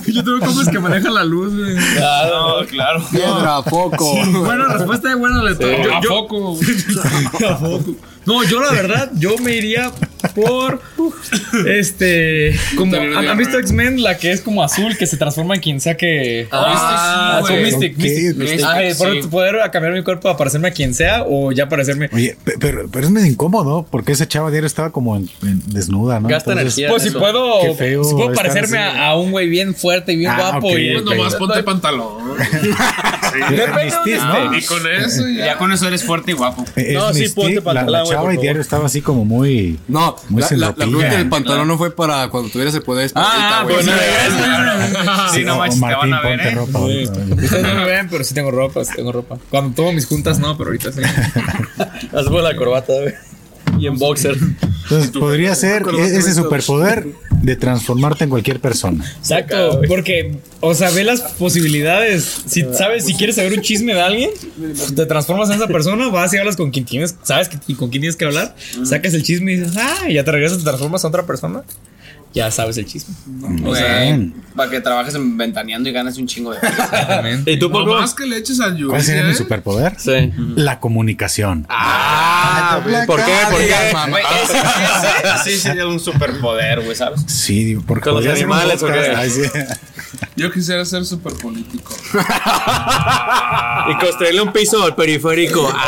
[0.08, 1.76] Yo tengo cosas que manejan la luz, güey.
[1.76, 3.04] No, claro.
[3.12, 4.16] Piedra, poco.
[4.26, 5.62] Buena respuesta de buena le Sí.
[5.62, 6.60] yo, ¿A yo- ¿A poco?
[8.26, 9.92] No, yo la verdad, yo me iría
[10.34, 10.82] por
[11.68, 15.62] este como ¿han, han visto X-Men la que es como azul que se transforma en
[15.62, 17.54] quien sea que Ah, Ah, sí.
[17.54, 18.36] Mystic, Ok, Mystic.
[18.38, 18.62] Mystic.
[18.66, 18.98] Ah, Sí.
[18.98, 22.56] por poder cambiar mi cuerpo a parecerme a quien sea o ya parecerme Oye, pe-
[22.60, 26.28] pero, pero es medio incómodo porque esa chava diario estaba como en- en desnuda, ¿no?
[26.28, 26.90] Gasta Entonces, energía.
[26.90, 27.20] pues si eso.
[27.20, 30.52] puedo, Qué feo si puedo parecerme a, a un güey bien fuerte y bien Ah,
[30.52, 31.10] guapo ok, y Pues ok.
[31.16, 32.36] nomás ponte pantalón.
[33.36, 34.58] Depende de Mystic, dónde ¿no?
[34.58, 35.46] Y con eso ya.
[35.46, 36.66] Ya con eso eres fuerte y guapo.
[36.76, 39.80] Es No, sí, ponte pantalón, por y diario estaba así como muy...
[39.88, 40.74] No, Muy la, la, la celopilla.
[40.86, 43.92] pregunta del pantalón no fue para cuando tuvieras el poder Ah, pues, Sí,
[45.40, 46.52] Sí, no manches, te van a ver, ¿eh?
[46.52, 46.80] ropa.
[46.88, 47.04] Sí.
[47.44, 49.38] Ustedes no me ven, pero sí tengo ropa, sí tengo ropa.
[49.50, 51.02] Cuando tomo mis juntas no, pero ahorita sí.
[52.14, 53.14] Haz por la corbata, güey.
[53.80, 54.38] Y en boxer.
[54.84, 57.08] Entonces, podría ser e- ese superpoder
[57.46, 59.06] de transformarte en cualquier persona.
[59.20, 62.42] Exacto, porque, o sea, ve las posibilidades.
[62.48, 64.32] Si sabes, si quieres saber un chisme de alguien,
[64.96, 68.02] te transformas en esa persona, vas y hablas con quien tienes, sabes que, con quién
[68.02, 71.06] tienes que hablar, sacas el chisme y dices, ah, y ya te regresas, te transformas
[71.06, 71.64] a otra persona,
[72.36, 73.16] ya sabes el chisme.
[73.66, 74.34] O sea, Bien.
[74.56, 77.52] para que trabajes en ventaneando y ganes un chingo de Exactamente.
[77.54, 78.00] ¿Y tú, Por Poco?
[78.02, 79.94] más que le eches al ¿Cuál sería mi superpoder?
[79.98, 80.34] Sí.
[80.56, 81.66] La comunicación.
[81.70, 83.34] Ah, ¿por qué?
[83.50, 83.94] ¿Por qué?
[85.46, 87.22] Ese sería un superpoder, güey, ¿sabes?
[87.28, 88.88] Sí, digo, porque Con los animales, ¿o
[90.38, 91.94] Yo quisiera ser súper político.
[93.90, 95.72] Y construirle un piso al periférico.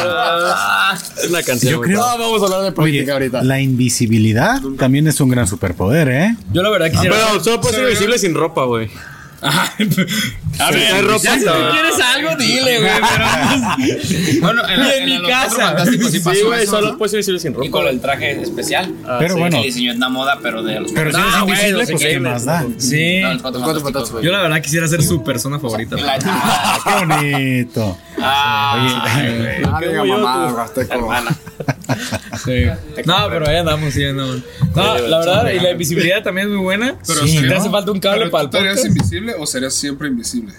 [0.00, 1.72] Ah, es una canción.
[1.74, 3.42] Yo creo- No, vamos a hablar de Oye, política ahorita.
[3.42, 6.36] la invisibilidad también es un gran superpoder, ¿eh?
[6.52, 7.14] Yo la verdad quisiera.
[7.30, 8.88] Pero solo puede ser visible sin ropa, güey.
[9.42, 10.70] a
[11.22, 12.92] ya si tú quieres algo, dile, güey.
[13.00, 15.84] Pero Bueno, en, la- Y en mi casa.
[15.84, 16.98] Sí güey, eso, solo ¿no?
[16.98, 17.70] puede ser visible sin Y ropa.
[17.70, 18.92] con el traje especial.
[19.20, 21.50] Pero Sí, bueno, que diseñó una moda, pero de los pero si Ah, eres güey,
[21.70, 22.66] invisible, pues ¿qué más da?
[22.78, 23.20] Sí.
[23.20, 23.42] No, los
[23.82, 24.22] Cuatro.
[24.22, 25.96] Yo la verdad quisiera ser su persona favorita.
[26.30, 27.98] Ah, qué bonito.
[28.20, 29.04] Ah,
[29.64, 29.80] Ah,
[30.90, 31.36] hermana.
[32.44, 32.64] Sí.
[33.06, 34.42] No, pero ahí andamos, sí, andamos.
[34.74, 36.96] No, la verdad, y la invisibilidad también es muy buena.
[37.06, 37.56] Pero Sí, si te ¿no?
[37.56, 38.84] hace falta un cable ¿Pero para el tú podcast.
[38.86, 40.52] invisible o serías siempre invisible?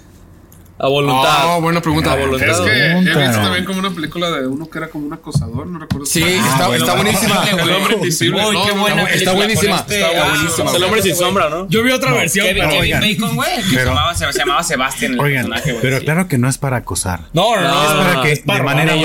[0.81, 1.57] A voluntad.
[1.57, 2.13] Oh, buena pregunta.
[2.13, 2.47] A voluntad.
[2.49, 5.67] Es que he visto también como una película de uno que era como un acosador,
[5.67, 6.05] no recuerdo.
[6.05, 6.85] Sí, si- está, bueno.
[6.85, 7.43] está buenísima.
[7.51, 8.45] El hombre invisible.
[8.47, 9.75] Uy, no, qué no, buena no, está buenísima.
[9.75, 10.71] este- Está ah, buenísima.
[10.75, 11.67] El hombre sin sombra, ¿no?
[11.67, 12.81] Yo vi otra versión, Kevin, pero.
[12.81, 15.81] Kevin Bacon, güey, que se llamaba, se, llamaba Sebastián el Oigan, personaje, güey.
[15.81, 16.05] pero sí.
[16.05, 17.21] claro que no es para acosar.
[17.33, 17.67] No, no, no.
[17.69, 19.01] No, Es para no, que es para de manera no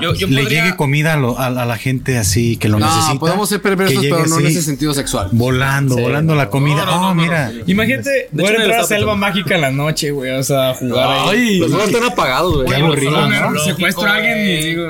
[0.00, 3.14] yo le podría- llegue comida a, lo- a- a la gente así que lo necesita.
[3.14, 5.28] No, podemos ser que perversos, llegue pero no en ese sentido sexual.
[5.32, 6.84] Volando, volando la comida.
[6.84, 7.50] No, no, oh, no, no, mira.
[7.50, 7.62] no.
[7.66, 9.16] Imagínate De poder hecho, entrar a Selva.
[9.16, 10.30] Mágica en la noche, güey.
[10.32, 11.28] O sea, jugar ahí.
[11.28, 12.68] Ay, Los juegos están apagados, güey.
[12.68, 13.58] Qué aburrido, Poner- ¿no?
[13.64, 14.88] Secuestro a alguien y digo.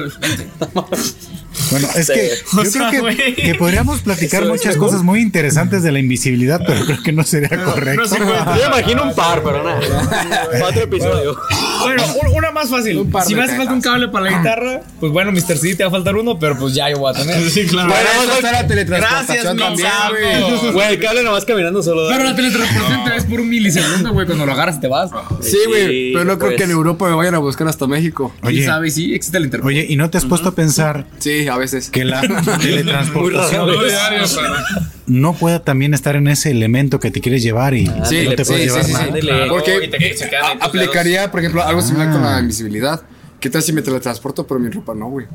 [1.74, 3.16] Bueno, es que yo O sea, creo güey.
[3.16, 7.02] que, que podríamos platicar Eso es muchas cosas muy interesantes de la invisibilidad, pero creo
[7.02, 8.06] que no sería correcto.
[8.06, 8.56] se cuenta.
[8.58, 9.80] Yo imagino un par, pero nada.
[10.60, 11.36] Cuatro episodios.
[11.82, 13.06] Bueno, un- una más fácil.
[13.08, 15.56] par Si me hace falta un cable para la guitarra, pues bueno, Mr.
[15.58, 17.48] C te va a faltar uno, pero pues ya yo voy a tener.
[17.50, 17.88] Sí, claro.
[17.88, 20.72] Bueno, eso está la teletransportación Gracias, también, mi güey.
[20.72, 22.08] Güey, el cable nomás caminando solo.
[22.08, 24.26] Pero la teletransportación te ves por un milisegundo, güey.
[24.26, 25.10] Cuando lo agarras te vas.
[25.40, 26.58] Sí, güey, Sí, pero no creo pues.
[26.58, 28.32] que en Europa me vayan a buscar hasta México.
[28.40, 28.90] ¿Quién Oye, sabe?
[28.90, 29.66] Sí, existe la internet.
[29.66, 31.90] oye, ¿y no te has puesto a pensar Sí, a veces.
[31.90, 32.20] que la
[32.60, 33.68] teletransportación
[35.06, 38.44] No pueda también estar en ese elemento que te quieres llevar y Sí, no te
[38.44, 39.28] sí, puedes sí, llevar sí.
[39.48, 43.02] Porque te- se a- tus aplicaría, por ejemplo, algo similar con la invisibilidad.
[43.40, 45.26] ¿Qué tal si me teletransporto pero mi ropa no, güey?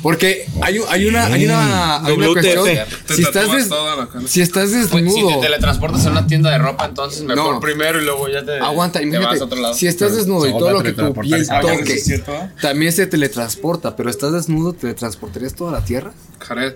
[0.00, 2.64] Porque hay, un- hay una, hay una, hay una cuestión.
[3.06, 5.40] Te Si estás, des- si Pues, si desnudo.
[5.40, 7.60] te teletransportas a una tienda de ropa, entonces mejor No.
[7.60, 9.40] primero y luego ya te, Aguanta, te vas imagínate.
[9.40, 9.74] a otro lado.
[9.74, 12.22] Si estás desnudo y todo lo que tu piel toque
[12.60, 16.12] también se teletransporta, pero estás desnudo, ¿teletransportarías toda la tierra?
[16.40, 16.74] Jared.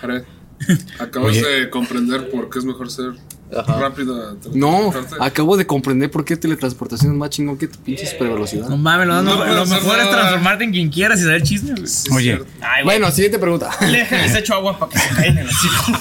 [0.00, 0.22] Jared.
[0.98, 1.42] Acabas Oye.
[1.48, 3.12] de comprender por qué es mejor ser
[3.56, 3.78] Ajá.
[3.80, 4.14] rápido.
[4.30, 8.68] a No, acabo de comprender por qué teletransportación es más chingón que tu pinche supervelocidad.
[8.68, 11.72] No mames, lo, No puedes lo mejor es transformarte en quien quieras y saber chisme.
[11.72, 11.86] güey.
[11.86, 12.40] Sí, Oye.
[12.60, 12.84] Ay.
[12.84, 13.70] Bueno, siguiente pregunta.
[13.80, 15.98] Les echo agua para que se caigan en el hocico.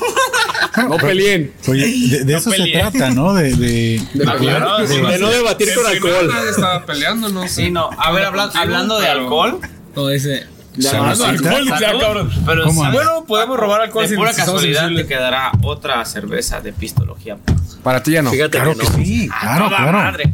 [0.87, 1.51] No peleen.
[1.67, 2.79] Oye, de, de eso se peleé.
[2.79, 3.33] trata, ¿no?
[3.33, 4.01] De, de,
[4.39, 6.27] claro, De no debatir con alcohol.
[6.31, 7.49] nadie estaba peleando, no sé.
[7.65, 7.89] Sí, no.
[7.97, 9.59] A ver, habla- hablando de alcohol.
[9.95, 10.45] O ese.
[10.87, 12.29] Alcohol, ya, cabrón.
[12.45, 12.71] Pero.
[12.71, 17.37] Bueno, podemos robar alcohol de sin pura casualidad te quedará otra cerveza de pistología.
[17.83, 18.31] Para ti ya no.
[18.31, 19.97] Fíjate Claro que sí, claro, claro.
[19.97, 20.33] madre.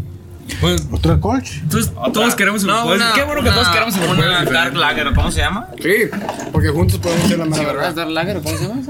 [0.61, 1.19] Pues, Otra.
[2.13, 4.43] todos queremos un No, una- Qué bueno que todos queremos un Una.
[4.45, 5.69] Dark Lager, ¿cómo se llama?
[5.81, 5.89] Sí,
[6.51, 7.73] porque juntos podemos ser la mera ¿Verdad?
[7.75, 7.95] verdad.
[7.95, 8.81] Dark Lager, ¿cómo se llama?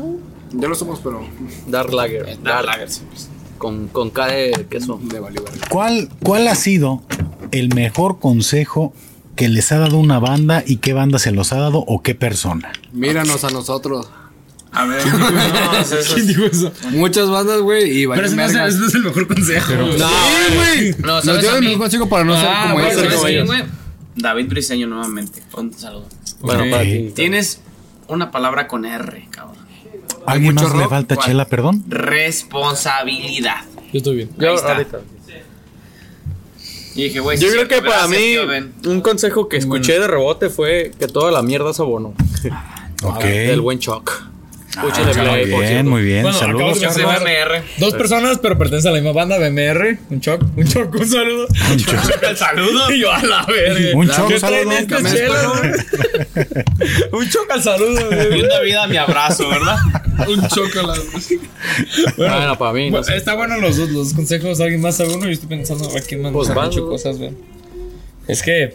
[0.52, 1.26] Ya lo somos, pero
[1.68, 2.26] Dark Lager.
[2.26, 2.66] Dark Dark.
[2.66, 3.02] Lager, sí.
[3.10, 3.30] pues.
[3.58, 5.00] Con, con K de queso.
[5.02, 5.66] de valió verga.
[5.70, 7.02] ¿Cuál, ¿Cuál ha sido
[7.52, 8.94] el mejor consejo
[9.36, 12.16] que les ha dado una banda y qué banda se los ha dado o qué
[12.16, 12.72] persona?
[12.94, 14.08] Míranos a nosotros.
[14.72, 15.02] A ver.
[15.16, 16.72] No, eso es- ¿Quién dijo eso?
[16.92, 19.74] Muchas bandas, güey, y Pero ese no, es, ese no es el mejor consejo.
[19.76, 19.98] güey.
[19.98, 20.96] No, sí, güey.
[21.00, 22.68] No, Nos ¿sabes dieron a el mejor consejo para no ser Ah.
[22.94, 23.48] ¿Sabes como quién, ellos.
[23.48, 23.64] güey?
[24.18, 25.44] David Briseño nuevamente.
[25.58, 26.08] Un saludo.
[26.42, 27.12] Bueno, para ti.
[27.16, 27.62] Tienes
[28.08, 29.56] una palabra con R, cabrón.
[30.26, 30.90] ¿A ¿Alguien mucho más le rock?
[30.90, 31.28] falta ¿Cuál?
[31.28, 31.84] chela, perdón?
[31.88, 33.58] Responsabilidad.
[33.94, 34.30] Yo estoy bien.
[34.38, 34.74] Yo Ahí está.
[34.74, 35.00] ahorita.
[36.96, 38.36] Y dije, güey, Yo creo que para mí
[38.86, 42.14] un consejo que escuché de rebote fue que toda la mierda es abono.
[43.04, 43.24] Ok.
[43.24, 44.12] Del buen Chuck.
[44.76, 46.22] Escuchen Ah, Play, muy bien, muy bien.
[46.24, 46.74] Bueno, Saludos.
[46.74, 47.64] de Se mencionar- llama MR.
[47.78, 49.98] Dos personas, pero pertenecen a la misma banda, BMR.
[50.10, 51.48] Un choc, un choc, un saludo.
[51.72, 51.96] Un choc.
[52.30, 52.92] El saludo.
[52.92, 53.98] Y yo a la verga.
[53.98, 54.66] Un choc, ¿Qué saludo.
[54.66, 54.86] güey?
[57.12, 58.44] Un choc al saludo, Y güey.
[58.44, 59.78] una vida mi abrazo, ¿verdad?
[60.28, 61.02] Un chocolate.
[62.18, 64.60] Bueno, para mí, no Bueno, está bueno los dos los consejos.
[64.60, 65.26] ¿Alguien más sabe uno?
[65.26, 66.88] Yo estoy pensando a quién más Pues ¿no?
[66.88, 67.32] cosas, güey.
[68.28, 68.74] Es que,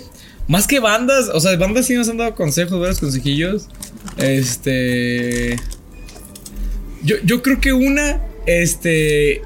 [0.48, 3.66] más que bandas, o sea, bandas sí nos han dado consejos, varios consejillos.
[4.16, 5.56] Este.
[7.02, 9.42] Yo, yo creo que una, este.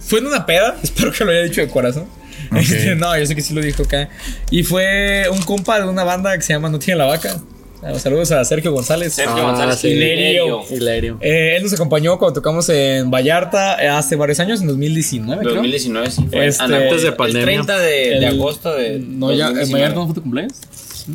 [0.00, 2.04] Fue en una peda, espero que lo haya dicho de corazón.
[2.52, 2.58] Ok.
[2.58, 4.08] Este, no, yo sé que sí lo dijo acá.
[4.50, 7.40] Y fue un compa de una banda que se llama No Tiene la Vaca.
[7.82, 9.12] Ah, Saludos a Sergio González.
[9.14, 9.88] Sergio Ah, González sí.
[9.88, 10.62] Hilerio.
[10.70, 11.18] Hilario.
[11.20, 15.54] Eh, él nos acompañó cuando tocamos en Vallarta eh, hace varios años, en 2019, creo.
[15.56, 16.26] 2019, sí.
[16.30, 17.44] Fue Este, antes de el pandemia.
[17.44, 18.98] 30 de, de El- agosto de.
[18.98, 19.72] No, ya, en 2019.
[19.72, 20.54] Vallarta no fue tu cumpleaños.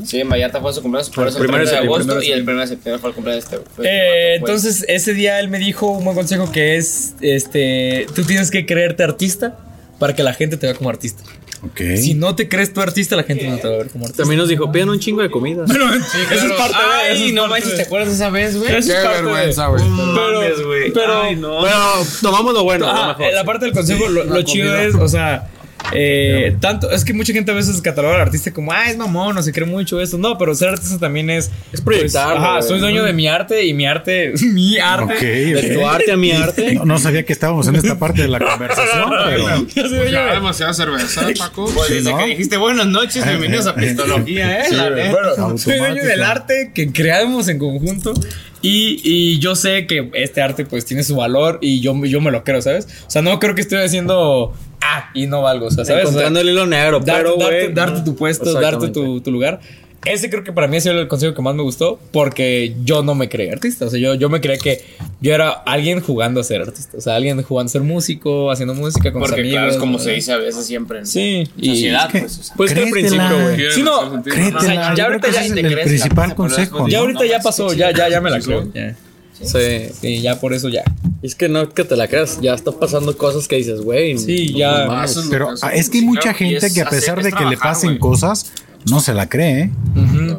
[0.06, 2.32] Sí, en Vallarta fue su cumpleaños, por El eso el primero 30 de agosto y
[2.32, 3.64] el 1 de septiembre fue el cumpleaños de este.
[3.66, 8.24] Eh, fue- entonces, ese día él me dijo un buen consejo que es: este, tú
[8.24, 9.58] tienes que creerte artista
[10.00, 11.24] para que la gente te vea como artista.
[11.64, 11.80] Ok.
[11.98, 14.24] Si no te crees tú artista, la gente no te va a ver como artista.
[14.24, 15.64] También nos dijo, pidan un chingo de comida.
[15.68, 16.02] Bueno, eso
[16.48, 18.76] es parte de eso Ay, es no manches, ¿te acuerdas de esa vez, güey?
[18.76, 19.84] Eso Qué es parte de- vergüenza, güey.
[19.88, 20.92] Mames, güey.
[20.92, 21.62] pero- Ay, no.
[21.62, 21.78] Pero
[22.22, 23.34] tomamos lo bueno, Ajá, lo mejor.
[23.36, 25.50] la parte del consejo, lo, lo chido es, o sea,
[25.94, 29.36] eh, tanto, es que mucha gente a veces cataloga al artista como, ah, es mamón,
[29.36, 30.18] no se cree mucho esto.
[30.18, 31.52] No, pero ser artista también es.
[31.72, 35.14] Es proyectarlo, pues, ajá, soy dueño de mi arte y mi arte, mi arte.
[35.14, 36.74] Ok, De tu arte a mi arte.
[36.76, 39.90] No, no sabía que estábamos en esta parte de la conversación, pero.
[39.90, 41.70] Dueño Ya de- demasiada cerveza, Paco.
[41.74, 42.18] Pues Sí, desde ¿no?
[42.20, 44.72] que dijiste buenas noches, bienvenidos a Pistología, ¿eh?
[44.74, 45.12] La neta.
[45.12, 48.14] Bueno, soy dueño del arte que creamos en conjunto
[48.62, 52.32] y, y yo sé que este arte pues tiene su valor y yo, yo me
[52.32, 52.88] lo creo, ¿sabes?
[53.08, 56.04] O sea, no creo que estoy haciendo ah y no valgo, o sea, ¿sabes?
[56.06, 58.88] O sea, Encontrando el hilo negro, darte, pero, darte- tu puesto, darte
[59.22, 59.60] tu lugar.
[60.06, 63.04] Ese creo que para mí ha sido el consejo que más me gustó porque yo
[63.04, 63.86] no me creía artista.
[63.86, 64.84] O sea, yo, yo me creía que
[65.22, 66.98] yo era alguien jugando a ser artista.
[66.98, 69.58] O sea, alguien jugando a ser músico, haciendo música con sus Porque amigos.
[69.60, 70.04] claro, es como ¿no?
[70.04, 72.38] se dice a veces siempre en Sí, y- sociedad, es que- pues.
[72.40, 72.56] o sea.
[72.56, 73.72] Pues que al principio, güey.
[73.74, 76.88] Sí, no, Créetela, O sea, ya ahorita ya es te el crees principal consejo.
[76.88, 78.72] Ya ahorita No, ya pasó, ya, ya, ya me la creo.
[78.74, 78.96] Ya.
[79.40, 79.88] Sí.
[80.00, 80.84] Sí, ya por eso ya.
[81.24, 84.18] Es que no que te la creas, ya está pasando cosas que dices, güey.
[84.18, 85.06] Sí, no ya.
[85.30, 88.52] Pero es que hay mucha gente que a pesar es de que le pasen cosas,
[88.90, 89.72] no se la cree, ¿eh?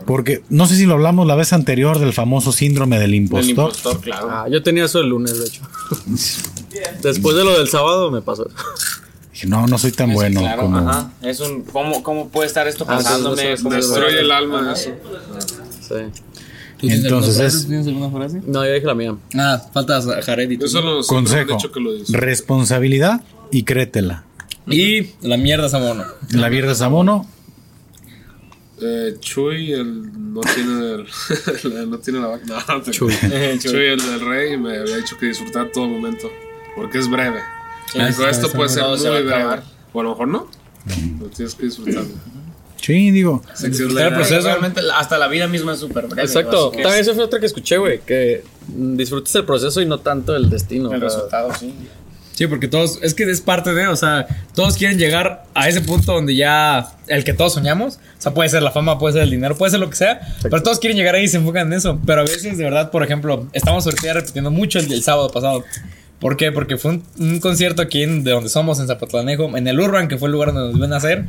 [0.06, 3.50] Porque no sé si lo hablamos la vez anterior del famoso síndrome del El impostor.
[3.50, 4.28] impostor, claro.
[4.30, 5.62] Ah, yo tenía eso el lunes, de hecho.
[7.02, 8.48] Después de lo del sábado me pasó.
[9.32, 10.78] Dije, no, no soy tan bueno claro, como.
[10.78, 11.10] ajá.
[11.22, 11.62] Es un.
[11.62, 13.52] ¿cómo, ¿Cómo puede estar esto Ah, pasándome?
[13.52, 14.90] eso- ¿Cómo Destruye el alma eso.
[15.80, 15.94] Sí.
[16.78, 17.66] ¿Tú tienes Entonces alguna es- frase?
[17.68, 18.40] ¿Tienes alguna frase?
[18.46, 19.14] No, yo dije la mía.
[19.36, 20.66] Ah, falta Jared y tú.
[20.66, 24.24] Eso lo Consejo: dicho que lo responsabilidad y créetela.
[24.66, 26.04] Y la mierda es mono.
[26.30, 27.26] La viernes a mono,
[28.84, 31.06] Eh, Chuy, el no tiene el,
[31.74, 32.44] la- no tiene la vaca.
[32.68, 33.14] No, te- Chuy.
[33.60, 36.30] Chuy, el del rey, me había dicho que disfrutar todo momento.
[36.74, 37.40] Porque es breve.
[37.98, 39.34] Ah, esto puede ser se muy breve.
[39.34, 39.62] acabar.
[39.92, 40.48] O a lo mejor no.
[41.20, 42.04] Lo tienes que disfrutar.
[42.80, 43.42] Sí, digo.
[43.62, 44.40] El proceso.
[44.48, 46.22] Realmente hasta la vida misma es súper breve.
[46.22, 46.70] Exacto.
[46.70, 48.00] También esa fue otra que escuché, güey.
[48.00, 50.90] Que mm, disfrutes el proceso y no tanto el destino.
[50.92, 51.72] El resultado, sí.
[52.42, 55.80] Sí, porque todos, es que es parte de, o sea, todos quieren llegar a ese
[55.80, 59.22] punto donde ya el que todos soñamos, o sea, puede ser la fama, puede ser
[59.22, 61.68] el dinero, puede ser lo que sea, pero todos quieren llegar ahí y se enfocan
[61.68, 62.00] en eso.
[62.04, 65.62] Pero a veces, de verdad, por ejemplo, estamos ahorita repitiendo mucho el, el sábado pasado.
[66.18, 66.50] ¿Por qué?
[66.50, 70.08] Porque fue un, un concierto aquí en, de donde somos, en Zapotlanejo, en el Urban,
[70.08, 71.26] que fue el lugar donde nos ven a hacer.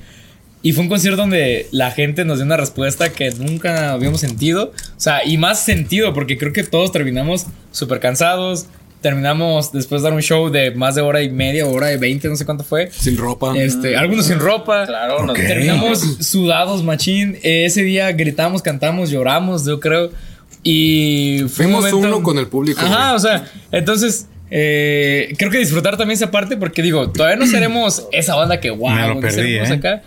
[0.64, 4.72] Y fue un concierto donde la gente nos dio una respuesta que nunca habíamos sentido.
[4.98, 8.66] O sea, y más sentido, porque creo que todos terminamos súper cansados.
[9.04, 12.28] Terminamos después de dar un show de más de hora y media, hora y veinte,
[12.30, 12.90] no sé cuánto fue.
[12.92, 13.54] Sin ropa.
[13.56, 14.88] Este, algunos sin ropa.
[14.88, 15.46] Claro, nos Ok.
[15.46, 17.38] Terminamos sudados, machín.
[17.44, 20.10] Eh, ese día gritamos, cantamos, lloramos, yo creo.
[20.64, 22.80] Y un Fuimos momento- uno con el público.
[22.82, 23.16] Ajá, güey.
[23.18, 28.08] o sea, entonces eh, creo que disfrutar también esa parte porque digo, todavía no seremos
[28.14, 29.74] esa banda que wow, Me lo que perdí, seremos ¿eh?
[29.74, 30.02] acá.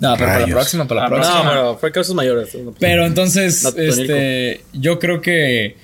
[0.00, 1.38] No, pero para la próxima, para la Ah, próxima.
[1.44, 2.48] No, pero fue causas mayores.
[2.80, 5.76] Pero entonces, este, yo creo que,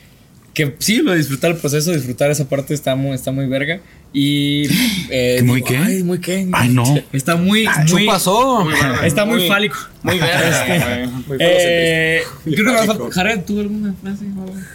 [0.58, 3.80] que sí, lo de disfrutar el proceso, disfrutar esa parte está muy, está muy verga.
[4.12, 4.66] Y.
[5.10, 5.76] eh, ¿Muy digo, qué?
[5.76, 6.48] Ay, muy qué.
[6.52, 6.82] Ay, no.
[7.12, 7.68] Está muy.
[7.92, 8.66] muy pasó?
[9.04, 9.76] está muy, fálico.
[10.02, 11.06] Muy verde.
[11.28, 14.24] Muy Eh, creo que Jared, ¿tú alguna frase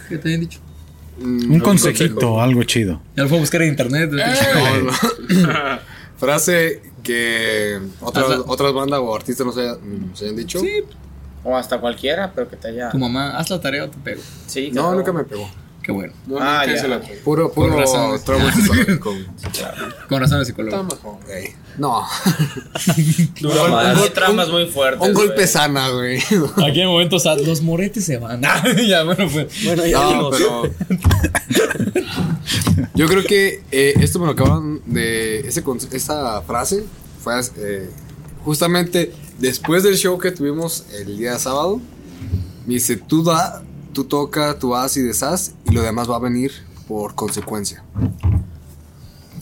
[0.08, 0.58] que te hayan dicho?
[1.20, 3.02] Un consejito, algo chido.
[3.14, 4.10] Ya lo fue a buscar en internet.
[6.16, 10.60] Frase que otras, otras bandas o artistas nos, haya- nos hayan dicho.
[10.60, 10.82] Sí,
[11.42, 12.88] O hasta cualquiera, pero que te haya.
[12.90, 14.22] tu mamá, haz la tarea o te pego.
[14.46, 15.50] Sí, No, nunca me pegó.
[15.84, 16.14] Qué bueno.
[16.26, 16.80] No, Ah, ya.
[16.80, 18.18] se la Puro, puro razón.
[18.24, 19.14] trauma psicológico.
[20.08, 21.20] Con razón psicólogo.
[21.28, 22.00] Ey, No.
[23.70, 23.98] Más.
[23.98, 25.06] Hubo traumas muy fuertes.
[25.06, 26.18] Un golpe sana, güey.
[26.66, 28.40] Aquí en momentos o sea, los moretes se van.
[28.86, 29.64] ya, bueno, pues.
[29.64, 30.62] Bueno, ya No, pero.
[32.94, 35.40] Yo creo que eh, esto me lo acaban de.
[35.40, 35.62] Ese,
[35.92, 36.84] esta frase
[37.22, 37.90] fue eh,
[38.42, 41.80] justamente después del show que tuvimos el día sábado.
[42.66, 43.62] Me dice: Tú da,
[43.94, 46.52] tú toca, tú haz y deshaz, y lo demás va a venir
[46.86, 47.82] por consecuencia.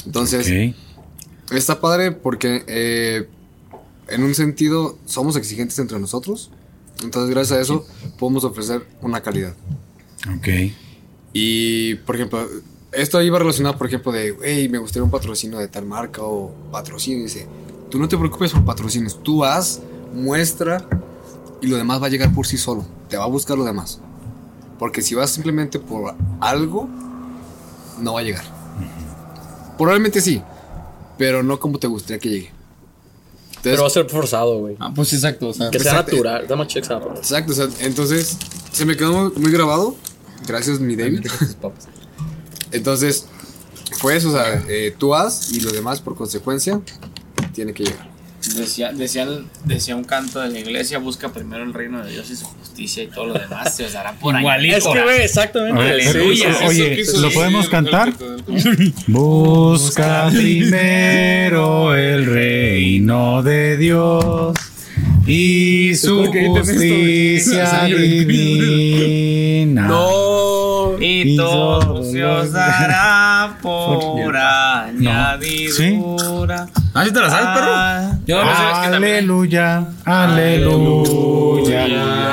[0.07, 1.57] Entonces, Ok.
[1.57, 3.29] está padre porque eh,
[4.09, 6.51] en un sentido somos exigentes entre nosotros.
[7.03, 7.87] Entonces, gracias a eso,
[8.19, 9.55] podemos ofrecer una calidad.
[10.37, 10.49] Ok.
[11.33, 12.47] Y, por ejemplo,
[12.93, 16.53] esto iba relacionado, por ejemplo, de, hey, me gustaría un patrocinio de tal marca o
[16.71, 17.25] patrocinio.
[17.25, 17.47] Dice,
[17.91, 19.81] tú no te preocupes por patrocinios, tú haz,
[20.15, 20.87] muestra
[21.61, 22.85] y lo demás va a llegar por sí solo.
[23.09, 24.01] Te va a buscar lo demás.
[24.83, 26.89] Porque si vas simplemente por algo,
[28.01, 28.43] no va a llegar.
[29.79, 30.43] Probablemente sí,
[31.17, 32.47] pero no como te gustaría que llegue.
[32.49, 34.77] Entonces, Pero va a ser forzado, güey.
[34.81, 35.51] Ah, pues exacto.
[35.51, 36.11] O sea, Que sea Exacto.
[36.17, 36.49] natural.
[36.49, 37.21] Dame checks a la parte.
[37.21, 38.37] Exacto, o sea, entonces
[38.73, 39.95] se me quedó muy, muy grabado.
[40.49, 41.29] Gracias, mi David.
[42.73, 43.27] Entonces,
[44.01, 46.81] fue eso, o sea, eh, tú haz y lo demás por consecuencia
[47.55, 48.12] tiene que llegar.
[48.57, 49.27] Decía, decía,
[49.65, 53.05] decía un canto de la iglesia: busca primero el reino de Dios y su justicia
[53.05, 54.41] y todo lo demás se os dará por ahí.
[54.43, 54.77] Igualito.
[54.77, 55.81] Es que, güey, exactamente.
[55.83, 56.55] Sí, Aleluya.
[56.59, 58.13] sí, Oye, ¿lo podemos cantar?
[59.07, 64.57] Busca primero el reino de Dios
[65.27, 67.95] y su justicia Sí.
[67.95, 69.87] divina.
[69.89, 70.99] No.
[71.01, 74.37] Y Y todo se os dará por
[75.57, 76.69] añadidura.
[76.95, 77.73] ¿Ah, sí te la sabes, perro?
[77.75, 81.87] Ah, Yo no me sé, es que Aleluya, aleluya.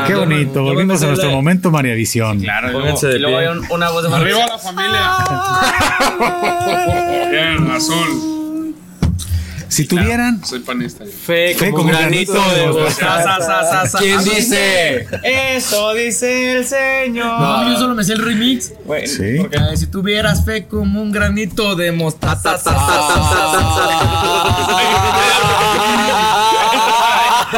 [0.05, 2.41] Qué Yo me- bonito, yo me volvimos a nuestro la- momento María Visión.
[2.41, 3.47] Claro, y Pónganse de y luego pie.
[3.47, 4.99] hay un- una voz de Arriba la familia.
[7.31, 8.38] Bien, azul.
[9.79, 11.05] Si tuvieran Soy panista.
[11.05, 11.11] yo.
[11.11, 13.97] Fe, Fe como como granito granito de mostaza.
[13.97, 15.07] ¿Quién dice?
[15.23, 17.39] Eso dice el Señor.
[17.39, 18.73] No, yo solo me sé el remix.
[18.85, 19.37] Bueno, Sí.
[19.39, 22.57] Porque si tuvieras fe como un granito de mostaza.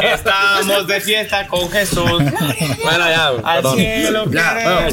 [0.00, 2.04] Estamos de fiesta con Jesús.
[2.08, 3.76] Bueno, ya, Al perdón.
[3.76, 4.88] cielo Ya,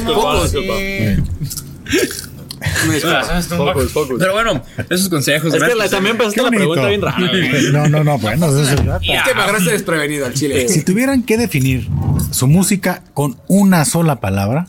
[3.56, 4.16] Focus, focus.
[4.18, 5.52] Pero bueno, esos consejos.
[5.54, 7.62] Es que la- también empezaste la pregunta bien rara, güey.
[7.72, 8.62] No, no, no, bueno, eso.
[8.62, 10.68] Es que me agarraste desprevenido al chile.
[10.68, 11.88] Si tuvieran que definir
[12.30, 14.66] su música con una sola palabra,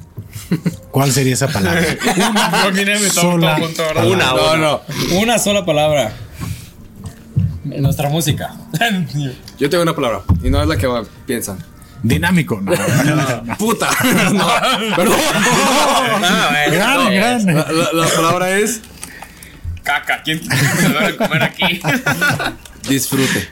[0.91, 1.81] ¿cuál sería esa palabra?
[2.72, 4.05] Una sola palabra.
[4.05, 4.57] Una, No, una.
[4.57, 4.81] no.
[5.19, 6.13] Una sola palabra.
[7.69, 8.53] En nuestra música.
[9.59, 10.88] Yo tengo una palabra y no es la que
[11.26, 11.57] piensan.
[12.03, 12.60] Dinámico.
[12.61, 13.57] No, no, no.
[13.57, 13.90] Puta.
[14.34, 14.48] No,
[14.95, 15.19] perdón.
[16.72, 17.45] Gran, gran.
[17.45, 18.82] La, la- la palabra es
[19.84, 21.82] Caca, ¿quién se va a comer aquí?
[22.90, 23.49] disfrute.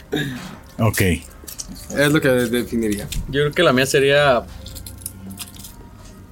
[0.77, 1.01] Ok.
[1.01, 3.07] Es lo que definiría.
[3.27, 4.43] Yo creo que la mía sería.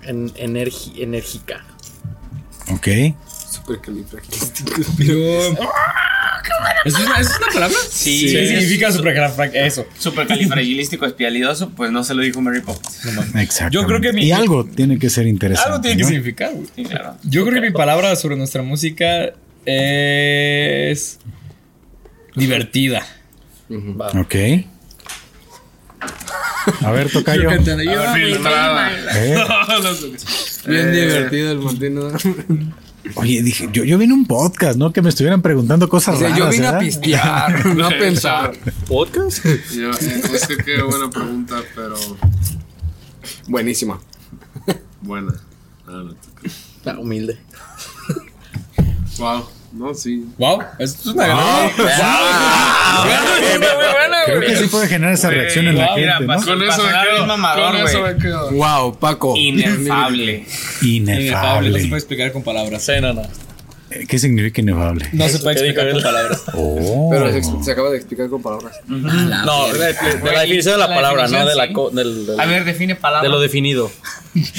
[0.04, 1.66] En, energi- enérgica.
[2.72, 2.88] Ok.
[3.52, 4.72] Super califragilístico.
[5.00, 5.56] Yo.
[6.86, 7.78] ¿Es una, ¿Es una palabra?
[7.90, 8.28] Sí.
[8.32, 9.86] ¿Qué significa supercalifrag- eso?
[9.98, 13.06] Supercalifragilístico espialidoso, pues no se lo dijo Mary Poppins.
[13.36, 13.74] Exacto.
[13.74, 15.70] Yo creo que mi- Y algo tiene que ser interesante.
[15.72, 16.68] Algo tiene que significar, güey.
[16.76, 17.18] Sí, claro.
[17.24, 19.32] Yo creo que mi palabra sobre nuestra música
[19.66, 21.20] es.
[22.36, 23.06] divertida.
[23.70, 24.36] Ok.
[26.84, 27.50] A ver, toca yo.
[27.50, 27.58] Eh,
[30.68, 32.74] Bien divertido el Martín.
[33.16, 33.22] ¿No?
[33.22, 34.92] Oye, dije, yo, yo vine a un podcast, ¿no?
[34.94, 36.40] Que me estuvieran preguntando cosas O sea, raras.
[36.46, 38.54] yo vine a pistear, no a pensar.
[38.88, 39.44] ¿Podcast?
[39.46, 41.96] Yo, eh, es que qué buena pregunta, pero
[43.48, 44.00] Buenísima.
[45.02, 45.34] buena.
[45.88, 46.04] Ah,
[46.86, 47.38] no humilde.
[49.18, 49.46] Wow.
[49.78, 50.26] No, sí.
[50.38, 51.70] Wow, esto es una gran.
[54.26, 57.26] Creo que sí puede generar esa reacción en la Mira, gente, Con eso me quedo.
[57.28, 58.52] mamador, Con eso me quedo.
[58.52, 59.36] Wow, Paco.
[59.36, 60.46] Inefable.
[60.82, 61.70] Inefable.
[61.70, 62.84] No se puede explicar con palabras.
[62.84, 63.22] Sí, no, no.
[63.90, 65.08] Eh, ¿Qué significa inefable?
[65.14, 66.44] No se puede ¿Qué explicar con palabras.
[66.56, 67.08] Oh.
[67.10, 68.74] Pero se, se acaba de explicar con palabras.
[68.88, 71.74] No, de, de- de la definición de la la palabra, no de la sí.
[71.74, 73.24] co- del, del- A ver, define palabra.
[73.24, 73.90] de lo definido.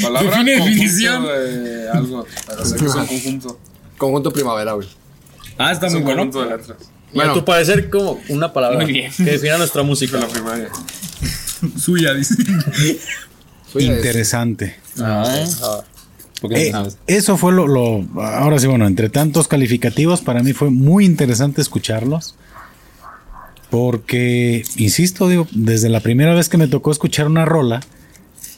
[0.03, 1.27] Palabra Define definición.
[1.27, 2.27] de algo.
[2.47, 3.59] Pero sé que es un conjunto.
[3.99, 4.89] Conjunto primavera, güey.
[5.59, 6.23] Ah, está Es muy un bueno.
[6.23, 6.79] conjunto de letras.
[7.13, 9.13] Bueno, a tu parecer, como una palabra Muy bien.
[9.17, 10.17] que defina nuestra música.
[10.19, 10.69] De la primaria.
[11.79, 12.35] Suya, dice.
[13.75, 14.77] De- Interesante.
[15.01, 15.45] Ah,
[16.41, 16.99] ¿Por qué Eh, no sabes?
[17.07, 21.61] eso fue lo, lo- Ahora sí, bueno, entre tantos calificativos, para mí fue muy interesante
[21.61, 22.35] escucharlos.
[23.71, 27.81] Porque, insisto, digo, desde la primera vez que me tocó escuchar una rola,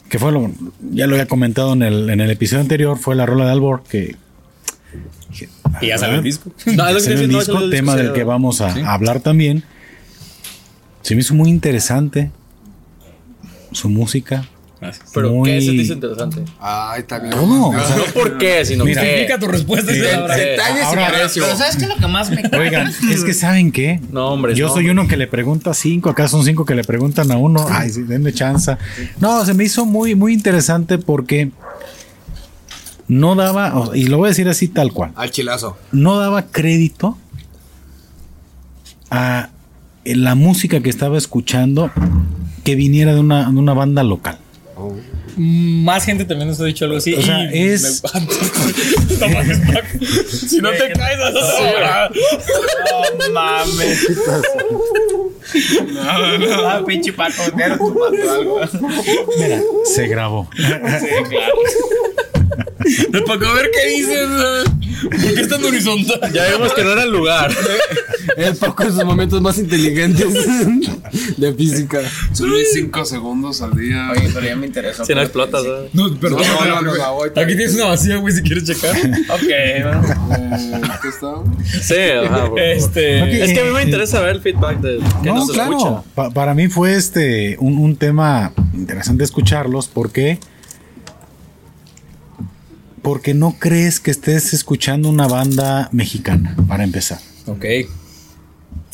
[0.09, 0.53] que fue lo.
[0.93, 3.83] Ya lo había comentado en el, en el episodio anterior, fue la rola de Albor,
[3.89, 4.17] que.
[5.81, 6.51] Y ya salió el disco.
[6.67, 8.81] No, es lo que el no, disco, el tema disco, del que vamos a Sí.
[8.85, 9.63] hablar también.
[11.03, 12.31] Se me hizo muy interesante
[13.73, 14.45] su música.
[14.81, 15.11] Gracias.
[15.13, 16.43] Pero, muy- ¿qué se te hizo interesante?
[16.59, 17.35] Ay, también.
[17.37, 17.69] ¿Cómo?
[17.69, 19.03] O sea, No por qué, sino Mira.
[19.03, 19.21] qué.
[19.23, 19.93] Explica tu respuesta.
[19.93, 19.99] Sí.
[19.99, 21.43] Detalles Ahora- y precio.
[21.45, 22.43] Pero ¿sabes qué es lo que más me?
[22.59, 24.01] Oigan, es que ¿saben qué?
[24.11, 24.55] No, hombre.
[24.55, 25.03] Yo no, soy hombre.
[25.03, 27.67] uno que le pregunta a cinco, acá son cinco que le preguntan a uno.
[27.69, 28.75] Ay, sí, denme chance.
[29.21, 31.51] No, se me hizo muy, muy interesante porque
[33.11, 35.77] no daba, y lo voy a decir así tal cual, Al chilazo.
[35.93, 37.19] no daba crédito
[39.11, 39.49] a
[40.05, 41.91] la música que estaba escuchando
[42.65, 44.39] que viniera de una, de una banda local.
[45.37, 47.15] Más gente también nos ha dicho algo así.
[47.15, 48.03] O sea, y es-
[50.49, 52.11] si no te caes, vas a
[53.19, 54.07] No mames.
[56.03, 57.95] Ah, pinche Paco, algo.
[59.39, 60.49] Mira, se grabó.
[63.13, 64.29] Me tocó ver qué dices.
[65.03, 66.33] ¿Por qué están horizontal?
[66.33, 67.51] Ya vimos que no era el lugar.
[68.37, 70.27] El Paco en sus momentos más inteligentes
[71.37, 72.01] de física.
[72.33, 74.11] Solo 5 segundos al día.
[74.13, 75.05] Oye, pero ya me interesó.
[75.05, 75.89] Si no explotas, ¿eh?
[75.95, 76.43] No, perdón.
[76.69, 78.95] No, no, no, Aquí tienes una vacía, güey, si quieres checar.
[79.31, 79.41] Ok,
[79.83, 80.03] bueno.
[80.39, 81.49] Eh, ¿Qué estábamos?
[81.83, 81.95] Sí,
[82.25, 82.51] ajá.
[82.57, 83.23] Este.
[83.23, 83.29] Ok.
[83.29, 85.77] Es que a mí me interesa ver el feedback de que No, nos claro.
[85.79, 86.03] escucha.
[86.15, 90.39] Pa- para mí fue este un, un tema interesante escucharlos porque
[93.03, 97.19] porque no crees que estés escuchando una banda mexicana para empezar.
[97.47, 97.65] Ok.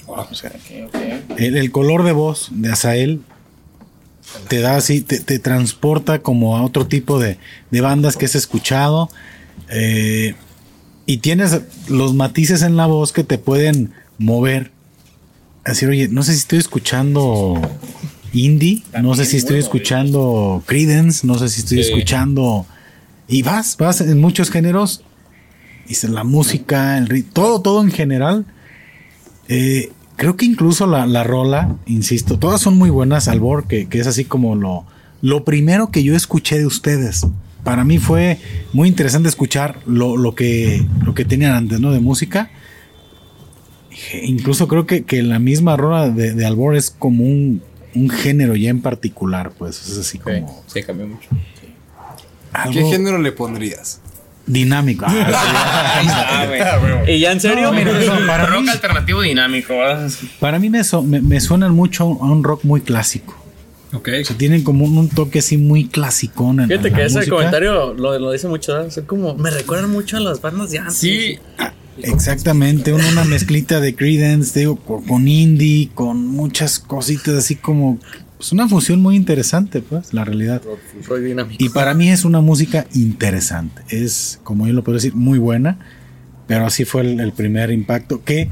[0.07, 1.39] O sea, Ok, ok.
[1.39, 3.23] el, el color de voz de Azael
[4.49, 7.39] te da así, te, te transporta como a otro tipo de,
[7.71, 9.11] de bandas que has escuchado.
[9.71, 10.35] eh,
[11.09, 14.73] y tienes los matices en la voz que te pueden mover.
[15.65, 17.61] Decir, oye, no sé si estoy escuchando
[18.33, 21.91] indie, no sé si estoy escuchando Credence, no sé si estoy Sí.
[21.91, 22.67] escuchando.
[23.29, 25.03] Y vas, vas en muchos géneros.
[25.89, 28.47] Dice la música, el ritmo, todo, todo en general.
[29.49, 33.29] Eh, creo que incluso la, la rola, insisto, todas son muy buenas.
[33.29, 34.85] Albor, que, que es así como lo,
[35.23, 37.27] lo primero que yo escuché de ustedes.
[37.65, 38.39] Para mí fue
[38.73, 41.91] muy interesante escuchar lo, lo que, lo que tenían antes, ¿no?
[41.93, 42.51] De música.
[44.23, 47.63] Incluso creo que, que la misma rola de, de Albor es como un,
[47.97, 51.29] un género ya en particular, pues es así como Sí, cambió mucho.
[52.65, 54.01] ¿Qué algo género le pondrías?
[54.49, 55.05] dinámico.
[57.07, 57.65] ¿Y ya en serio?
[57.65, 60.11] No, mira, eso para Rock mí- alternativo dinámico, ¿verdad?
[60.41, 63.35] Para mí me, me, me suenan mucho a un rock muy clásico.
[63.93, 64.09] Ok.
[64.23, 66.61] O sea, tienen como un, un toque así muy clasicón.
[66.61, 67.37] en- Fíjate en la que ese música.
[67.37, 68.91] comentario lo, lo dice mucho.
[68.91, 70.97] Son como, me recuerdan mucho a las bandas de antes.
[70.97, 71.39] Sí,
[72.03, 77.99] Exactamente, una, una mezclita de Creedence, digo, con, con indie, con muchas cositas así como...
[78.39, 80.63] Es una fusión muy interesante, pues, la realidad.
[81.07, 81.63] Rock dinámico.
[81.63, 83.83] Y para mí es una música interesante.
[83.89, 85.79] Es, como yo lo puedo decir, muy buena.
[86.47, 88.51] Pero así fue el, el primer impacto que,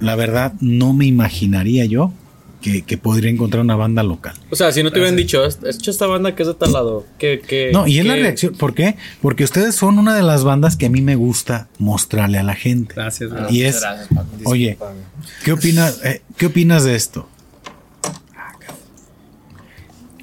[0.00, 2.12] la verdad, no me imaginaría yo
[2.60, 4.34] que, que podría encontrar una banda local.
[4.50, 7.06] O sea, si no te hubieran dicho, escucha esta banda que es de tal lado.
[7.18, 8.54] Que, que, No, y es la reacción.
[8.54, 8.96] ¿Por qué?
[9.20, 12.54] Porque ustedes son una de las bandas que a mí me gusta mostrarle a la
[12.54, 12.94] gente.
[12.94, 13.56] Gracias, güey.
[13.56, 14.28] Y es, Gracias, Paco.
[14.44, 14.78] oye,
[15.44, 17.28] ¿qué opinas, eh, ¿qué opinas de esto?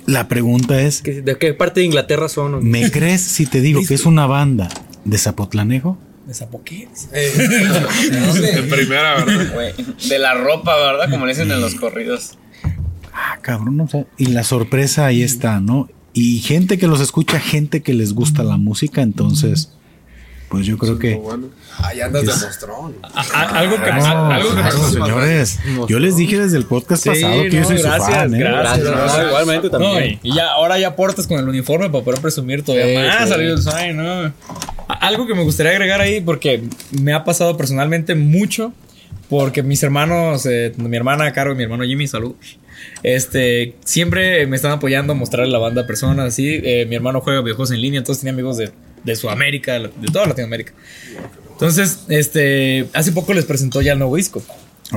[0.07, 2.55] La pregunta es, ¿De qué parte de Inglaterra son?
[2.55, 2.61] o?
[2.61, 4.69] ¿me crees si te digo que es una banda
[5.05, 5.97] de Zapotlanejo?
[6.25, 6.87] ¿De Zapoqué?
[7.11, 9.73] De primera, ¿verdad?
[10.09, 11.09] De la ropa, ¿verdad?
[11.09, 12.37] Como le dicen en los corridos.
[13.13, 15.89] Ah, cabrón, o sea, y la sorpresa ahí está, ¿no?
[16.13, 19.73] Y gente que los escucha, gente que les gusta la música, entonces,
[20.49, 21.15] pues yo creo que...
[21.15, 21.47] Bueno.
[21.79, 22.95] Ahí andas de mostrón.
[23.33, 27.09] Algo que, No, a- algo que claro, señores, yo les dije desde el podcast Sí,
[27.09, 28.39] pasado que yo no, soy su gracias, fan, ¿eh?
[28.39, 28.79] gracias.
[28.83, 30.19] Gracias, igualmente No, también.
[30.23, 33.23] y y ya, ahora ya portas con el uniforme para poder presumir todavía Sí, más
[33.23, 33.29] sí.
[33.29, 34.33] salir del sueño, ¿no?
[34.87, 38.71] Algo que me gustaría agregar ahí, porque me ha pasado personalmente mucho,
[39.29, 42.35] porque mis hermanos, eh, mi hermana Caro y mi hermano Jimmy, salud.
[43.03, 46.61] Este, siempre me están apoyando a mostrarle la banda a personas así.
[46.63, 48.71] Eh, mi hermano juega videojuegos en línea, entonces tiene amigos de,
[49.07, 50.73] de Sudamérica, de toda Latinoamérica.
[51.53, 54.43] Entonces, este, hace poco les presentó ya el nuevo disco.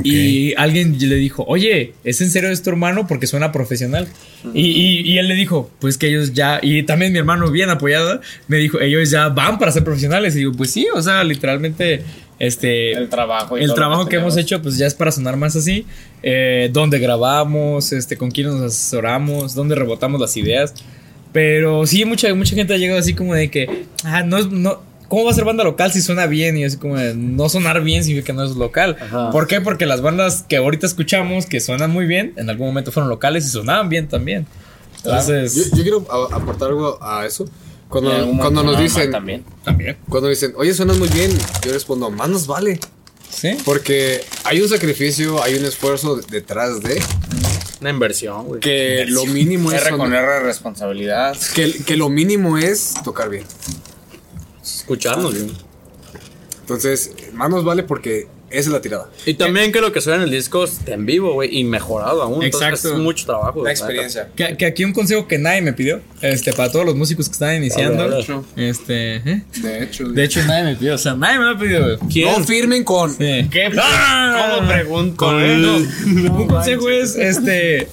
[0.05, 3.09] Y alguien le dijo, oye, ¿es en serio es tu hermano?
[3.09, 4.07] Porque suena profesional.
[4.55, 7.71] Y, y- y él le dijo, pues que ellos ya, y también mi hermano bien
[7.71, 10.37] apoyado, me dijo, ellos ya van para ser profesionales.
[10.37, 12.03] Y digo, pues sí, o sea, literalmente,
[12.39, 12.93] este...
[12.93, 13.59] El trabajo.
[13.59, 15.85] y El trabajo que hemos hecho, pues ya es para sonar más así.
[16.23, 20.73] Eh, dónde grabamos, este, con quién nos asesoramos, dónde rebotamos las ideas.
[21.33, 24.81] Pero sí, mucha, mucha gente ha llegado así como de que, ah, no es, no,
[25.09, 26.57] ¿cómo va a ser banda local si suena bien?
[26.57, 28.97] Y así como de, no sonar bien significa que no es local.
[29.01, 29.31] Ajá.
[29.31, 29.61] ¿Por qué?
[29.61, 33.45] Porque las bandas que ahorita escuchamos, que suenan muy bien, en algún momento fueron locales
[33.47, 34.47] y sonaban bien también.
[34.97, 37.45] Entonces, Yo, yo quiero a- aportar algo a eso.
[37.89, 39.45] Cuando, cuando nos dicen, También.
[39.65, 39.97] también.
[40.09, 41.31] cuando dicen, oye, suenas muy bien,
[41.65, 42.79] yo respondo, más nos vale.
[43.29, 43.57] ¿Sí?
[43.65, 47.01] Porque hay un sacrificio, hay un esfuerzo detrás de
[47.81, 48.61] Una inversión, güey.
[48.61, 51.37] que lo mínimo es R con son- R de responsabilidad.
[51.55, 53.45] que, que lo mínimo es tocar bien.
[54.63, 55.51] Escucharnos, güey.
[56.61, 59.09] Entonces, más nos vale porque esa es la tirada.
[59.27, 62.23] Y también que lo que suena en el disco esté en vivo, güey, y mejorado
[62.23, 62.43] aún.
[62.43, 62.95] Entonces, Exacto.
[62.97, 63.65] es mucho trabajo.
[63.65, 64.29] La experiencia.
[64.35, 67.33] Que, que aquí un consejo que nadie me pidió, este, para todos los músicos que
[67.33, 68.03] están iniciando.
[68.03, 68.43] Habla, habla.
[68.57, 69.43] Este, ¿eh?
[69.63, 71.99] De hecho, De hecho, nadie me pidió, o sea, nadie me lo ha pedido, güey.
[72.13, 72.27] ¿Quién?
[72.39, 73.11] No firmen con.
[73.11, 73.49] Sí.
[73.51, 73.71] ¿Qué?
[73.81, 75.17] Ah, ¿Cómo pregunto?
[75.17, 75.77] Con- no,
[76.37, 77.89] un consejo es, este,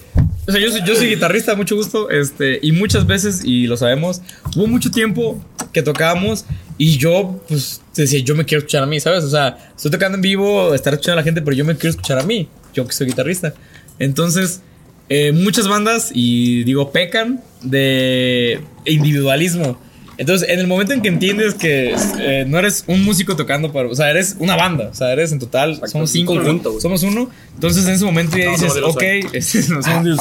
[0.48, 3.78] o sea, yo soy, yo soy guitarrista, mucho gusto, este, y muchas veces, y lo
[3.78, 4.22] sabemos,
[4.56, 5.44] hubo mucho tiempo
[5.78, 6.44] que tocábamos
[6.80, 9.24] y yo, pues, decía, yo me quiero escuchar a mí, ¿sabes?
[9.24, 11.92] O sea, estoy tocando en vivo, estar escuchando a la gente, pero yo me quiero
[11.92, 13.54] escuchar a mí, yo que soy guitarrista.
[14.00, 14.62] Entonces,
[15.08, 19.80] eh, muchas bandas, y digo, pecan de individualismo.
[20.18, 23.88] Entonces, en el momento en que entiendes que eh, no eres un músico tocando para.
[23.88, 24.90] O sea, eres una banda.
[24.92, 25.80] O sea, eres en total.
[25.86, 26.34] Somos cinco.
[26.34, 26.82] un conjunto, güey.
[26.82, 27.30] somos uno.
[27.54, 29.04] Entonces, en ese momento ya No, dices, ok.
[29.34, 30.20] este, no, somos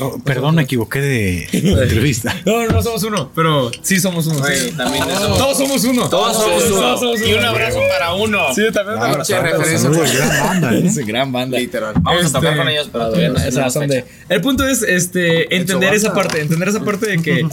[0.00, 2.34] oh, perdón, me equivoqué de, entrevista.
[2.44, 3.30] No, no, no somos uno.
[3.34, 4.44] Pero sí somos uno.
[4.44, 4.72] Sí.
[4.76, 5.04] también.
[5.06, 6.08] Todos somos uno.
[6.08, 6.80] Todos somos uno.
[6.80, 8.54] Todos somos Y un abrazo para uno.
[8.54, 9.34] Sí, también un abrazo.
[9.34, 9.78] Pinche referencia.
[9.78, 10.82] Saludos, gran banda, ¿eh?
[10.86, 11.58] Es gran banda.
[11.58, 11.94] Literal.
[12.00, 14.14] Vamos a tocar Este, con ellos, pero todavía no Esa tenemos razón de- fecha.
[14.28, 17.46] El punto es este entender esa parte, entender esa parte de que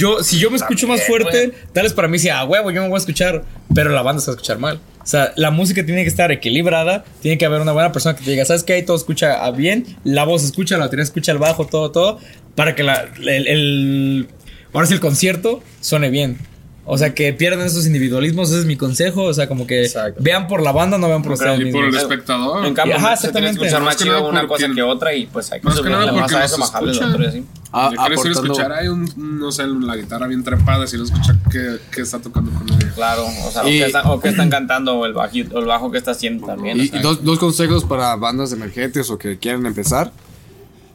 [0.00, 2.82] yo, si yo me escucho más fuerte, tal vez para mí sea, "Ah, huevo, yo
[2.82, 3.44] me voy a escuchar,
[3.74, 4.80] pero la banda se va a escuchar mal.
[5.02, 8.24] O sea, la música tiene que estar equilibrada, tiene que haber una buena persona que
[8.24, 8.74] te diga, ¿sabes qué?
[8.74, 12.18] Ahí todo escucha ah, bien, la voz escucha, la batería escucha el bajo, todo, todo,
[12.54, 14.28] para que la, el, el-
[14.72, 16.38] ahora sí el concierto suene bien.
[16.86, 19.22] O sea, que pierdan esos individualismos, ese es mi consejo.
[19.24, 20.20] O sea, como que Exacto.
[20.22, 22.02] vean por la banda, no vean por ustedes y por el mismos.
[22.02, 22.64] espectador.
[22.66, 23.66] En cambio, Ajá, se tiene que exactamente.
[23.66, 26.20] escuchar más chido una cosa que otra y pues hay que Más que nada subirle
[26.20, 27.12] porque más a eso, bajarle lo escuchan.
[27.12, 27.44] otro y así.
[27.72, 30.96] Ah, Yo quiero decir, aportando- escuchar hay un, no sé, la guitarra bien trepada, si
[30.96, 32.92] no escucha que, que está tocando con ella.
[32.96, 35.60] Claro, o sea, Y- o, que están, o que están cantando o el, bajito, o
[35.60, 36.76] el bajo que está haciendo también.
[36.78, 37.02] Y, o y sea.
[37.02, 40.10] dos, dos consejos para bandas emergentes o que quieren empezar.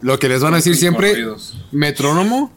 [0.02, 1.58] Lo que les van a decir siempre, Corridos.
[1.72, 2.52] metrónomo,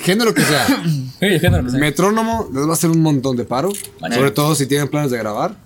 [0.00, 0.66] género que sea.
[1.18, 1.80] Sí, el género que sea.
[1.80, 3.72] Metrónomo les va a hacer un montón de paro.
[4.00, 4.14] Vale.
[4.14, 5.56] Sobre todo si tienen planes de grabar.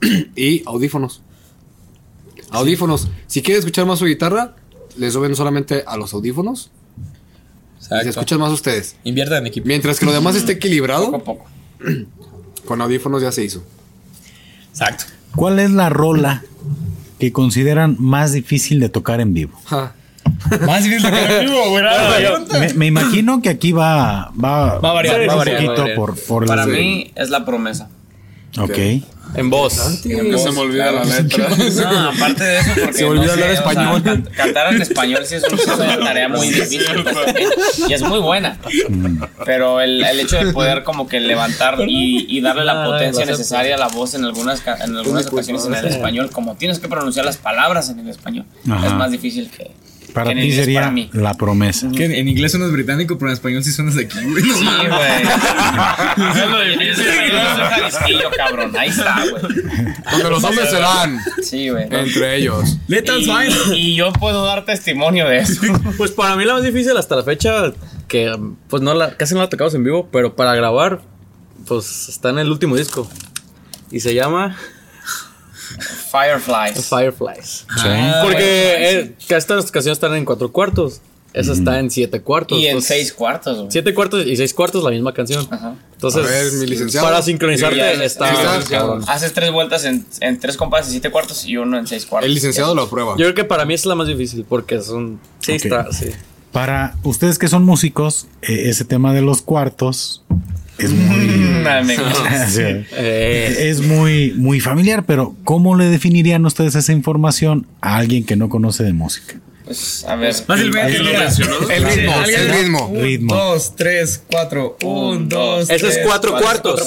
[0.36, 1.22] y audífonos.
[2.50, 3.08] Audífonos.
[3.26, 4.56] Si quieren escuchar más su guitarra,
[4.96, 6.70] les suben solamente a los audífonos.
[7.78, 8.08] Y se Exacto.
[8.10, 8.96] escuchan más ustedes.
[9.04, 9.66] Invierta en equipo.
[9.68, 11.44] Mientras que lo demás esté Poco equilibrado, a poco.
[12.66, 13.62] con audífonos ya se hizo.
[14.70, 15.04] Exacto.
[15.36, 16.42] ¿Cuál es la rola
[17.18, 19.60] que consideran más difícil de tocar en vivo?
[19.66, 19.94] Ja.
[20.66, 21.84] Más difícil de que en vivo, güey.
[22.60, 25.80] Me, me imagino que aquí va, va, Va a variar, un va a variar, poquito
[25.82, 25.96] variar.
[25.96, 27.88] por, por Para mí es la promesa.
[28.58, 28.78] Ok.
[29.36, 29.76] En voz.
[30.06, 31.46] No se me olvida la letra.
[31.92, 34.02] No, aparte de eso, porque Se me no sé, hablar o sea, español.
[34.02, 36.82] can- cantar en español sí es, un- una tarea muy difícil
[37.88, 38.58] y es muy buena.
[39.44, 43.76] Pero el, el hecho de poder como que levantar y, y darle la potencia necesaria
[43.76, 47.24] a la voz en algunas en algunas ocasiones en el español, como tienes que pronunciar
[47.24, 48.86] las palabras en el español, Ajá.
[48.88, 49.70] es más difícil que,
[50.12, 51.10] Para ti sería para mí.
[51.12, 51.88] la promesa.
[51.94, 54.42] Que en, en inglés suenas británico, pero en español sí suenas de aquí, güey.
[54.44, 55.22] No Sí, güey.
[56.90, 58.72] Es jalisquillo, cabrón.
[58.76, 59.42] Ahí está, güey.
[60.10, 61.86] Donde los hombres se dan Sí, güey.
[61.90, 62.76] entre ellos.
[62.88, 65.60] Y, y yo puedo dar testimonio de eso.
[65.96, 67.72] Pues para mí la más difícil hasta la fecha,
[68.08, 68.32] que
[68.68, 71.00] pues no la, casi no la tocamos en vivo, pero para grabar,
[71.66, 73.08] pues está en el último disco.
[73.90, 74.56] Y se llama
[75.78, 76.86] Fireflies.
[76.88, 77.66] Fireflies.
[77.76, 77.88] Sí.
[78.22, 81.00] Porque eh, estas canciones están en cuatro cuartos.
[81.32, 82.58] Esa está en siete cuartos.
[82.58, 83.70] Y en Entonces, seis cuartos, güey.
[83.70, 85.46] Siete cuartos y seis cuartos la misma canción.
[85.48, 85.76] Ajá.
[85.92, 87.06] Entonces, ver, mi licenciado.
[87.06, 88.56] para sincronizarte Ya, está.
[89.06, 92.26] Haces tres vueltas en, en tres compases siete cuartos y uno en seis cuartos.
[92.26, 93.12] El licenciado lo aprueba.
[93.12, 95.20] Yo creo que para mí es la más difícil porque son.
[95.38, 95.64] Sí, Ok.
[95.66, 96.06] está, sí.
[96.50, 100.24] Para ustedes que son músicos, eh, ese tema de los cuartos
[100.80, 101.26] es muy.
[101.26, 101.66] Mm,
[102.92, 103.70] eh.
[103.70, 108.48] Es muy, muy familiar, pero ¿cómo le definirían ustedes esa información a alguien que no
[108.48, 109.36] conoce de música?
[109.64, 110.34] Pues, a ver.
[110.34, 110.96] Fácilmente.
[110.96, 112.34] El.
[112.34, 113.34] El ritmo.
[113.34, 114.76] Dos, tres, cuatro.
[114.82, 115.70] Un, dos.
[115.70, 116.80] Eso es cuatro cuartos.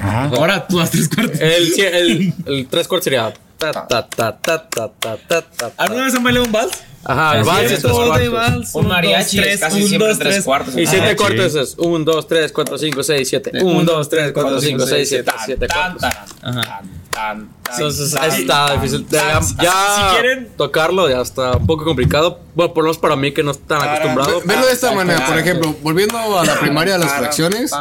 [0.00, 1.40] Ahora tú das tres cuartos.
[1.40, 3.32] El, tres cuartos sería.
[5.76, 6.72] ¿Alguna vez han bailado un vals?
[7.02, 8.74] Ajá, el vals es tres cuartos.
[8.74, 10.76] Un mariachi es casi siempre tres cuartos.
[10.76, 11.58] Y siete Ah, cuartos sí.
[11.58, 13.50] es 1, 2, 3, 4, 5, 6, 7.
[13.62, 15.32] 1, 2, 3, 4, 5, 6, 7.
[15.46, 16.00] 7 Tan, cuartos.
[16.40, 16.70] tan, tan,
[17.10, 19.06] tan, Entonces tan, está tan, difícil.
[19.06, 19.56] tan, Ya, tan.
[19.64, 22.40] ya Si quieren- tocarlo ya está un poco complicado.
[22.54, 24.40] Bueno, por lo menos para mí que no estoy tan acostumbrado.
[24.40, 27.72] Ve- Verlo de esta manera, por ejemplo, volviendo a la primaria de las fracciones,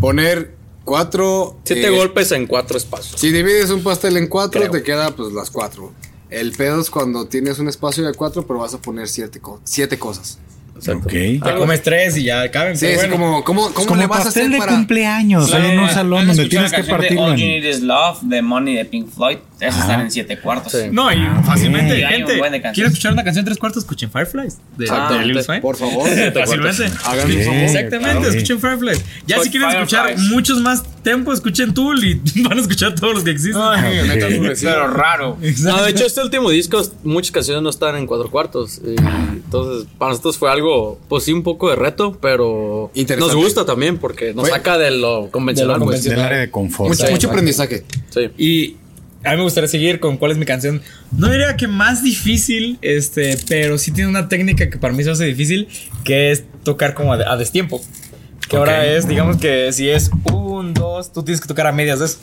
[0.00, 0.54] poner
[0.84, 1.56] cuatro.
[1.64, 3.20] Siete eh, golpes en cuatro espacios.
[3.20, 4.70] Si divides un pastel en cuatro, Creo.
[4.72, 5.92] te queda pues las cuatro.
[6.30, 9.60] El pedo es cuando tienes un espacio de cuatro, pero vas a poner siete, co-
[9.64, 10.38] siete cosas.
[10.76, 11.06] Ok.
[11.10, 12.76] Te comes tres y ya caben.
[12.76, 13.16] Sí, pero es bueno.
[13.24, 14.72] como, ¿cómo, cómo Es como le vas a hacer de para.?
[14.72, 17.38] cumpleaños en un ¿han salón donde tienes que partirlo All en...
[17.38, 19.38] You Need Is Love de Money de Pink Floyd.
[19.60, 20.72] Están en siete cuartos.
[20.72, 20.78] Sí.
[20.92, 22.60] No, y fácilmente, Sí, hay un gente.
[22.72, 23.82] ¿Quieren escuchar una canción en tres cuartos?
[23.82, 24.58] Escuchen Fireflies.
[24.76, 25.38] De, Ah, de Lil.
[25.60, 26.84] Por favor, Fácilmente.
[26.84, 26.96] un Sí.
[26.98, 27.28] favor.
[27.56, 28.28] Exactamente, claro.
[28.28, 29.04] escuchen Fireflies.
[29.26, 33.14] Ya Soy si quieren escuchar muchos más tempos, escuchen Tool y van a escuchar todos
[33.14, 33.60] los que existen.
[34.62, 35.36] Pero raro.
[35.60, 38.80] No, de hecho, este último disco, muchas canciones no están en cuatro cuartos.
[38.84, 38.94] Y
[39.34, 43.34] entonces, para nosotros fue algo, pues sí, un poco de reto, pero Interesante.
[43.34, 45.74] nos gusta también porque nos saca de lo convencional.
[45.76, 46.04] De lo pues.
[46.04, 46.90] Del área de confort.
[46.90, 47.12] Mucho, Sí.
[47.12, 47.84] mucho aprendizaje.
[48.10, 48.30] Sí.
[48.38, 48.76] Y
[49.24, 50.80] a mí me gustaría seguir con cuál es mi canción.
[51.16, 55.10] No diría que más difícil, este, pero sí tiene una técnica que para mí se
[55.10, 55.68] hace difícil,
[56.04, 57.80] que es tocar como a, a destiempo.
[58.48, 61.98] Que ahora es, digamos que si es un, dos, tú tienes que tocar a medias
[61.98, 62.18] de eso.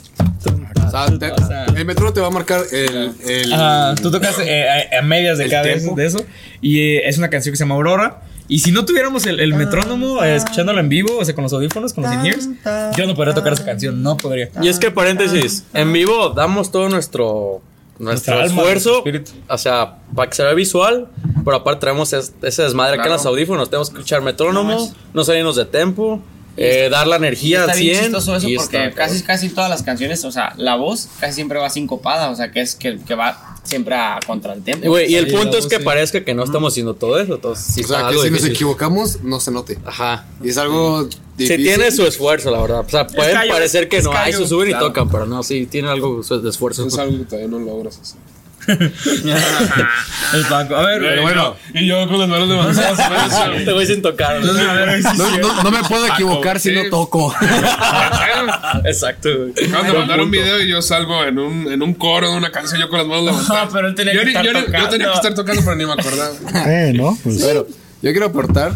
[0.86, 3.12] O sea, te- O sea- el metro te va a marcar el.
[3.28, 6.24] el- Ajá, tú tocas eh, a, a medias de cada vez de eso.
[6.60, 8.22] Y eh, es una canción que se llama Aurora.
[8.48, 11.52] Y si no tuviéramos el, el metrónomo eh, escuchándolo en vivo, o sea, con los
[11.52, 12.48] audífonos, con los in-ears,
[12.96, 14.50] yo no podría tocar esa canción, no podría.
[14.62, 17.60] Y es que, paréntesis, en vivo damos todo nuestro,
[17.98, 19.32] nuestro Nuestra alma, esfuerzo, espíritu.
[19.48, 21.08] o sea, para que se vea visual,
[21.44, 25.24] pero aparte traemos es- ese desmadre acá en los audífonos, tenemos que escuchar metrónomo, no
[25.24, 26.20] salirnos de tempo,
[26.56, 28.04] eh, dar la energía al Está bien 100.
[28.06, 31.34] chistoso eso y porque está, casi, casi todas las canciones, o sea, la voz casi
[31.34, 34.98] siempre va sincopada, o sea, que es que, que va siempre a contra el tiempo.
[35.00, 35.82] y el Sí, punto es que sí.
[35.84, 39.40] parezca que no estamos haciendo todo eso, sí o sea, que si nos equivocamos, no
[39.40, 39.78] se note.
[39.84, 40.24] Ajá.
[40.42, 41.64] Y es algo Sí difícil.
[41.66, 42.80] tiene su esfuerzo, la verdad.
[42.86, 44.86] O sea, puede parecer que es no, ahí callo, se suben claro.
[44.86, 46.86] y tocan, pero no, sí tiene algo de esfuerzo.
[46.86, 48.18] Es algo que todavía no logras hacer.
[48.66, 50.76] El banco.
[50.76, 51.56] A ver, Pero bueno.
[51.74, 53.40] Y yo con las manos levantadas.
[53.64, 54.42] Te voy sin tocar.
[54.42, 54.50] ¿no?
[54.52, 56.74] A ver, sí, No, no- no me puedo equivocar si sí.
[56.74, 57.34] no toco.
[58.84, 59.52] Exacto, güey.
[59.68, 62.36] Acaban de Buen mandar un video y yo salgo en un, en un coro de
[62.36, 63.68] una canción yo con las manos levantadas.
[63.72, 64.88] pero él tenía yo, que estar yo ni- yo tocando.
[64.90, 66.30] tenía que estar tocando, pero ni me acordaba.
[66.66, 67.16] Eh, ¿no?
[67.22, 67.66] Pues, Pero
[68.02, 68.72] yo quiero aportar.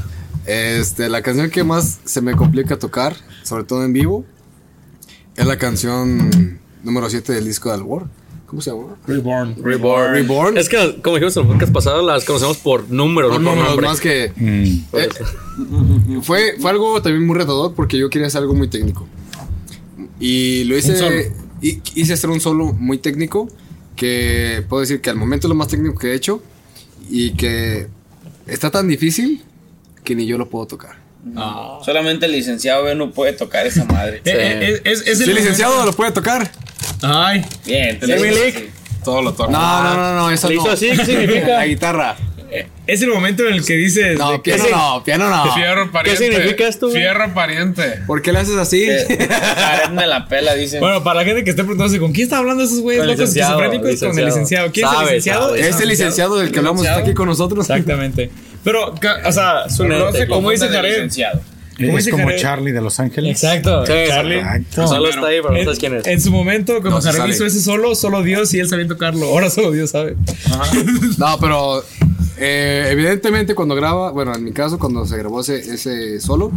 [0.46, 3.14] Este, la canción que más se me complica tocar,
[3.44, 4.24] sobre todo en vivo,
[5.36, 8.06] es la canción número 7 del disco de Albor.
[8.50, 8.96] ¿Cómo se llama?
[9.06, 9.54] Reborn.
[9.62, 10.12] Reborn.
[10.12, 10.58] Reborn.
[10.58, 13.50] Es que, como dijimos en el podcast pasado, las conocemos por número, No, no, no,
[13.50, 13.86] por no, nombre.
[13.86, 14.32] más que.
[14.34, 15.08] mm, eh,
[16.22, 19.06] fue, fue algo también muy retador porque yo quería hacer algo muy técnico.
[20.18, 21.32] Y lo hice.
[21.62, 23.48] y- Hice hacer un solo muy técnico.
[23.94, 26.42] Que puedo decir que al momento es lo más técnico que he hecho.
[27.08, 27.86] Y que
[28.46, 29.42] está tan difícil
[30.02, 30.98] que ni yo lo puedo tocar.
[31.84, 34.22] Solamente el licenciado B no puede tocar esa madre.
[34.24, 36.50] Eh, eh, es, es, es Si el el licenciado lo puede tocar.
[37.02, 37.44] Ay.
[37.66, 38.52] Bien, sí, League.
[38.52, 38.70] sí.
[39.04, 39.50] Todo lo toco.
[39.50, 40.72] No, no, no, no, eso ¿Le hizo no.
[40.72, 40.90] así?
[40.90, 41.46] ¿Qué significa?
[41.58, 42.16] La guitarra.
[42.86, 44.18] Es el momento en el que dices.
[44.18, 45.54] No, piano no, piano no.
[45.54, 46.24] Fierro pariente.
[46.24, 47.00] significa esto, güey?
[47.00, 48.00] Fierro pariente.
[48.06, 48.88] ¿Por qué le haces así?
[49.92, 50.80] Me la pela, dice.
[50.80, 53.16] Bueno, para la gente que esté preguntándose con quién está hablando esos güeyes Con el
[53.16, 54.72] locos esquizofrénicos, con el licenciado.
[54.72, 55.48] ¿Quién es el licenciado?
[55.48, 55.68] sabe.
[55.68, 57.70] Este licenciado del que hablamos está aquí con nosotros.
[57.70, 58.30] Exactamente.
[58.64, 58.94] Pero,
[59.24, 61.08] o sea, sé cómo dice Jared.
[61.80, 61.88] Licenciado.
[61.88, 62.40] ¿Cómo Es como Jared?
[62.40, 63.30] Charlie de Los Ángeles.
[63.42, 63.86] Exacto.
[63.86, 64.38] Sí, Charlie.
[64.38, 64.86] Exacto.
[64.88, 66.06] Solo está ahí, pero no sabes quién es.
[66.06, 67.32] en su momento, cuando No, sale.
[67.32, 69.26] hizo ese solo, solo Dios y él sabía tocarlo.
[69.26, 70.16] Ahora solo Dios sabe.
[71.18, 71.82] No, pero
[72.38, 76.50] eh, evidentemente cuando graba, bueno, en mi caso, cuando se grabó ese, ese solo,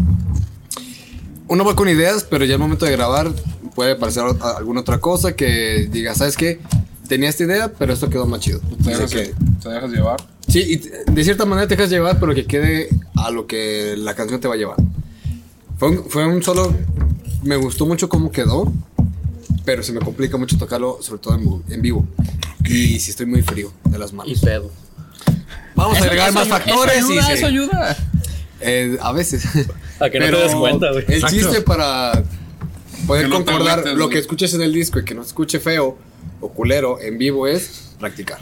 [1.48, 3.32] uno va con ideas, pero ya al momento de grabar
[3.76, 4.24] puede parecer
[4.58, 6.60] alguna otra cosa que diga, ¿sabes qué?
[7.08, 8.60] Tenía esta idea, pero esto quedó más chido.
[8.84, 10.18] Te dejas, que- te dejas llevar.
[10.48, 12.88] sí, y de cierta manera te dejas llevar, pero que quede
[13.18, 14.78] a lo que la canción te va a llevar.
[15.84, 16.74] Fue un, fue un solo,
[17.44, 18.72] me gustó mucho cómo quedó,
[19.66, 22.08] pero se me complica mucho tocarlo, sobre todo en, en vivo.
[22.64, 24.40] Y si estoy muy frío de las Y manos.
[24.40, 24.72] pedo.
[25.76, 27.98] Vamos a agregar más factores Eso y ayuda, se- eso ayuda.
[28.62, 29.44] Eh, a veces.
[30.00, 31.04] A que no te des cuenta, güey.
[31.08, 31.36] El Exacto.
[31.36, 32.24] chiste para
[33.06, 35.28] poder Que no te concordar lo que escuches en el disco y que no se
[35.28, 35.98] escuche feo
[36.40, 38.40] o culero en vivo es practicar.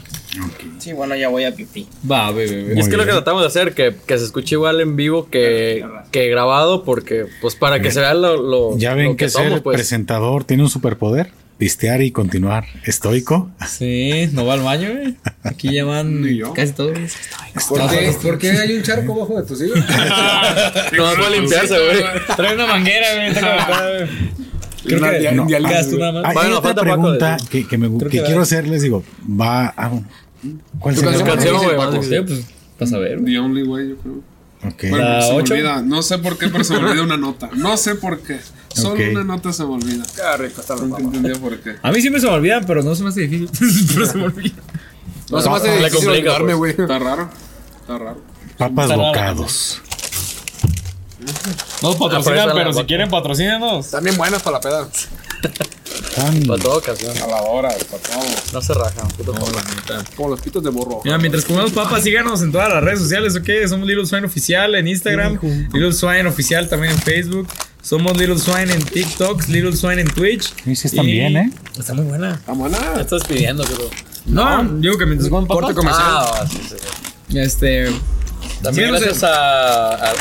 [0.78, 1.86] Sí, bueno, ya voy a pipí.
[2.10, 2.74] Va, bebé, bebé.
[2.76, 3.16] Y es que Muy lo que bien.
[3.16, 7.54] tratamos de hacer, que, que se escuche igual en vivo que, que grabado, porque, pues,
[7.54, 9.76] para que se vea lo, lo- Ya lo ven que, somos, ser pues.
[9.76, 11.30] presentador tiene un superpoder.
[11.58, 13.48] Pistear y continuar estoico.
[13.68, 15.14] Sí, no va al baño, güey.
[15.44, 16.26] Aquí llaman
[16.56, 16.98] casi todos.
[17.68, 19.78] ¿Por qué, ¿Por qué hay un charco abajo de tus hijos?
[20.96, 22.02] No va a limpiarse, güey.
[22.36, 24.08] Trae una manguera, güey.
[24.84, 24.96] Está.
[24.96, 26.00] Creo Una que no, quedas tú güey.
[26.00, 26.24] nada más.
[26.30, 27.48] Hay, Bueno, otra pregunta decir.
[27.48, 28.82] que, que me, que que quiero hacerles.
[28.82, 29.68] Digo, va.
[29.76, 30.06] ah, bueno.
[30.80, 32.44] ¿Cuál canción la canción, favorita, güey, pues,
[32.80, 33.24] vas a ver.
[33.24, 34.14] The Only Way, yo creo.
[34.64, 34.84] Ok.
[34.90, 35.54] Bueno, La se me ocho.
[35.54, 35.82] olvida.
[35.82, 37.50] No sé por qué, pero se me olvida una nota.
[37.54, 38.38] No sé por qué.
[38.74, 39.00] Solo Ok.
[39.12, 40.04] una nota se me olvida.
[40.80, 41.74] Nunca entendía por qué.
[41.82, 43.48] A mí siempre se me olvidan, pero no se me hace difícil.
[43.94, 44.54] pero se me olvida.
[45.30, 46.08] No se me hace le difícil
[46.40, 46.54] pues.
[46.56, 46.70] güey.
[46.72, 47.28] Está raro.
[47.80, 48.20] Está raro.
[48.58, 49.80] Papas bocados.
[51.82, 53.86] No patrocinan, Aprovecha la pero si quieren patrocínanos.
[53.86, 54.88] Están bien buenas para la peda.
[56.46, 57.16] Para toda ocasión.
[57.18, 58.22] A la hora, para todo.
[58.52, 59.58] No se rajan, puto pobre.
[60.16, 61.00] Como los pitos de borro.
[61.04, 63.48] Mira, mientras comemos papas, síganos en todas las redes sociales, ¿ok?
[63.68, 65.38] Somos Little Swine Oficial en Instagram,
[65.72, 67.48] Little Swine Oficial también en Facebook.
[67.82, 70.54] Somos Little Swine en TikTok, Little Swine en Twitch.
[70.64, 71.50] Sí, sí están Y- bien, ¿eh?
[71.78, 72.34] Está muy buena.
[72.34, 72.78] Está buena.
[72.94, 73.90] ¿Qué estás pidiendo, creo?
[74.26, 75.96] No, digo que mientras comemos Corte papas.
[75.98, 76.06] comercial.
[76.14, 76.76] Ah, sí, sí.
[77.28, 77.38] sí.
[77.38, 77.86] Este.
[78.62, 79.94] También Síganos gracias a...
[80.10, 80.12] a-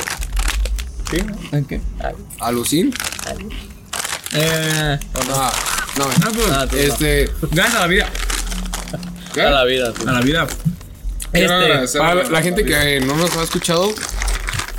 [1.12, 1.18] ¿Sí?
[1.52, 1.82] ¿en qué?
[2.40, 2.94] Alucin.
[4.34, 5.34] Eh, Ah, no.
[5.36, 5.54] ah,
[5.96, 6.82] pues, Ah, tú no.
[6.82, 7.30] Este.
[7.52, 8.10] gracias a la vida.
[9.34, 9.42] ¿Qué?
[9.42, 9.94] A la vida.
[9.98, 10.04] sí.
[10.08, 10.48] A la vida.
[11.32, 13.90] Quiero Este, agradecer Para a la, la gente que no nos ha escuchado,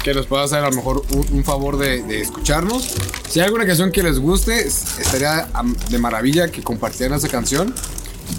[0.02, 2.82] que nos pueda hacer a lo mejor un, un favor de, de escucharnos.
[3.28, 5.48] Si hay alguna canción que les guste, es- estaría
[5.90, 7.74] de maravilla que compartieran esa canción.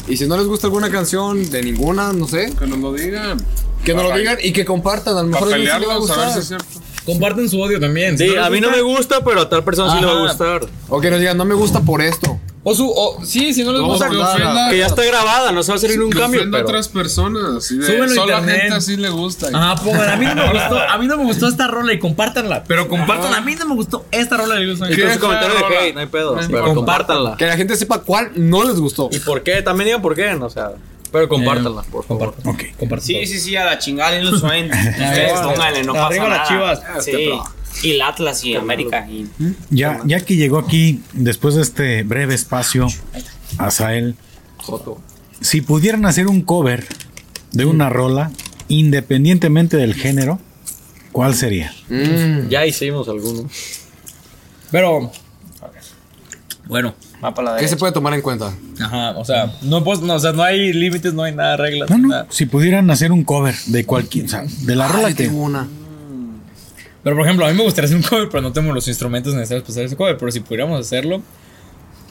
[0.08, 3.38] Y si no les gusta alguna canción de ninguna, no sé, Que nos lo digan.
[3.84, 5.18] que nos lo digan y que compartan.
[5.18, 6.60] A lo mejor Para a alguien sí le va a pelearlos, a ver si gustar.
[6.60, 6.93] es cierto.
[7.06, 8.18] Comparten su odio también.
[8.18, 10.62] Sí, a mí no me gusta, pero a tal persona sí le va a gustar.
[10.90, 12.40] O que nos digan, no me gusta por esto.
[12.66, 12.90] O su.
[12.90, 14.10] O, sí, si no les No, gusta.
[14.10, 16.62] que Que ya está grabada, no se va a hacer ningún que cambio, ofenda a
[16.62, 16.70] pero...
[16.70, 17.70] otras personas.
[17.72, 19.50] Y de, solo a gente así le gusta.
[19.54, 22.00] Ajá, pongan, a mí no me gustó, a mí no me gustó esta rola y
[22.00, 22.64] compártanla.
[22.64, 24.94] Pero compartan, a mí no me gustó esta rola de Little Swine.
[24.94, 26.36] Y con ¿Qué su comentario de no hay pedo.
[26.40, 27.36] No pero compártanla.
[27.36, 29.10] Que la gente sepa cuál no les gustó.
[29.12, 29.62] ¿Y por qué?
[29.62, 30.72] También digan por qué, no, o sea...
[31.14, 32.34] Pero compártanla, por favor.
[32.34, 32.54] Compartan.
[32.54, 32.78] Ok.
[32.80, 33.06] Compartan.
[33.06, 34.66] Sí, sí, sí, a la chingada Little Swine.
[34.68, 36.82] Ustedes pónganle, no pasa Arriba las chivas.
[37.06, 37.30] Sí.
[37.84, 39.08] Y el Atlas y América.
[39.08, 39.30] Y...
[39.70, 42.88] Ya, ya que llegó aquí, después de este breve espacio,
[43.60, 44.16] Azael,
[45.40, 46.88] si pudieran hacer un cover
[47.52, 48.32] de una rola,
[48.68, 50.40] independientemente del género,
[51.12, 51.74] ¿cuál sería?
[52.50, 53.48] Ya hicimos alguno.
[54.72, 55.12] Pero.
[56.66, 58.52] Bueno, Va para la ¿Qué se puede tomar en cuenta?
[58.82, 61.90] ajá, o sea, no, puedo- no, o sea, no hay límites, no hay nada, reglas.
[61.90, 62.28] No, no, nada.
[62.30, 65.26] si pudieran hacer un cover de cualquier, o sea, de la rola Ay, que...
[65.26, 65.68] tengo una.
[67.04, 69.34] Pero por ejemplo, a mí me gustaría hacer un cover, pero no tengo los instrumentos
[69.34, 70.18] necesarios para hacer ese cover.
[70.18, 71.22] Pero si pudiéramos hacerlo,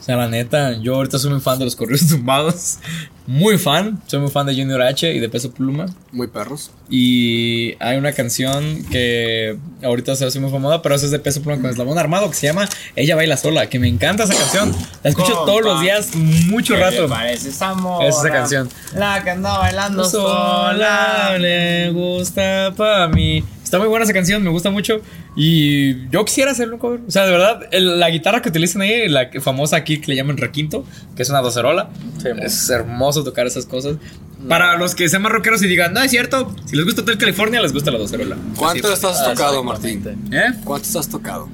[0.02, 2.78] o sea, la neta, yo ahorita soy muy fan de los corridos tumbados.
[3.24, 4.02] Muy fan.
[4.08, 5.86] Soy muy fan de Junior H y de Peso Pluma.
[6.10, 6.72] Muy perros.
[6.90, 11.40] Y hay una canción que ahorita se hace muy famosa, pero esa es de Peso
[11.40, 14.74] Pluma con Eslabón Armado, que se llama Ella Baila Sola, que me encanta esa canción.
[15.04, 15.46] La escucho Compa.
[15.46, 17.06] todos los días, mucho rato.
[17.08, 18.68] Parece esa morra, Es esa canción.
[18.96, 21.38] La que anda bailando Sola sola.
[21.38, 23.44] le gusta para mí.
[23.72, 25.00] Está muy buena esa canción, me gusta mucho.
[25.34, 27.00] Y yo quisiera hacerlo un cover.
[27.08, 30.16] O sea, de verdad, el- la guitarra que utilizan ahí, la famosa aquí que le
[30.16, 30.84] llaman requinto,
[31.16, 31.88] que es una docerola.
[32.42, 33.96] es hermoso tocar esas cosas.
[34.46, 37.16] Para los que sean más rockeros y digan, no es cierto, si les gusta Hotel
[37.16, 38.36] California, les gusta la docerola.
[38.56, 40.04] ¿Cuántas has Ah, tocado, Martín?
[40.30, 40.52] ¿Eh?
[40.64, 41.48] ¿Cuántas has tocado?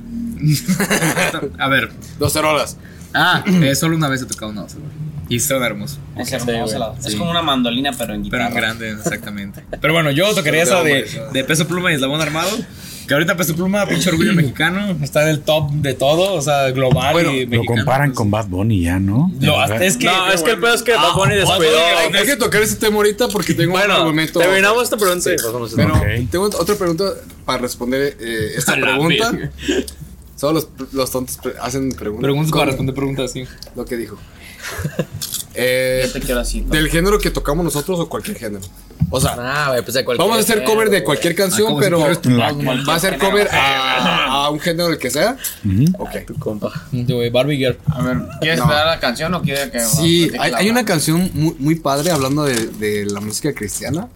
[1.57, 1.93] A ver.
[2.19, 2.79] Dos cerolas.
[3.15, 4.89] Ah, eh, solo una vez he tocado una docerola.
[5.29, 5.99] Y son hermosos.
[6.17, 6.53] Es hermosa.
[6.65, 6.79] güey.
[6.79, 8.49] la- Es como una mandolina, pero en Pero guitarra.
[8.49, 9.63] en grande, exactamente.
[9.81, 12.51] Pero bueno, yo tocaría esa de, de peso pluma y eslabón armado.
[13.07, 14.97] Que ahorita peso pluma, pinche orgullo mexicano.
[15.03, 17.77] Está en el top de todo, o sea, global Bueno, y Lo mexicano.
[17.79, 19.31] comparan con Bad Bunny ya, ¿no?
[19.41, 20.07] Lo- hasta es que.
[20.07, 21.79] No, es que el pedo es que Bad Bunny Ah, descuidó.
[21.99, 24.39] Hay, hay que tocar ese tema ahorita porque tengo un Bueno, argumento.
[24.41, 26.31] terminamos esta pregunta y pasamos a Pero Ok.
[26.31, 27.05] tengo otra pregunta
[27.47, 29.33] para responder eh, esta pregunta.
[30.37, 32.23] Solo los, los tontos pre- hacen preguntas.
[32.23, 33.45] Preguntas para responder preguntas, sí.
[33.75, 34.19] Lo que dijo.
[35.61, 36.61] Eh, Yo te quiero así.
[36.61, 36.69] ¿no?
[36.73, 38.65] del género que tocamos nosotros o cualquier género.
[39.11, 40.29] O sea, Ah, güey, pues de cualquier.
[40.29, 43.19] vamos a hacer cover de cualquier canción, como si pero fueras tu va a ser
[43.19, 45.37] cover a, a un género el que sea.
[45.99, 46.39] Ok.
[46.39, 46.71] compa.
[46.93, 47.77] Yo, güey, Barbie Girl.
[47.87, 48.69] A ver, ¿quieres No.
[48.69, 49.81] dar la canción o quieres que.?
[49.81, 54.09] Sí, hay, hay una canción muy, muy padre hablando de, de la música cristiana.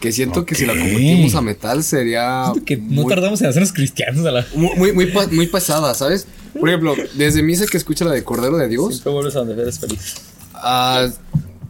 [0.00, 2.52] Que siento que si la convertimos a metal sería.
[2.66, 4.46] Que no muy- tardamos en hacernos cristianos a la.
[4.54, 6.26] Muy, muy, muy, pa- muy pesada, ¿sabes?
[6.58, 9.60] Por ejemplo, desde misa que escucha la de Cordero de Dios, Siempre vuelves a donde
[9.60, 10.14] eres feliz.
[10.54, 11.08] ah,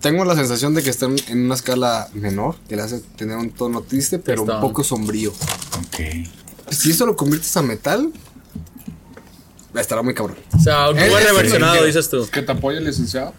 [0.00, 3.50] tengo la sensación de que está en- una escala menor, que le hace tener un
[3.50, 5.30] tono triste, pero un poco sombrío.
[5.30, 6.26] Ok.
[6.70, 8.10] Si eso lo conviertes a metal,
[9.74, 10.36] estará muy cabrón.
[10.54, 12.28] O sea, un es- reversionado, es- dices tú.
[12.30, 13.32] ¿Que te apoya el licenciado?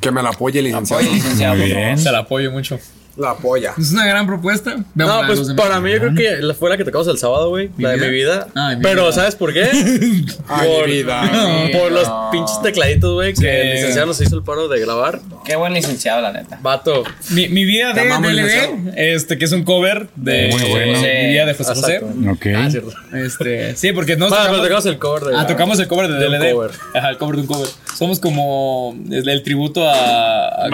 [0.00, 1.02] Que me la apoye, licenciado.
[1.02, 1.54] Oye, licenciado.
[1.54, 1.66] Favor.
[1.68, 1.98] bien.
[1.98, 2.78] Se la apoyo mucho.
[3.18, 3.74] La apoya.
[3.76, 4.76] Es una gran propuesta.
[4.94, 7.18] Veamos No, la pues para mí yo creo que la- fue la que tocamos el
[7.18, 7.68] sábado, güey.
[7.76, 8.46] La de mi vida.
[8.54, 9.12] Ah, mi Pero vida.
[9.12, 9.64] ¿sabes por qué?
[10.48, 11.30] Ay, por, mi vida.
[11.72, 13.46] por los pinches tecladitos, güey, que Sí.
[13.46, 15.18] el licenciado nos hizo el paro de grabar.
[15.44, 16.58] Qué buen licenciado, la neta.
[16.62, 17.02] Vato.
[17.30, 21.00] Mi, mi vida de DLD, este, que es un cover de Muy bueno.
[21.00, 21.98] Mi vida de José José.
[22.30, 22.46] Ok.
[22.56, 22.92] Ah, cierto.
[23.14, 25.36] Este, sí, porque no Bueno, pero tocamos, tocamos el cover de.
[25.36, 26.52] ah, tocamos el cover de, de DLD.
[26.52, 26.70] cover.
[26.94, 27.68] Ajá, el cover de un cover.
[27.96, 30.68] Somos como el, el tributo a, a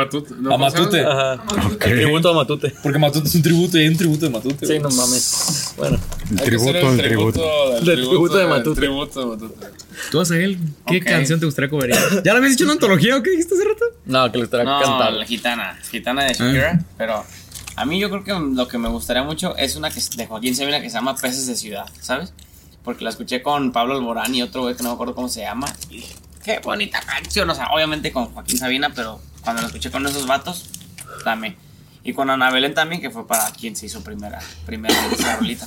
[0.58, 1.00] Matute.
[1.00, 1.42] Ajá.
[1.86, 2.74] El tributo a Matute.
[2.82, 4.66] Porque Matute es un tributo y hay un tributo de Matute.
[4.66, 5.74] Sí, no mames.
[5.76, 5.98] Bueno.
[6.30, 7.80] El tributo, el tributo.
[7.80, 8.80] Del tributo de Matute.
[8.80, 9.66] tributo de Matute.
[10.10, 11.04] ¿Tú, Asael, qué Ok.
[11.04, 12.00] canción te gustaría coverear?
[12.24, 13.84] ¿Ya la habías hecho una antología o qué dijiste hace rato?
[14.06, 15.18] No, que le estará No, cantando.
[15.18, 15.78] la gitana.
[15.90, 16.84] Gitana de Shakira.
[16.98, 17.24] Pero
[17.76, 20.54] a mí yo creo que lo que me gustaría mucho es una que de Joaquín
[20.56, 22.32] Sabina que se llama Peces de Ciudad, ¿sabes?
[22.84, 25.40] Porque la escuché con Pablo Alborán y otro güey que no me acuerdo cómo se
[25.40, 25.72] llama.
[25.88, 27.48] Y dije, qué bonita canción.
[27.48, 30.64] O sea, obviamente con Joaquín Sabina, pero cuando la escuché con esos vatos,
[31.24, 31.56] dame.
[32.04, 35.66] Y con Ana Belén también, que fue para quien se hizo primera, primera esa rolita.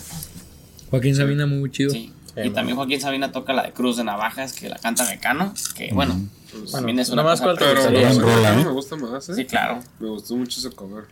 [0.92, 1.90] Joaquín Sabina, muy chido.
[1.90, 2.14] Sí.
[2.44, 5.90] Y también Joaquín Sabina toca la de Cruz de Navajas, que la canta Mecano, que
[5.92, 7.74] bueno, pues, también es una más cosa Pero
[8.20, 8.66] rola, no ¿eh?
[8.66, 9.34] me gusta más, ¿eh?
[9.34, 9.80] Sí, claro.
[10.00, 11.06] Me gustó mucho ese cover.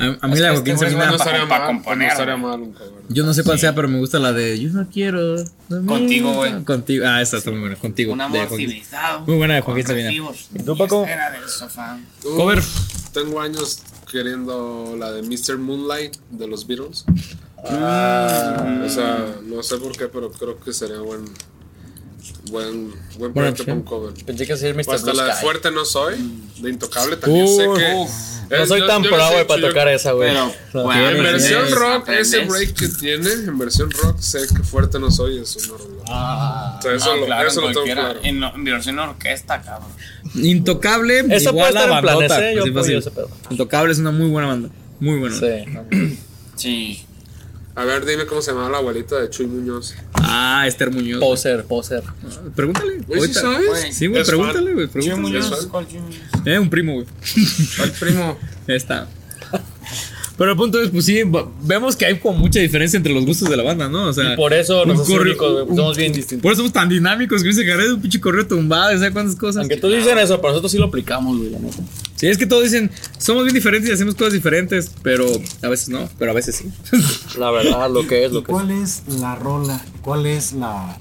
[0.00, 1.04] A, a mí Es la de Joaquín este Sabina.
[1.04, 2.90] no No estaría pa' mal, componer, no mal un cover.
[3.08, 5.36] Yo no sé cuál sea, pero me gusta la de Yo no quiero.
[5.86, 6.64] Contigo, güey.
[6.64, 7.06] Contigo.
[7.06, 7.76] Ah, esa está muy buena.
[7.76, 8.12] Contigo.
[8.12, 9.20] Un de amor civilizado.
[9.20, 10.08] Muy buena de Joaquín Sabina.
[10.08, 11.06] recibos ¿Y tú, Paco?
[11.06, 11.96] Era del sofá.
[12.24, 12.62] Uf, Cover.
[13.12, 13.82] Tengo años
[14.12, 15.56] queriendo la de Mr.
[15.56, 17.04] Moonlight de los Beatles.
[17.64, 18.82] Ah.
[18.84, 21.24] O sea, no sé por qué, pero creo que sería buen
[22.50, 23.82] buen buen proyecto un opción.
[23.82, 24.24] cover.
[24.24, 24.94] Pensé que ser Mr.
[24.94, 25.40] Hasta Blue la de Sky.
[25.44, 26.14] Fuerte no soy,
[26.60, 27.92] de Intocable también sé Uh, que
[28.50, 30.30] No Eh, soy yo- tan yo güey, dicho, para yo- tocar esa, güey.
[30.72, 32.28] Pero, bueno, En versión rock, aprendes.
[32.34, 35.60] ese break que tiene, en versión rock, sé que Fuerte no soy es o
[36.82, 38.20] sea, eso, No, lo, claro, eso en lo tengo claro.
[38.22, 39.88] En, en versión orquesta, cabrón.
[40.34, 41.20] Intocable.
[41.20, 42.54] Esa igual puede estar a en planes, bandota, ¿eh?
[42.56, 42.96] Yo apoyo fácil.
[42.98, 43.30] ese pedo.
[43.50, 44.68] Intocable es una muy buena banda.
[45.00, 45.36] Muy buena.
[45.38, 46.16] Sí.
[46.56, 47.06] Sí.
[47.74, 49.94] A ver, dime cómo se llamaba la abuelita de Chuy Muñoz.
[50.14, 51.20] Ah, Esther Muñoz.
[51.20, 52.02] Poser, poser.
[52.54, 52.98] Pregúntale.
[53.06, 53.40] Güey, ¿sí ahorita.
[53.40, 53.68] sabes?
[53.68, 53.92] Güey.
[53.92, 54.88] Sí, güey, Es pregúntale, güey.
[54.90, 55.14] Chuy.
[55.14, 56.20] Muñoz, ¿cuál Chuy Muñoz?
[56.44, 57.06] Eh, un primo, güey.
[57.82, 58.38] El primo.
[58.68, 59.08] Ya está.
[60.36, 61.20] Pero el punto es, pues sí,
[61.62, 64.06] vemos que hay como mucha diferencia entre los gustos de la banda, ¿no?
[64.08, 66.42] O sea, Y por eso nos únicos, un- Somos bien distintos.
[66.42, 69.60] Por eso somos tan dinámicos que carrera es un pinche correo tumbado, ¿sabes cuántas cosas?
[69.60, 71.76] Aunque todos dicen eso, pero nosotros sí lo aplicamos, güey, la neta.
[72.16, 75.26] Sí, es que todos dicen, somos bien diferentes y hacemos cosas diferentes, pero
[75.62, 76.70] a veces no, pero a veces sí.
[77.38, 78.58] La verdad, lo que es, lo que es.
[78.58, 79.80] ¿Cuál es la rola?
[80.02, 80.98] ¿Cuál es la,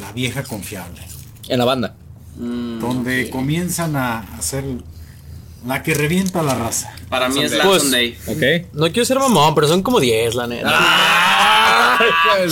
[0.00, 1.00] la vieja confiable?
[1.48, 1.96] En la banda.
[2.36, 4.64] Donde comienzan a hacer
[5.66, 6.92] la que revienta la raza.
[7.08, 8.16] Para mí es la Pues- Sunday.
[8.26, 8.68] ¿Ok?
[8.74, 10.72] No quiero ser mamón, pero son como 10, la neta.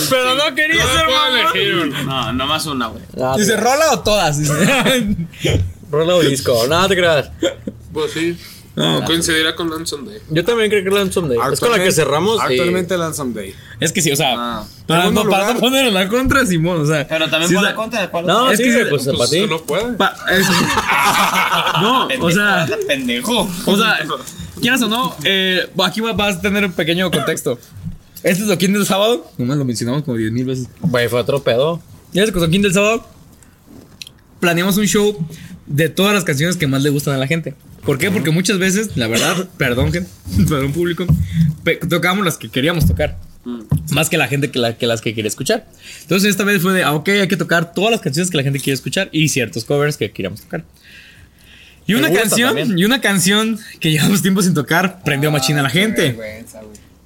[0.09, 2.05] Pero no quería ser mamón.
[2.05, 3.03] No, nomás una, güey.
[3.21, 4.37] Ah, Dice, te- ¿rola o todas?
[4.39, 4.53] Dice.
[5.91, 6.67] Rola o disco.
[6.67, 7.29] No, te creas.
[7.93, 8.37] Pues sí,
[9.05, 10.19] coincidirá con Lanson Day.
[10.29, 11.37] Yo también creo que la Someday.
[11.51, 12.37] Es con la que cerramos.
[12.37, 13.55] y- Actualmente Lansom Day.
[13.79, 14.63] es que sí, o sea, Ah.
[14.85, 17.07] para, no, para no poner en la contra, Simón, o sea.
[17.07, 18.25] Pero también sí, por la contra de cuál.
[18.27, 19.45] No, Es sí, que pues Pues para ti.
[19.47, 19.93] no puede.
[19.93, 20.47] pa- es-
[21.81, 23.49] no, o sea, pendejo.
[23.65, 23.99] o sea,
[24.61, 27.57] quieras o no, eh, aquí va- vas a tener un pequeño contexto.
[28.23, 30.67] Este es Toquín del sábado, nomás lo mencionamos como 10 mil veces.
[30.81, 31.81] Güey, fue otro pedo.
[32.13, 33.05] Y este Toquín del sábado,
[34.39, 35.17] planeamos un show
[35.65, 37.55] de todas las canciones que más le gustan a la gente.
[37.87, 38.11] ¿Por qué?
[38.11, 40.09] Porque muchas veces, la verdad, perdón, gente,
[40.49, 41.07] perdón, público,
[41.89, 43.17] tocábamos las que queríamos tocar.
[43.91, 45.65] Más que la gente que, la, que las que quería escuchar.
[46.01, 48.43] Entonces esta vez fue de, ah, ok, hay que tocar todas las canciones que la
[48.43, 50.65] gente quiere escuchar y ciertos covers que queríamos tocar.
[51.85, 52.77] Y una canción, también.
[52.77, 56.43] y una canción que llevamos tiempo sin tocar, prendió machina a la gente.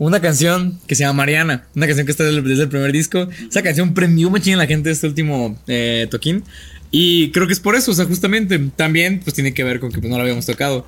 [0.01, 3.27] Una canción que se llama Mariana, una canción que está desde el, primer disco.
[3.47, 6.43] Esa canción prendió machina a la gente este último eh, toquín.
[6.89, 8.57] Y creo que es por eso, o sea, justamente.
[8.75, 10.87] También, pues tiene que ver con que pues, no la habíamos tocado.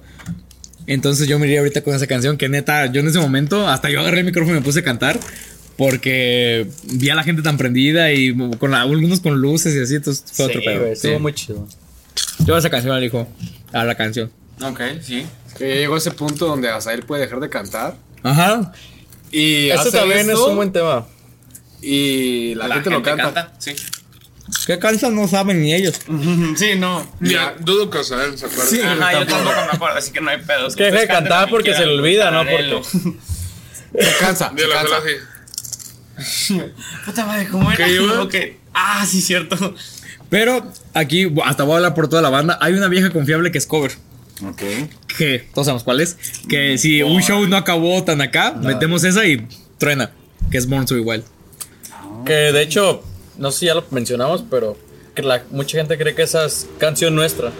[0.88, 3.88] Entonces yo me iría ahorita con esa canción que neta, yo en ese momento, hasta
[3.92, 5.20] yo agarré el micrófono y me puse a cantar.
[5.78, 9.94] Porque vi a la gente tan prendida y con la- algunos con luces y así,
[9.94, 10.80] entonces fue otro Sí, pedo.
[10.80, 11.02] güey, Sí.
[11.06, 11.68] estuvo muy chido.
[12.48, 13.28] Yo a esa canción le dijo
[13.74, 14.32] a la canción.
[14.60, 15.24] Ok, sí.
[15.56, 17.96] Que ya llegó ese punto donde Azael puede dejar de cantar.
[18.24, 18.72] Ajá.
[19.34, 21.08] Y hacer también es un buen tema.
[21.82, 23.52] Y la, gente, lo canta.
[23.58, 23.76] Sí.
[24.68, 25.16] ¿Qué cansan?
[25.16, 26.00] No saben ni ellos.
[26.56, 27.06] sí, no.
[27.60, 28.86] Dudo que se acuerde.
[28.86, 30.68] Ajá, yo tampoco me acuerdo, así que no hay pedo.
[30.68, 32.44] Es que deja de cantar porque se le olvida, ¿no?
[32.50, 32.82] Porque...
[33.94, 34.50] Se cansa.
[34.50, 34.98] se Dile, cansa.
[34.98, 36.60] así.
[37.06, 37.86] Puta madre, ¿cómo era?
[38.30, 38.60] ¿Qué.
[38.74, 39.76] Ah, sí, cierto.
[40.30, 42.58] Pero aquí, hasta voy a hablar por toda la banda.
[42.62, 43.92] Hay una vieja confiable que es cover.
[44.48, 44.62] Ok.
[45.18, 46.18] Que todos sabemos cuál es.
[46.50, 50.12] Que si un show no acabó tan acá, metemos esa y truena.
[50.52, 51.24] Que es Born to Be Wild.
[52.26, 53.04] Que de hecho,
[53.38, 54.78] no sé si ya lo mencionamos, pero
[55.16, 57.52] que la, mucha gente cree que esa es canción nuestra.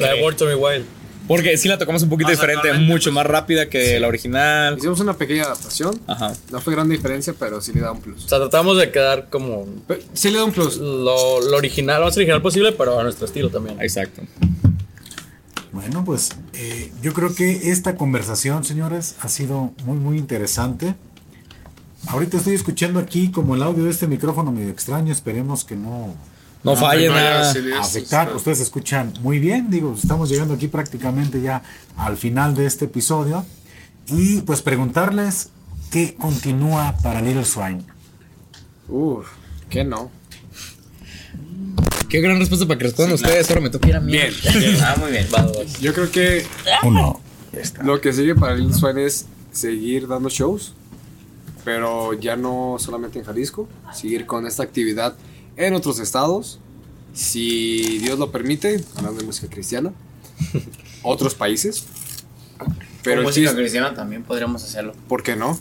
[0.00, 0.84] La de World to Be Wild.
[1.26, 4.76] Porque sí la tocamos un poquito diferente, mucho más rápida que la original.
[4.78, 6.00] Hicimos una pequeña adaptación.
[6.06, 6.32] Ajá.
[6.52, 8.22] No fue gran diferencia, pero sí le da un O plus.
[8.26, 10.76] sea, tratamos de quedar como Pero sí le da un plus.
[10.76, 13.80] lo, lo original, lo más original posible, pero a nuestro estilo también.
[13.80, 14.22] Exacto.
[15.76, 20.94] Bueno, pues eh, yo creo que esta conversación, señores, ha sido muy, muy interesante.
[22.06, 26.14] Ahorita estoy escuchando aquí como el audio de este micrófono medio extraño, esperemos que no
[26.64, 27.52] No falle nada.
[27.78, 28.34] afectar.
[28.34, 31.62] Ustedes escuchan muy bien, digo, estamos llegando aquí prácticamente ya
[31.98, 33.44] al final de este episodio.
[34.06, 35.50] Y pues preguntarles
[35.90, 37.84] qué continúa para Little Swine.
[38.88, 39.26] Uf,
[39.68, 40.10] que no.
[42.08, 43.48] Qué gran respuesta para que respondan ustedes.
[43.50, 44.12] Ahora me toca ir a mí.
[44.12, 44.32] Bien.
[44.82, 45.26] Ah, muy bien.
[45.34, 45.80] Va, vas.
[45.80, 46.44] Yo creo que
[46.84, 47.20] Uno.
[47.52, 47.82] Ya está.
[47.82, 50.74] lo que sigue para Lil Swan es seguir dando shows,
[51.64, 55.16] pero ya no solamente en Jalisco, seguir con esta actividad
[55.56, 56.60] en otros estados,
[57.12, 59.92] si Dios lo permite, hablando de música cristiana,
[61.02, 61.84] otros países.
[63.02, 64.92] Pero Con música chiste, cristiana también podríamos hacerlo.
[65.08, 65.58] ¿por qué no?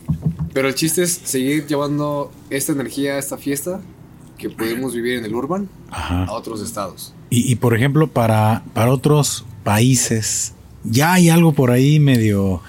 [0.54, 3.82] Pero el chiste es seguir llevando esta energía, esta fiesta
[4.38, 6.26] que podemos vivir en el urban Ajá.
[6.26, 7.14] a otros estados.
[7.30, 10.54] Y, y, por ejemplo, para, para otros países,
[10.84, 12.62] ya hay algo por ahí medio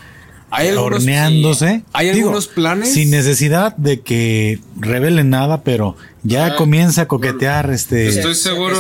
[0.51, 1.79] Hay algunos- horneándose.
[1.79, 2.93] sí, hay Digo, algunos planes.
[2.93, 8.09] Sin necesidad de que revelen nada, pero ya Ah, comienza a coquetear este.
[8.09, 8.75] Estoy Se seguro.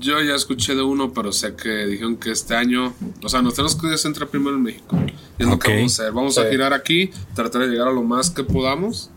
[0.00, 2.94] Yo ya escuché de uno, pero sé que dijeron que este año.
[3.24, 4.96] O sea, nos tenemos que centrar primero en México.
[5.38, 5.64] Es lo Ok.
[5.64, 6.12] que vamos a hacer.
[6.14, 6.48] Vamos a Sí.
[6.50, 9.10] girar aquí, tratar de llegar a lo más que podamos.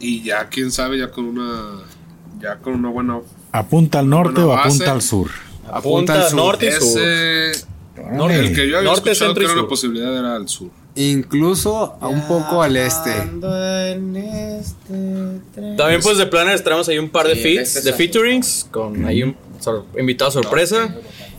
[0.00, 1.82] Y ya, quién sabe, ya con una.
[2.40, 3.20] Ya con una buena.
[3.52, 4.68] ¿Apunta al norte o base.
[4.68, 5.30] apunta al sur?
[5.70, 6.36] Apunta al sur.
[6.36, 7.00] norte y sur.
[7.00, 7.50] Ese.
[7.96, 10.70] El que yo había Norte, escuchado que era una posibilidad era al sur.
[10.94, 13.10] Incluso a un poco al este.
[15.76, 19.04] También pues de planes traemos ahí un par de Sí, feats, este de featurings, con
[19.04, 20.94] ahí un sor- invitado sorpresa.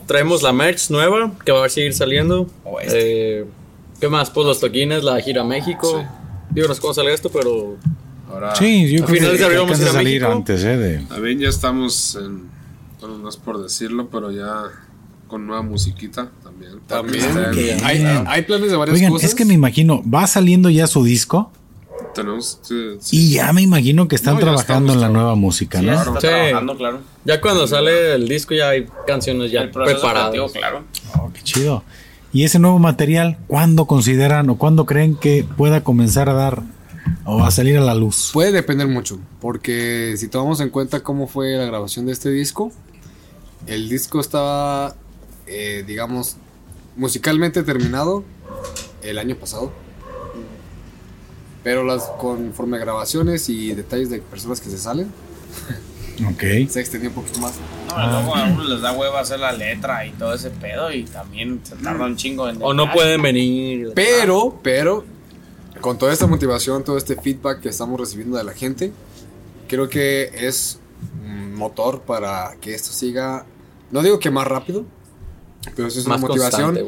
[0.06, 2.46] Traemos la merch nueva que va a seguir saliendo.
[2.64, 3.40] Oeste.
[3.40, 3.44] Eh,
[4.00, 4.30] ¿Qué más?
[4.30, 6.00] Pues los toquines, la gira a México.
[6.00, 6.06] Sí.
[6.50, 7.76] Digo, no sé cómo sale esto, pero
[8.32, 8.54] Ahora.
[8.56, 10.32] Sí, yo A creo finales que de abril vamos a alcanza ir a salir México.
[10.38, 10.76] antes, ¿eh?
[10.76, 12.50] De, También ya estamos en.
[13.00, 14.62] Bueno, no es por decirlo, pero ya
[15.28, 16.72] con nueva musiquita también.
[16.86, 17.24] También.
[17.24, 19.30] Este, Hay, hay planes de varias Oigan, cosas.
[19.30, 21.50] es que me imagino, va saliendo ya su disco
[22.14, 22.58] Tenemos.
[22.62, 23.16] sí, sí.
[23.16, 25.92] y ya me imagino que están No, trabajando en la nueva música, Sí, ¿no?
[25.94, 26.26] está Sí.
[26.28, 27.00] trabajando, claro.
[27.24, 30.30] ya cuando sale el disco ya hay canciones ya preparadas.
[30.30, 30.82] creativo, claro.
[31.18, 31.82] Oh, qué chido.
[32.34, 36.62] Y ese nuevo material, ¿cuándo consideran o cuándo creen que pueda comenzar a dar
[37.24, 38.30] o a salir a la luz?
[38.32, 42.72] Puede depender mucho, porque si tomamos en cuenta cómo fue la grabación de este disco,
[43.66, 44.94] el disco estaba,
[45.46, 46.36] eh, digamos,
[46.96, 48.24] musicalmente terminado
[49.02, 49.72] el año pasado.
[51.62, 55.08] Pero las conforme a grabaciones y detalles de personas que se salen,
[56.28, 56.68] Ok.
[56.68, 57.54] se extendió un poquito más.
[57.88, 61.04] No, luego a uno les da hueva hacer la letra y todo ese pedo y
[61.04, 63.92] también se tarda un chingo en O no pueden venir.
[63.94, 65.04] Pero, pero,
[65.82, 68.92] con toda esta motivación, todo este feedback que estamos recibiendo de la gente,
[69.68, 70.78] creo que es
[71.24, 73.44] un motor para que esto siga,
[73.90, 74.84] no digo que más rápido,
[75.76, 76.78] pero sí es una Más motivación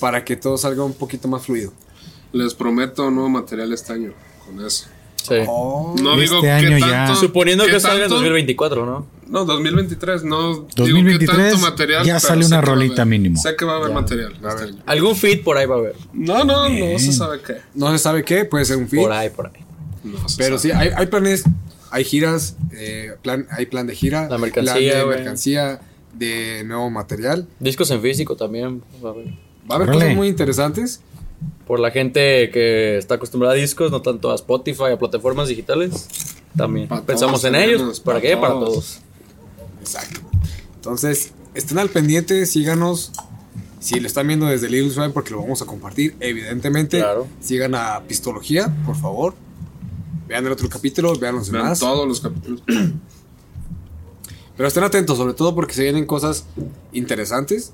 [0.00, 1.72] para que todo salga un poquito más fluido.
[2.32, 4.12] Les prometo nuevo material este año
[4.44, 4.86] con eso.
[5.22, 5.34] Sí.
[5.46, 7.14] No Este digo que año ya- tanto.
[7.20, 9.06] Suponiendo qué que salga en tanto- 2024, ¿no?
[9.28, 10.52] No, 2023, no.
[10.54, 12.04] digo 2023 que tanto material.
[12.06, 13.06] ya pero sale sé una que va a rolita haber.
[13.10, 13.40] mínimo.
[13.40, 13.94] Sé que va a haber Ya.
[13.94, 14.32] material.
[14.42, 14.68] A este ver.
[14.74, 14.82] año.
[14.86, 15.96] Algún feed por ahí va a haber.
[16.12, 17.54] No, no, no se sabe qué.
[17.74, 19.52] No se sabe qué, puede ser un feed, Por ahí, por ahí.
[20.04, 21.44] No pero sí, hay, hay planes,
[21.90, 25.80] hay giras, eh, plan, hay plan de gira, La mercancía, plan de mercancía,
[26.14, 27.46] de nuevo material.
[27.60, 28.82] Discos en físico también.
[29.04, 29.26] va a haber.
[29.70, 31.00] Va a haber cosas muy interesantes.
[31.66, 36.08] Por la gente que está acostumbrada a discos, no tanto a Spotify, a plataformas digitales.
[36.56, 37.74] También Para pensamos todos, en ellos.
[37.74, 38.36] hermanos, ¿Para para qué?
[38.38, 39.00] Para todos.
[39.94, 40.20] Exacto.
[40.76, 43.12] Entonces, estén al pendiente, síganos.
[43.80, 46.98] Si lo están viendo desde Little Swine, porque lo vamos a compartir, evidentemente.
[46.98, 47.26] Claro.
[47.40, 49.34] Sigan a Pistología, por favor.
[50.26, 51.78] Vean el otro capítulo, vean los Vean demás.
[51.78, 52.62] todos los capítulos.
[54.56, 56.44] Pero estén atentos, sobre todo porque se vienen cosas
[56.92, 57.72] interesantes.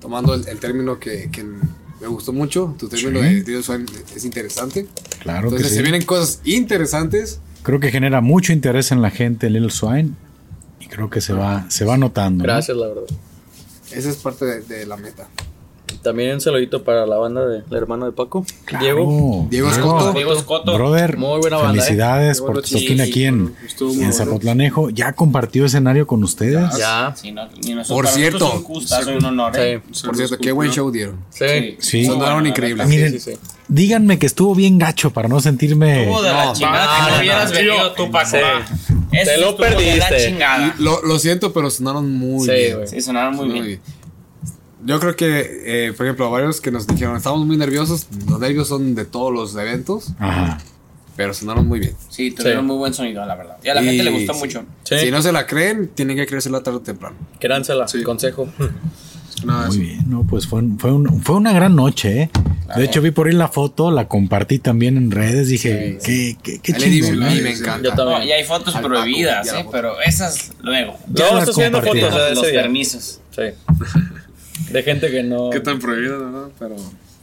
[0.00, 3.26] Tomando el, el término que, que me gustó mucho, tu término Sí.
[3.26, 3.84] de Little Swine
[4.14, 4.86] es interesante.
[5.20, 5.76] Claro que Entonces, sí.
[5.76, 7.38] se vienen cosas interesantes.
[7.62, 10.10] Creo que genera mucho interés en la gente Little Swine
[10.84, 12.44] y creo que se va, se va notando.
[12.44, 12.52] ¿no?
[12.52, 13.04] Gracias, la verdad.
[13.90, 15.28] Esa es parte de, de la meta.
[16.02, 18.84] También un saludito para la banda del hermano de Paco, Claro.
[18.84, 19.46] Diego.
[19.50, 20.12] Diego Escoto.
[20.12, 20.74] Diego Escoto.
[20.74, 22.42] Brother, Muy buena banda, felicidades ¿eh?
[22.42, 24.12] por tu toquín sí, aquí sí, en.
[24.12, 24.90] Zapotlanejo.
[24.90, 26.76] ¿Ya compartió escenario con ustedes?
[26.78, 27.14] Ya.
[27.16, 28.52] Sí, no, y nosotros- Por cierto.
[28.52, 29.52] un gustazo un honor.
[29.56, 29.80] ¿eh?
[29.92, 30.06] Sí.
[30.06, 31.16] Por cierto, qué buen show dieron.
[31.30, 31.76] Sí.
[31.78, 32.04] Sí.
[32.04, 32.86] Sonaron bueno, increíbles.
[32.88, 33.38] Miren, Sí, sí, sí.
[33.68, 36.02] díganme que estuvo bien gacho para no sentirme...
[36.02, 37.10] Estuvo de la No, chingada.
[37.10, 38.30] no hubieras venido tú, Paco.
[38.30, 40.26] Te lo de la perdiste.
[40.28, 40.74] chingada.
[40.78, 42.76] Lo, lo siento, pero sonaron muy Sí, bien.
[42.76, 42.88] güey.
[42.88, 43.80] Sí, sonaron muy bien.
[44.84, 48.06] Yo creo que, eh, por ejemplo, varios que nos dijeron, estamos muy nerviosos.
[48.28, 50.58] Los nervios son de todos los eventos, Ajá.
[51.16, 51.94] pero sonaron muy bien.
[52.10, 52.66] Sí, tuvieron Sí.
[52.66, 53.56] muy buen sonido, la verdad.
[53.64, 54.40] Y a la Y- gente le gustó sí.
[54.40, 54.64] mucho.
[54.84, 54.98] Sí.
[54.98, 57.16] Si no se la creen, tienen que creérsela tarde o temprano.
[57.40, 58.02] Créansela, Sí.
[58.02, 58.48] consejo.
[59.44, 62.30] Nada, Muy bien, no, pues fue, un- fue, un- fue una gran noche, ¿eh?
[62.76, 66.60] De hecho, vi por ahí la foto, la compartí también en redes, dije, qué, qué,
[66.60, 67.16] qué a mí ¿no?
[67.18, 67.94] me Yo encanta.
[67.94, 68.18] también.
[68.20, 69.66] No, y hay fotos Al Paco, prohibidas, la ¿eh?
[69.70, 70.96] pero esas luego.
[71.12, 72.00] Ya No, estoy compartí.
[72.00, 73.20] fotos de Los permisos.
[73.34, 73.42] Sí.
[74.70, 75.50] De gente que no.
[75.50, 76.48] Qué tan prohibido, ¿verdad?
[76.58, 76.76] Pero.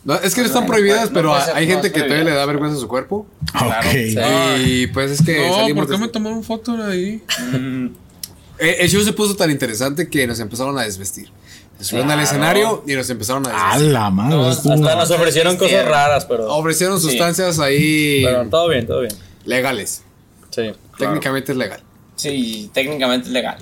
[0.03, 2.31] No, es que no están No, prohibidas, no pero hay no gente que todavía le
[2.31, 3.27] da vergüenza a su cuerpo.
[3.55, 3.83] Ok.
[3.93, 4.17] Sí.
[4.65, 7.23] Y pues es que No, salimos ¿por qué de- me tomaron foto de ahí?
[8.59, 11.29] Eh, El show se puso tan interesante que nos empezaron a desvestir.
[11.79, 12.29] Se subieron al Claro.
[12.29, 13.91] escenario y nos empezaron a A desvestir.
[13.93, 14.35] la madre.
[14.35, 16.47] No, hasta nos ofrecieron cosas raras, pero.
[16.53, 17.07] Ofrecieron Sí.
[17.09, 19.13] sustancias ahí Pero todo bien, todo bien.
[19.45, 20.03] legales.
[20.51, 20.71] Sí.
[20.97, 21.81] Técnicamente es legal.
[22.15, 23.57] Sí, técnicamente es legal.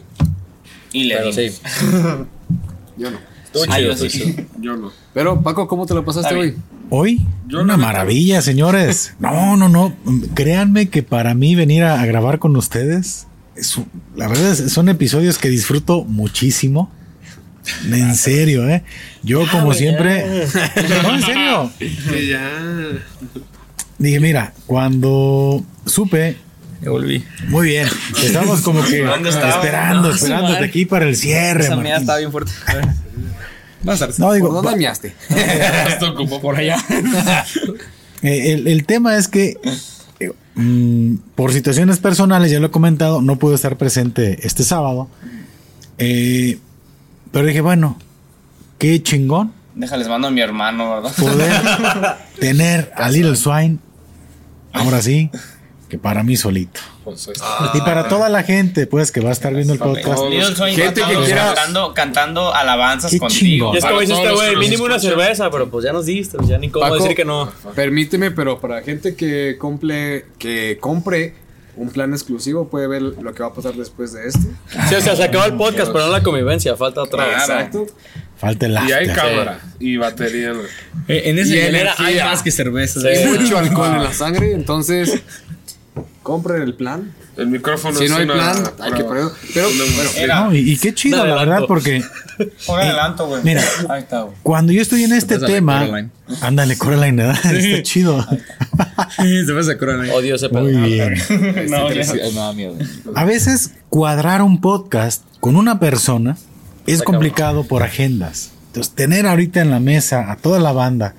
[0.92, 1.56] Y le Pero dimos.
[1.56, 1.62] sí.
[2.98, 3.20] Yo no.
[3.70, 4.08] Ah, chido, sí.
[4.10, 4.44] chido.
[4.62, 4.92] Yo no.
[5.14, 6.56] Pero Paco, ¿cómo te lo pasaste Está hoy?
[6.92, 9.14] Hoy, Yo una maravilla, señores.
[9.20, 9.94] No, no, no.
[10.34, 13.78] Créanme que para mí venir a, a grabar con ustedes, es
[14.16, 16.92] la verdad es- son episodios que disfruto muchísimo.
[17.92, 18.84] En serio, ¿eh?
[19.22, 20.26] Yo como siempre...
[21.04, 21.72] No, en serio.
[22.30, 22.52] Ya.
[24.00, 26.38] Dije, mira, cuando supe...
[26.82, 27.24] Me volví.
[27.50, 27.88] Muy bien.
[28.24, 30.66] Estamos como que esperando, No, esperándote madre.
[30.66, 31.66] aquí para el cierre.
[31.66, 32.54] Esa mía estaba bien fuerte.
[33.84, 34.20] Vas a ver.
[34.20, 35.14] No, ¿Por digo, dónde miaste?
[35.88, 36.78] Esto ocupó por allá.
[38.22, 39.56] Eh, el, el tema es que
[40.20, 45.08] digo, mm, por situaciones personales, ya lo he comentado, no puedo estar presente este sábado.
[45.98, 46.60] Eh,
[47.32, 47.98] pero dije, bueno,
[48.78, 51.14] qué chingón Déjales mando a mi hermano, ¿verdad?
[51.16, 53.78] poder tener a Little Swine,
[54.74, 55.32] ahora sí,
[55.90, 56.80] que para mí solito.
[57.04, 57.72] Pues, Ah.
[57.74, 60.22] Y para toda la gente, pues, que va a estar viendo el podcast.
[60.76, 63.74] Gente que quiera- cantando, cantando alabanzas Qué contigo.
[63.76, 65.18] es como dice este güey, mínimo una escuchan.
[65.20, 67.52] cerveza, pero pues ya nos diste, ya ni cómo Paco, decir que no.
[67.76, 71.34] Permíteme, pero para gente que compre, que compre
[71.76, 74.42] un plan exclusivo puede ver lo que va a pasar después de este.
[74.90, 77.24] Sí, o sea, se acabó el podcast, pero no la convivencia, falta otra.
[77.26, 77.40] Claro.
[77.42, 77.88] Exacto.
[78.38, 80.52] Falta el Y hay cámara y batería.
[80.54, 80.66] güey.
[81.08, 81.60] Eh, en ese Y
[82.04, 83.02] hay más que cerveza.
[83.02, 83.08] Sí.
[83.08, 85.22] Hay mucho alcohol en la sangre, entonces
[86.24, 87.14] compren el plan.
[87.38, 89.32] El micrófono Si es no hay una plan, hay que ponerlo.
[89.54, 90.42] Pero bueno, Era.
[90.46, 92.04] No, y, y qué chido, la verdad, porque
[92.68, 93.44] Por adelanto, güey.
[93.44, 93.64] mira.
[93.90, 94.36] Ahí está, güey.
[94.44, 96.10] cuando yo estoy en este tema, Coraline.
[96.42, 97.54] ándale, Coraline, ¿verdad?
[97.56, 98.26] Está chido.
[99.18, 100.12] Se.
[100.14, 100.50] Odio ese.
[100.50, 101.16] Muy bien.
[101.70, 102.76] No, miedo.
[103.16, 106.38] A veces cuadrar un podcast con una persona
[106.88, 108.52] es complicado por agendas.
[108.68, 111.16] Entonces, tener ahorita en la mesa a toda la banda,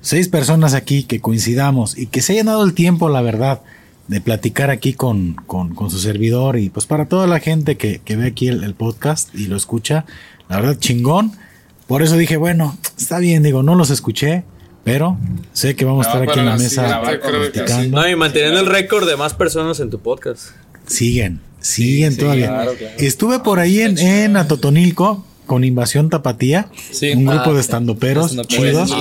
[0.00, 3.60] seis personas aquí que coincidamos y que se hayan dado el tiempo, la verdad,
[4.08, 8.00] de platicar aquí con, con- con su servidor y pues para toda la gente que,
[8.04, 10.04] que ve aquí el, el podcast y lo escucha,
[10.48, 11.32] la verdad, chingón.
[11.86, 14.44] Por eso dije, bueno, está bien, digo, no los escuché,
[14.84, 15.18] pero
[15.52, 17.02] sé que vamos a estar aquí en la sí, mesa.
[17.90, 20.48] No, y manteniendo el récord de más personas en tu podcast.
[20.86, 22.48] Siguen, siguen todavía.
[22.48, 22.94] claro, claro.
[22.98, 27.12] Estuve por ahí en, en Atotonilco con Invasión Tapatía, Sí.
[27.12, 27.66] un Ah, grupo de sí.
[27.66, 28.92] estandoperos chidos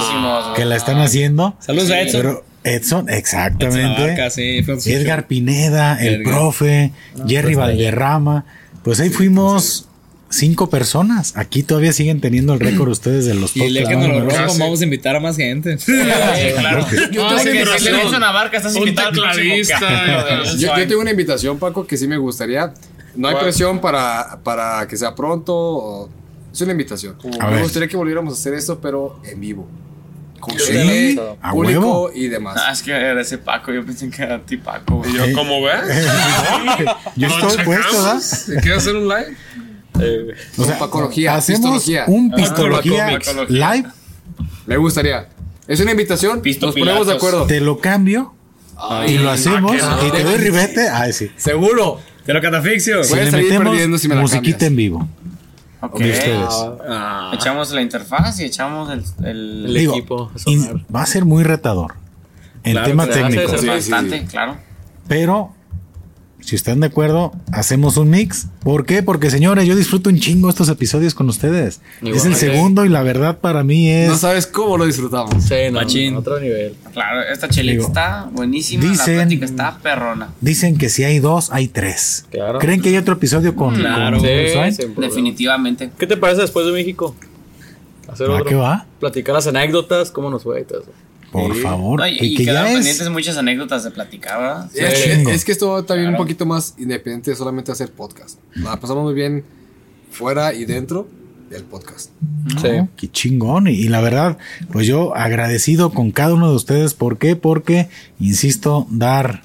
[0.56, 1.56] que la están haciendo.
[1.60, 2.40] Saludos a Edson.
[2.64, 4.30] Edson, Edson Abarca, exactamente.
[4.32, 6.92] sí, fue- Edgar Pineda, el profe,
[7.28, 8.46] Jerry Valderrama.
[8.84, 9.88] Pues ahí fuimos
[10.30, 11.34] cinco personas.
[11.36, 14.26] Aquí todavía siguen teniendo el récord ustedes de los Y el día que nos lo
[14.60, 15.78] vamos a invitar a más gente.
[15.78, 15.92] Sí,
[16.58, 16.86] claro.
[17.12, 19.12] Yo tengo una estás invitado
[20.58, 22.74] yo, yo tengo invitación, Paco, que sí me gustaría.
[23.16, 23.46] No hay ¿Cuál?
[23.46, 25.54] presión para, para que sea pronto.
[25.56, 26.10] o-
[26.54, 27.16] Es una invitación.
[27.40, 27.64] A Me ver.
[27.64, 29.68] gustaría que volviéramos a hacer esto, pero en vivo.
[30.48, 31.20] También.
[31.42, 32.12] ¿A huevo?
[32.14, 32.58] y demás.
[32.60, 34.98] Ah, es que era ese Paco, yo pensé que era ti Paco.
[34.98, 35.12] güey.
[35.12, 35.82] Y yo, ¿cómo ves?
[37.16, 38.22] Yo estoy puesto, ¿verdad?
[38.62, 39.36] ¿Quieres hacer un live?
[40.00, 40.34] Eh.
[40.58, 42.06] O sea, Pacología, hacemos pistología.
[42.08, 43.74] un Ah, pistología pacología.
[43.76, 43.90] live,
[44.66, 45.28] Me gustaría.
[45.68, 46.42] Es una invitación.
[46.42, 47.28] Pisto Nos ponemos de Pilatos.
[47.30, 47.48] acuerdo.
[47.48, 48.34] te lo cambio
[49.08, 50.90] y lo hacemos ah, y te doy ribete.
[50.90, 51.32] Ay, sí.
[51.38, 52.00] Seguro.
[52.26, 53.04] Te lo catafixio.
[53.04, 53.10] Sí.
[53.10, 54.70] Si Voy a le salir metemos perdiendo si me la musiquita cambias.
[54.72, 55.08] en vivo
[55.82, 55.98] Ok.
[56.00, 56.48] de ustedes.
[56.88, 57.32] Ah.
[57.34, 59.04] Echamos la interfaz y echamos el.
[59.26, 60.32] el- El Digo, equipo
[60.94, 61.94] va a ser muy retador
[62.64, 63.52] en Claro, tema técnico.
[63.54, 64.58] sí, sí, bastante, claro.
[65.08, 65.54] Pero
[66.42, 68.48] si están de acuerdo, hacemos un mix.
[68.64, 69.02] ¿Por qué?
[69.04, 71.80] Porque señores, yo disfruto un chingo estos episodios con ustedes.
[72.02, 75.44] Es el segundo y la verdad para mí es No sabes cómo lo disfrutamos.
[75.44, 76.16] Sí, no, Machín.
[76.16, 76.76] otro nivel.
[76.94, 78.84] Claro, esta chelita Digo, está buenísima.
[78.84, 80.30] dicen- la plática está perrona.
[80.42, 82.26] Dicen que si hay dos, hay tres.
[82.32, 82.60] Claro.
[82.60, 84.18] ¿Creen que hay otro episodio con, Claro.
[84.18, 84.84] con Sí.
[84.98, 85.92] Definitivamente.
[85.98, 87.16] ¿Qué te parece después de México?
[88.08, 88.46] Hacer ¿A otro.
[88.46, 88.86] qué va?
[89.00, 90.92] Platicar las anécdotas, cómo nos fue y todo eso.
[91.32, 91.62] Por Sí.
[91.62, 92.00] favor.
[92.00, 92.78] No, y que, y que ya quedaron es.
[92.78, 94.70] pendientes muchas anécdotas de platicar, ¿verdad?
[94.76, 96.22] Es, que esto va también Claro.
[96.22, 98.38] un poquito más independiente de solamente hacer podcast.
[98.56, 99.44] La pasamos muy bien
[100.12, 101.08] fuera y dentro
[101.50, 102.10] del podcast.
[102.62, 102.68] Sí.
[102.98, 103.68] Qué chingón.
[103.68, 104.38] Y, y la verdad,
[104.72, 106.94] pues yo agradecido con cada uno de ustedes.
[106.94, 107.36] ¿Por qué?
[107.38, 107.88] Porque,
[108.20, 109.44] insisto, dar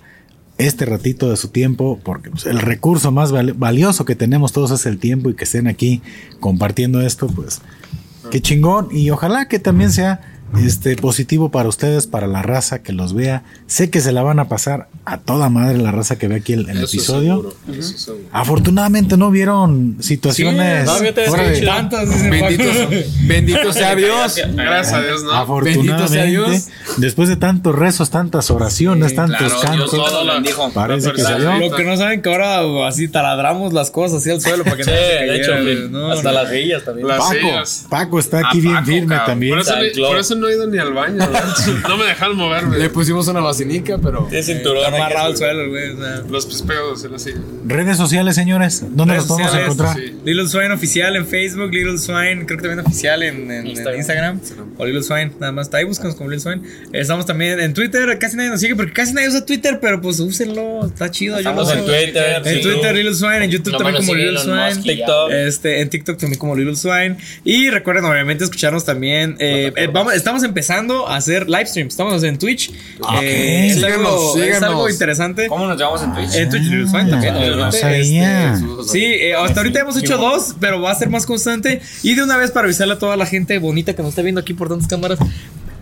[0.58, 4.70] este ratito de su tiempo, porque pues, el recurso más val- valioso que tenemos todos
[4.72, 6.00] es el tiempo y que estén aquí
[6.40, 7.60] compartiendo esto, pues
[8.30, 8.88] qué chingón.
[8.90, 13.42] Y ojalá que también sea este positivo para ustedes, para la raza que los vea.
[13.66, 16.52] Sé que se la van a pasar a toda madre la raza que ve aquí
[16.54, 17.36] el, episodio.
[17.36, 18.24] seguro, eso seguro.
[18.32, 21.62] Afortunadamente no vieron situaciones Sí, de-.
[21.66, 22.64] Tantas, Bendito,
[23.26, 24.36] bendito sea Dios.
[24.54, 25.32] Gracias a Dios, ¿no?
[25.32, 26.68] Afortunadamente, Bendito sea Dios.
[26.98, 30.70] después de tantos rezos, tantas oraciones, tantos Claro, Dios cantos, todo lo bendijo.
[30.72, 31.56] parece que salió.
[31.58, 34.84] Lo que no saben que ahora así taladramos las cosas así al suelo para que
[34.84, 36.42] Sí, no se de hecho, no, hasta no.
[36.42, 37.08] las sillas también.
[37.08, 37.86] Las Paco, sillas.
[37.90, 39.26] Paco está aquí bien Paco, firme cabrón.
[39.26, 39.52] también.
[40.06, 41.18] Por eso, No he ido ni al baño.
[41.88, 42.78] No me dejan moverme.
[42.78, 44.26] Le pusimos una basinica, pero.
[44.28, 44.84] Tiene cinturón.
[44.94, 45.90] Amarrado al suelo, güey.
[45.90, 46.22] o sea.
[46.30, 47.38] Los pispeos en la silla.
[47.66, 49.96] Redes sociales, señores, ¿dónde Redes los podemos sociales, encontrar?
[49.96, 50.16] sí.
[50.24, 54.40] Little Swine oficial en Facebook, Little Swine, creo que también oficial en, en- en Instagram.
[54.78, 55.72] O Little Swine, nada más.
[55.74, 56.62] Ahí buscamos como Little Swine.
[56.92, 60.18] Estamos también en Twitter, casi nadie nos sigue porque casi nadie usa Twitter, pero pues
[60.20, 61.34] úsenlo, está chido.
[61.36, 61.84] yo Estamos en.
[61.84, 62.60] Twitter, En sí.
[62.62, 64.82] Twitter, Little Swine, en YouTube No también como Little Swine.
[64.82, 65.30] TikTok.
[65.32, 67.16] Este, en TikTok también como Little Swine.
[67.44, 69.36] Y recuerden, obviamente, escucharnos también.
[69.38, 71.92] eh, eh, vamos, estamos empezando a hacer live streams.
[71.92, 72.72] Estamos en Twitch.
[72.98, 73.22] Ok.
[73.22, 74.62] Eh, es, algo, Síganos, es síganos.
[74.70, 75.46] algo interesante.
[75.46, 76.34] ¿Cómo nos llevamos en Twitch?
[76.34, 78.88] En Twitch también, Ah, no Este.
[78.90, 81.80] Sí, eh, hasta ahorita hemos hecho dos, pero va a ser más constante.
[82.02, 84.40] Y de una vez para avisarle a toda la gente bonita que nos está viendo
[84.40, 85.20] aquí por tantas cámaras.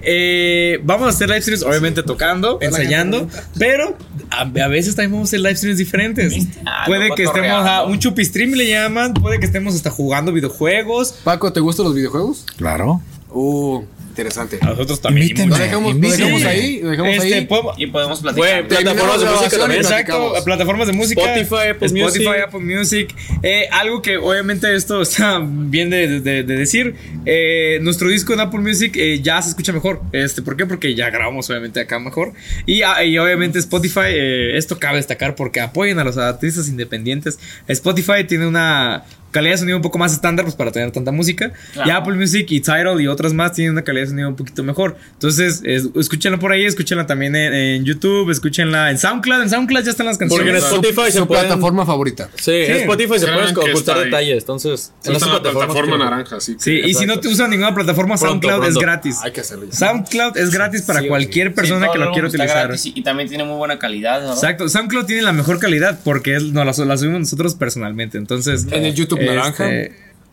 [0.03, 3.27] eh, vamos a hacer live streams, obviamente tocando, ensayando,
[3.59, 3.97] pero
[4.31, 6.35] a, a veces también vamos a hacer live streams diferentes.
[6.67, 9.89] Ah, puede no que estemos a un chupi stream le llaman, puede que estemos hasta
[9.89, 11.15] jugando videojuegos.
[11.25, 12.45] Paco, ¿te gustan los videojuegos?
[12.59, 13.01] Claro.
[13.31, 13.83] Uh,
[14.15, 14.59] interesante.
[14.61, 15.27] A nosotros también.
[15.29, 15.51] Invítenme.
[15.51, 16.25] Lo dejamos, lo Invítenme.
[16.25, 17.45] dejamos ahí, lo dejamos Este, ahí.
[17.47, 18.69] podemos- Y podemos platicar.
[18.69, 19.81] plataformas de música también.
[19.81, 20.43] Exacto, platicamos.
[20.45, 21.21] plataformas de música.
[21.23, 22.43] Spotify, Apple Spotify, Music.
[22.47, 23.15] Apple Music.
[23.43, 26.95] Eh, algo que obviamente esto está bien de, de- de decir.
[27.27, 30.03] eh, nuestro disco en Apple Music eh, ya se escucha mejor.
[30.13, 30.67] Este, ¿Por qué?
[30.67, 32.33] Porque ya grabamos obviamente acá mejor.
[32.67, 37.39] Y, ah, y obviamente Spotify, eh, esto cabe destacar porque apoyen a los artistas independientes.
[37.67, 39.05] Spotify tiene una
[39.35, 41.53] calidad de sonido un poco más estándar pues para tener tanta música.
[41.73, 41.89] Claro.
[41.89, 44.63] Y Apple Music y Tidal y otras más tienen una calidad de sonido un poquito
[44.63, 44.97] mejor.
[45.15, 49.43] Entonces, es- escúchenla por ahí, escúchenla también en, en YouTube, escúchenla en SoundCloud.
[49.43, 50.65] En SoundCloud ya están las Porque en canciones.
[50.65, 51.47] Spotify se Su pueden.
[51.47, 52.31] plataforma favorita.
[52.37, 52.73] Sí, en Sí.
[52.83, 54.39] Spotify se pueden ocultar detalles.
[54.39, 56.57] Entonces, en la plataforma naranja, sí.
[56.59, 58.79] Sí, y si no te usan ninguna plataforma, Pronto, SoundCloud pronto.
[58.79, 59.19] es gratis.
[59.23, 59.73] Hay que hacerlo ya.
[59.77, 62.69] SoundCloud es gratis para Sí, cualquier Sí, persona que lo quiera utilizar.
[62.69, 64.33] gratis Y, también tiene muy buena calidad, ¿no?
[64.33, 68.19] Exacto, SoundCloud tiene la mejor calidad porque es- nos la, la subimos nosotros personalmente.
[68.19, 69.71] Entonces, En el YouTube este, naranja.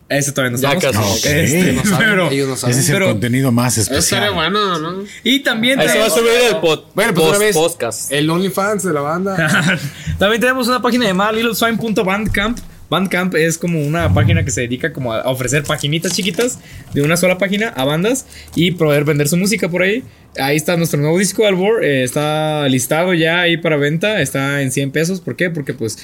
[0.09, 0.93] Ese todavía no Ya estamos.
[0.93, 0.97] casi.
[0.97, 1.25] No, ok.
[1.25, 2.71] Este, No saben, pero- ellos no saben.
[2.73, 4.33] Ese es el Pero- contenido más Eso especial.
[4.33, 5.03] bueno, ¿no?
[5.23, 7.55] y también Ahí se va a subir el pod, Bueno, pues post- una vez.
[7.55, 8.11] podcast.
[8.11, 9.79] El OnlyFans de la banda.
[10.19, 12.59] también tenemos una página llamada littleswine.bandcamp.
[12.89, 16.59] Bandcamp es como una página que se dedica como a ofrecer paginitas chiquitas
[16.93, 20.03] de una sola página a bandas y poder vender su música por ahí.
[20.37, 24.73] Ahí está nuestro nuevo disco Albor, eh, está listado ya ahí para venta, está en
[24.73, 25.21] 100 pesos.
[25.21, 25.49] ¿Por qué?
[25.49, 25.99] Porque pues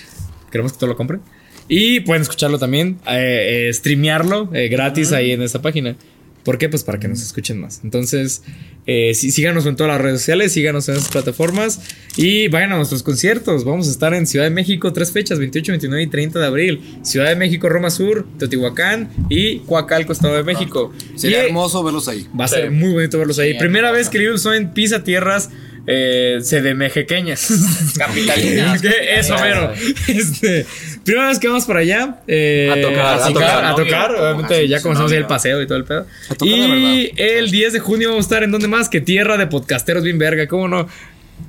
[0.49, 1.19] queremos que todo lo compren.
[1.69, 5.95] Y pueden escucharlo también, eh, eh, streamearlo eh, gratis ahí en esta página.
[6.43, 6.69] ¿Por qué?
[6.69, 7.81] Pues para que nos escuchen más.
[7.83, 8.41] Entonces,
[8.85, 11.81] eh, sí, síganos en todas las redes sociales, síganos en esas plataformas
[12.15, 13.65] y vayan a nuestros conciertos.
[13.65, 16.81] Vamos a estar en Ciudad de México tres fechas, 28, 29 y 30 de abril.
[17.01, 20.93] Ciudad de México, Roma Sur, Teotihuacán y Coacalco, Estado de México.
[21.17, 22.25] Sería Y hermoso verlos ahí.
[22.39, 22.55] Va a Sí.
[22.55, 23.51] ser muy bonito verlos ahí.
[23.51, 25.49] Sí, Primera vez que Little Swine pisa tierras
[25.87, 27.47] eh, CDMGqueñas.
[27.97, 28.81] Capitalinas.
[28.81, 28.91] ¿Qué?
[29.17, 29.71] Eso, mero.
[30.07, 30.65] Este,
[31.03, 32.19] primera vez que vamos para allá.
[32.27, 33.33] eh, A tocar, a a tocar.
[33.33, 33.85] tocar, a novio.
[33.85, 34.11] tocar.
[34.15, 36.05] Obviamente, Así, ya comenzamos ahí el paseo y todo el pedo.
[36.27, 39.37] tocar de Y el 10 de junio vamos a estar en donde más que tierra
[39.37, 40.47] de podcasteros bien verga.
[40.47, 40.87] ¿Cómo no?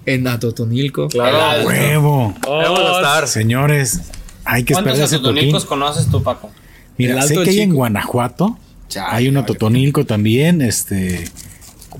[0.06, 1.08] En Atotonilco.
[1.08, 1.66] Claro.
[1.66, 2.34] Huevo.
[2.46, 3.26] Oh, a estar.
[3.28, 4.00] Señores,
[4.44, 6.50] hay que esperar ¿Cuántos atotonicos conoces tú, Paco?
[6.96, 7.74] Mira, sé que hay en.
[7.74, 8.58] Guanajuato.
[8.88, 9.52] Chale, hay uno vale.
[9.52, 11.24] Totonilco también, este,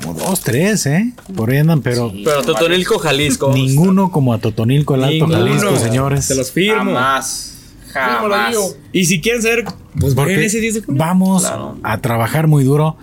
[0.03, 1.13] como dos, tres, ¿eh?
[1.37, 3.53] Por ahí andan, pero Pero Totonilco, Jalisco.
[3.53, 5.39] ninguno como a Totonilco, el Alto Ninguno.
[5.39, 6.25] Jalisco, señores.
[6.25, 6.79] Se los firmo.
[6.95, 7.55] Jamás.
[7.93, 8.55] Jamás.
[8.93, 9.65] Y si quieren saber,
[9.99, 10.99] pues Porque vayan ese 10 de junio.
[11.05, 11.77] vamos Claro.
[11.83, 12.97] a trabajar muy duro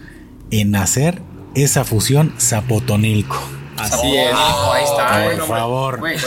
[0.51, 1.21] en hacer
[1.55, 3.37] esa fusión Zapotonilco.
[3.77, 4.31] Así es.
[4.33, 5.37] ahí está.
[5.37, 5.99] Por favor.
[5.99, 6.17] Güey,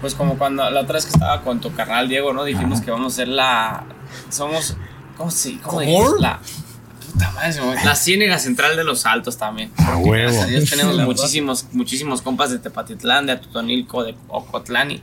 [0.00, 2.44] Pues como cuando la otra vez que estaba con tu carnal Diego, ¿no?
[2.44, 3.84] Dijimos que vamos a ser la.
[4.28, 4.76] Somos.
[5.16, 6.20] ¿Cómo se ¿Cómo dijiste?
[6.20, 6.40] La.
[7.12, 7.60] Puta madre.
[7.84, 9.70] La ciénega central de los altos también.
[9.78, 10.10] A huevo.
[10.12, 15.02] Gracias a Dios tenemos muchísimos, muchísimos compas de Tepatitlán, de Atotonilco, de Ocotlán y,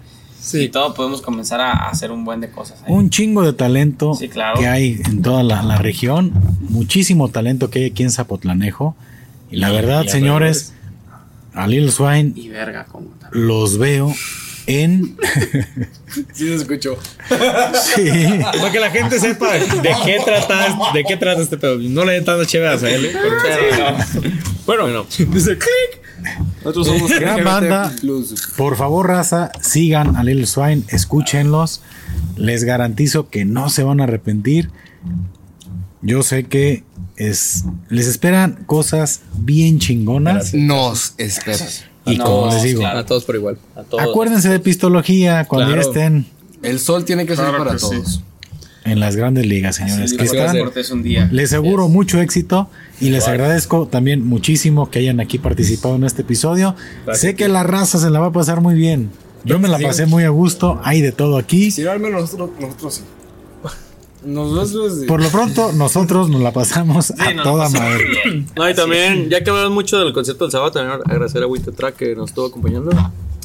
[0.53, 2.93] y todo podemos comenzar a, a hacer un buen de cosas ahí.
[2.93, 4.59] Un chingo de talento Sí, claro.
[4.59, 6.31] que hay en toda la, la región.
[6.69, 8.95] Muchísimo talento que hay aquí en Zapotlanejo.
[9.51, 10.73] Y la verdad, y señores,
[11.53, 13.47] a Lil Swine Y verga, como también.
[13.47, 14.13] los veo
[14.67, 15.17] en.
[16.33, 16.97] Sí se escuchó.
[17.95, 18.09] sí.
[18.41, 21.77] Para que la gente sepa de qué trata, de qué trata este pedo.
[21.79, 23.11] No le den tanto chévere a él.
[24.65, 26.01] Bueno, dice click.
[26.63, 27.45] Nosotros somos Gran LGBT+.
[27.45, 27.95] banda.
[28.57, 31.81] Por favor, raza, sigan a Lil Swine, escúchenlos.
[32.35, 34.69] Les garantizo que no se van a arrepentir.
[36.01, 36.83] Yo sé que
[37.15, 40.53] es, les esperan cosas bien chingonas.
[40.53, 41.85] Nos esperas.
[42.07, 42.99] Y No, como les digo, claro.
[42.99, 43.57] A todos por igual.
[43.75, 44.03] A todos.
[44.03, 46.25] acuérdense de pistología cuando ya estén
[46.63, 47.89] El sol tiene que ser para que sí.
[47.89, 48.21] todos.
[48.85, 50.11] en las grandes ligas, señores.
[50.11, 51.27] Sí, que están, es un día.
[51.31, 52.69] les auguro mucho éxito
[53.01, 56.75] y les agradezco también muchísimo que hayan aquí participado en este episodio.
[57.13, 59.09] Sé que la raza se la va a pasar muy bien.
[59.43, 61.71] Yo me la pasé muy a gusto, hay de todo aquí.
[61.71, 63.01] Si no, al menos nosotros, nosotros sí.
[64.27, 65.05] Nosotros sí.
[65.05, 68.45] Por lo pronto, nosotros nos la pasamos a nos toda pasamos madre.
[68.55, 71.91] No, y también, ya que hablamos mucho del concierto del sábado, también agradecer a Witetra
[71.93, 72.91] que nos estuvo acompañando.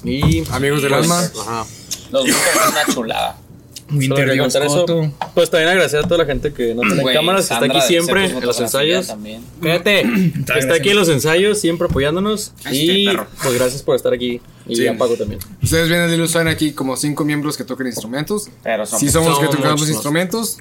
[0.04, 0.42] Y.
[0.50, 1.20] Amigos del pues, alma.
[1.40, 1.64] Ajá.
[2.10, 2.36] Los es
[2.70, 3.38] una chulada.
[3.88, 4.86] Quería contar eso.
[5.34, 8.24] Pues también agradecer a toda la gente que no tiene cámaras, que está aquí siempre
[8.24, 9.06] en los ensayos.
[9.08, 9.42] También.
[9.60, 12.52] Fíjate, que está aquí en los ensayos, siempre apoyándonos.
[12.70, 13.26] Y perro.
[13.42, 14.40] pues gracias por estar aquí.
[14.66, 14.86] Y Sí.
[14.86, 15.40] a Paco también.
[15.62, 18.48] Ustedes vienen de Illustrain aquí como cinco miembros que tocan instrumentos.
[18.62, 19.94] Pero somos, Sí somos los que somos tocamos muchos.
[19.94, 20.58] instrumentos.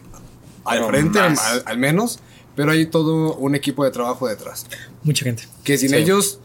[0.65, 1.35] Al Pero frente, al,
[1.65, 2.19] al- menos.
[2.55, 4.65] Pero hay todo un equipo de trabajo detrás.
[5.03, 5.43] Mucha gente.
[5.63, 6.39] Que sin ellos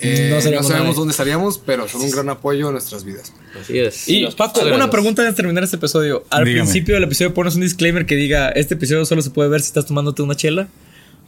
[0.00, 0.94] eh, No no, sabemos nadie.
[0.94, 3.32] dónde estaríamos, pero son un gran apoyo en nuestras vidas.
[3.60, 4.08] Así es.
[4.08, 4.88] Y Paco, una gracias.
[4.90, 6.24] pregunta antes de terminar este episodio.
[6.30, 6.62] Al Dígame.
[6.64, 9.66] principio del episodio pones un disclaimer que diga, este episodio solo se puede ver si
[9.68, 10.68] estás tomándote una chela.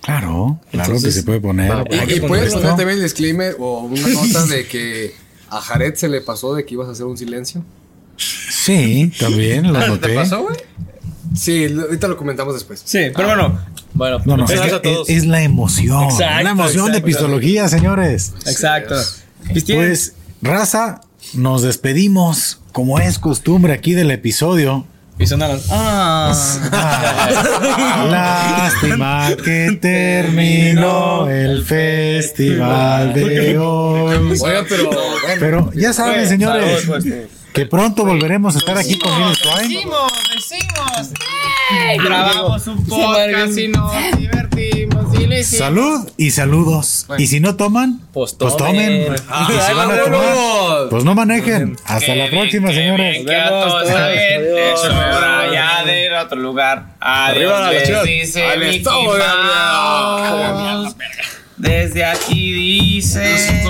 [0.02, 1.70] Claro, claro Entonces, que se puede poner.
[1.70, 5.14] va, Y, y puedes poner también el disclaimer o una nota de que
[5.50, 7.62] a Jared se le pasó de que ibas a hacer un silencio.
[8.16, 10.14] Sí, también lo noté.
[10.14, 10.56] güey?
[11.34, 12.82] Sí, ahorita lo comentamos después.
[12.84, 13.58] Sí, pero bueno.
[13.94, 15.08] Bueno, No, no, es, que a todos.
[15.08, 16.04] es- es la emoción.
[16.04, 17.06] Exacto, la emoción de exacto.
[17.06, 18.34] pistología, señores.
[18.46, 18.94] Exacto.
[19.48, 21.00] Cristian, Pues, raza,
[21.34, 24.86] nos despedimos como es costumbre aquí del episodio.
[25.18, 26.32] Y son las- Ah.
[28.10, 34.38] Lástima que terminó el festival de hoy.
[34.40, 35.00] Oiga, pero bueno.
[35.38, 37.26] Pero ya saben, señores, Saludos, pues.
[37.52, 39.62] que pronto volveremos a estar aquí con Swine.
[39.74, 41.12] Decimos, decimos.
[42.04, 44.95] Grabamos un podcast y nos divertimos
[45.44, 47.06] Salud y saludos.
[47.18, 49.04] Y si no toman, Pues pues tomen.
[49.06, 49.14] tomen.
[49.14, 51.76] Y si van a tomar, pues no manejen.
[51.84, 53.24] Hasta la próxima, señores.
[53.26, 54.42] Que a todos está bien.
[54.56, 56.94] Es hora ya de ir a otro lugar.
[57.00, 58.04] Arriba Adiós, las les chivas.
[58.04, 58.44] dice.
[61.56, 63.62] Desde aquí dice.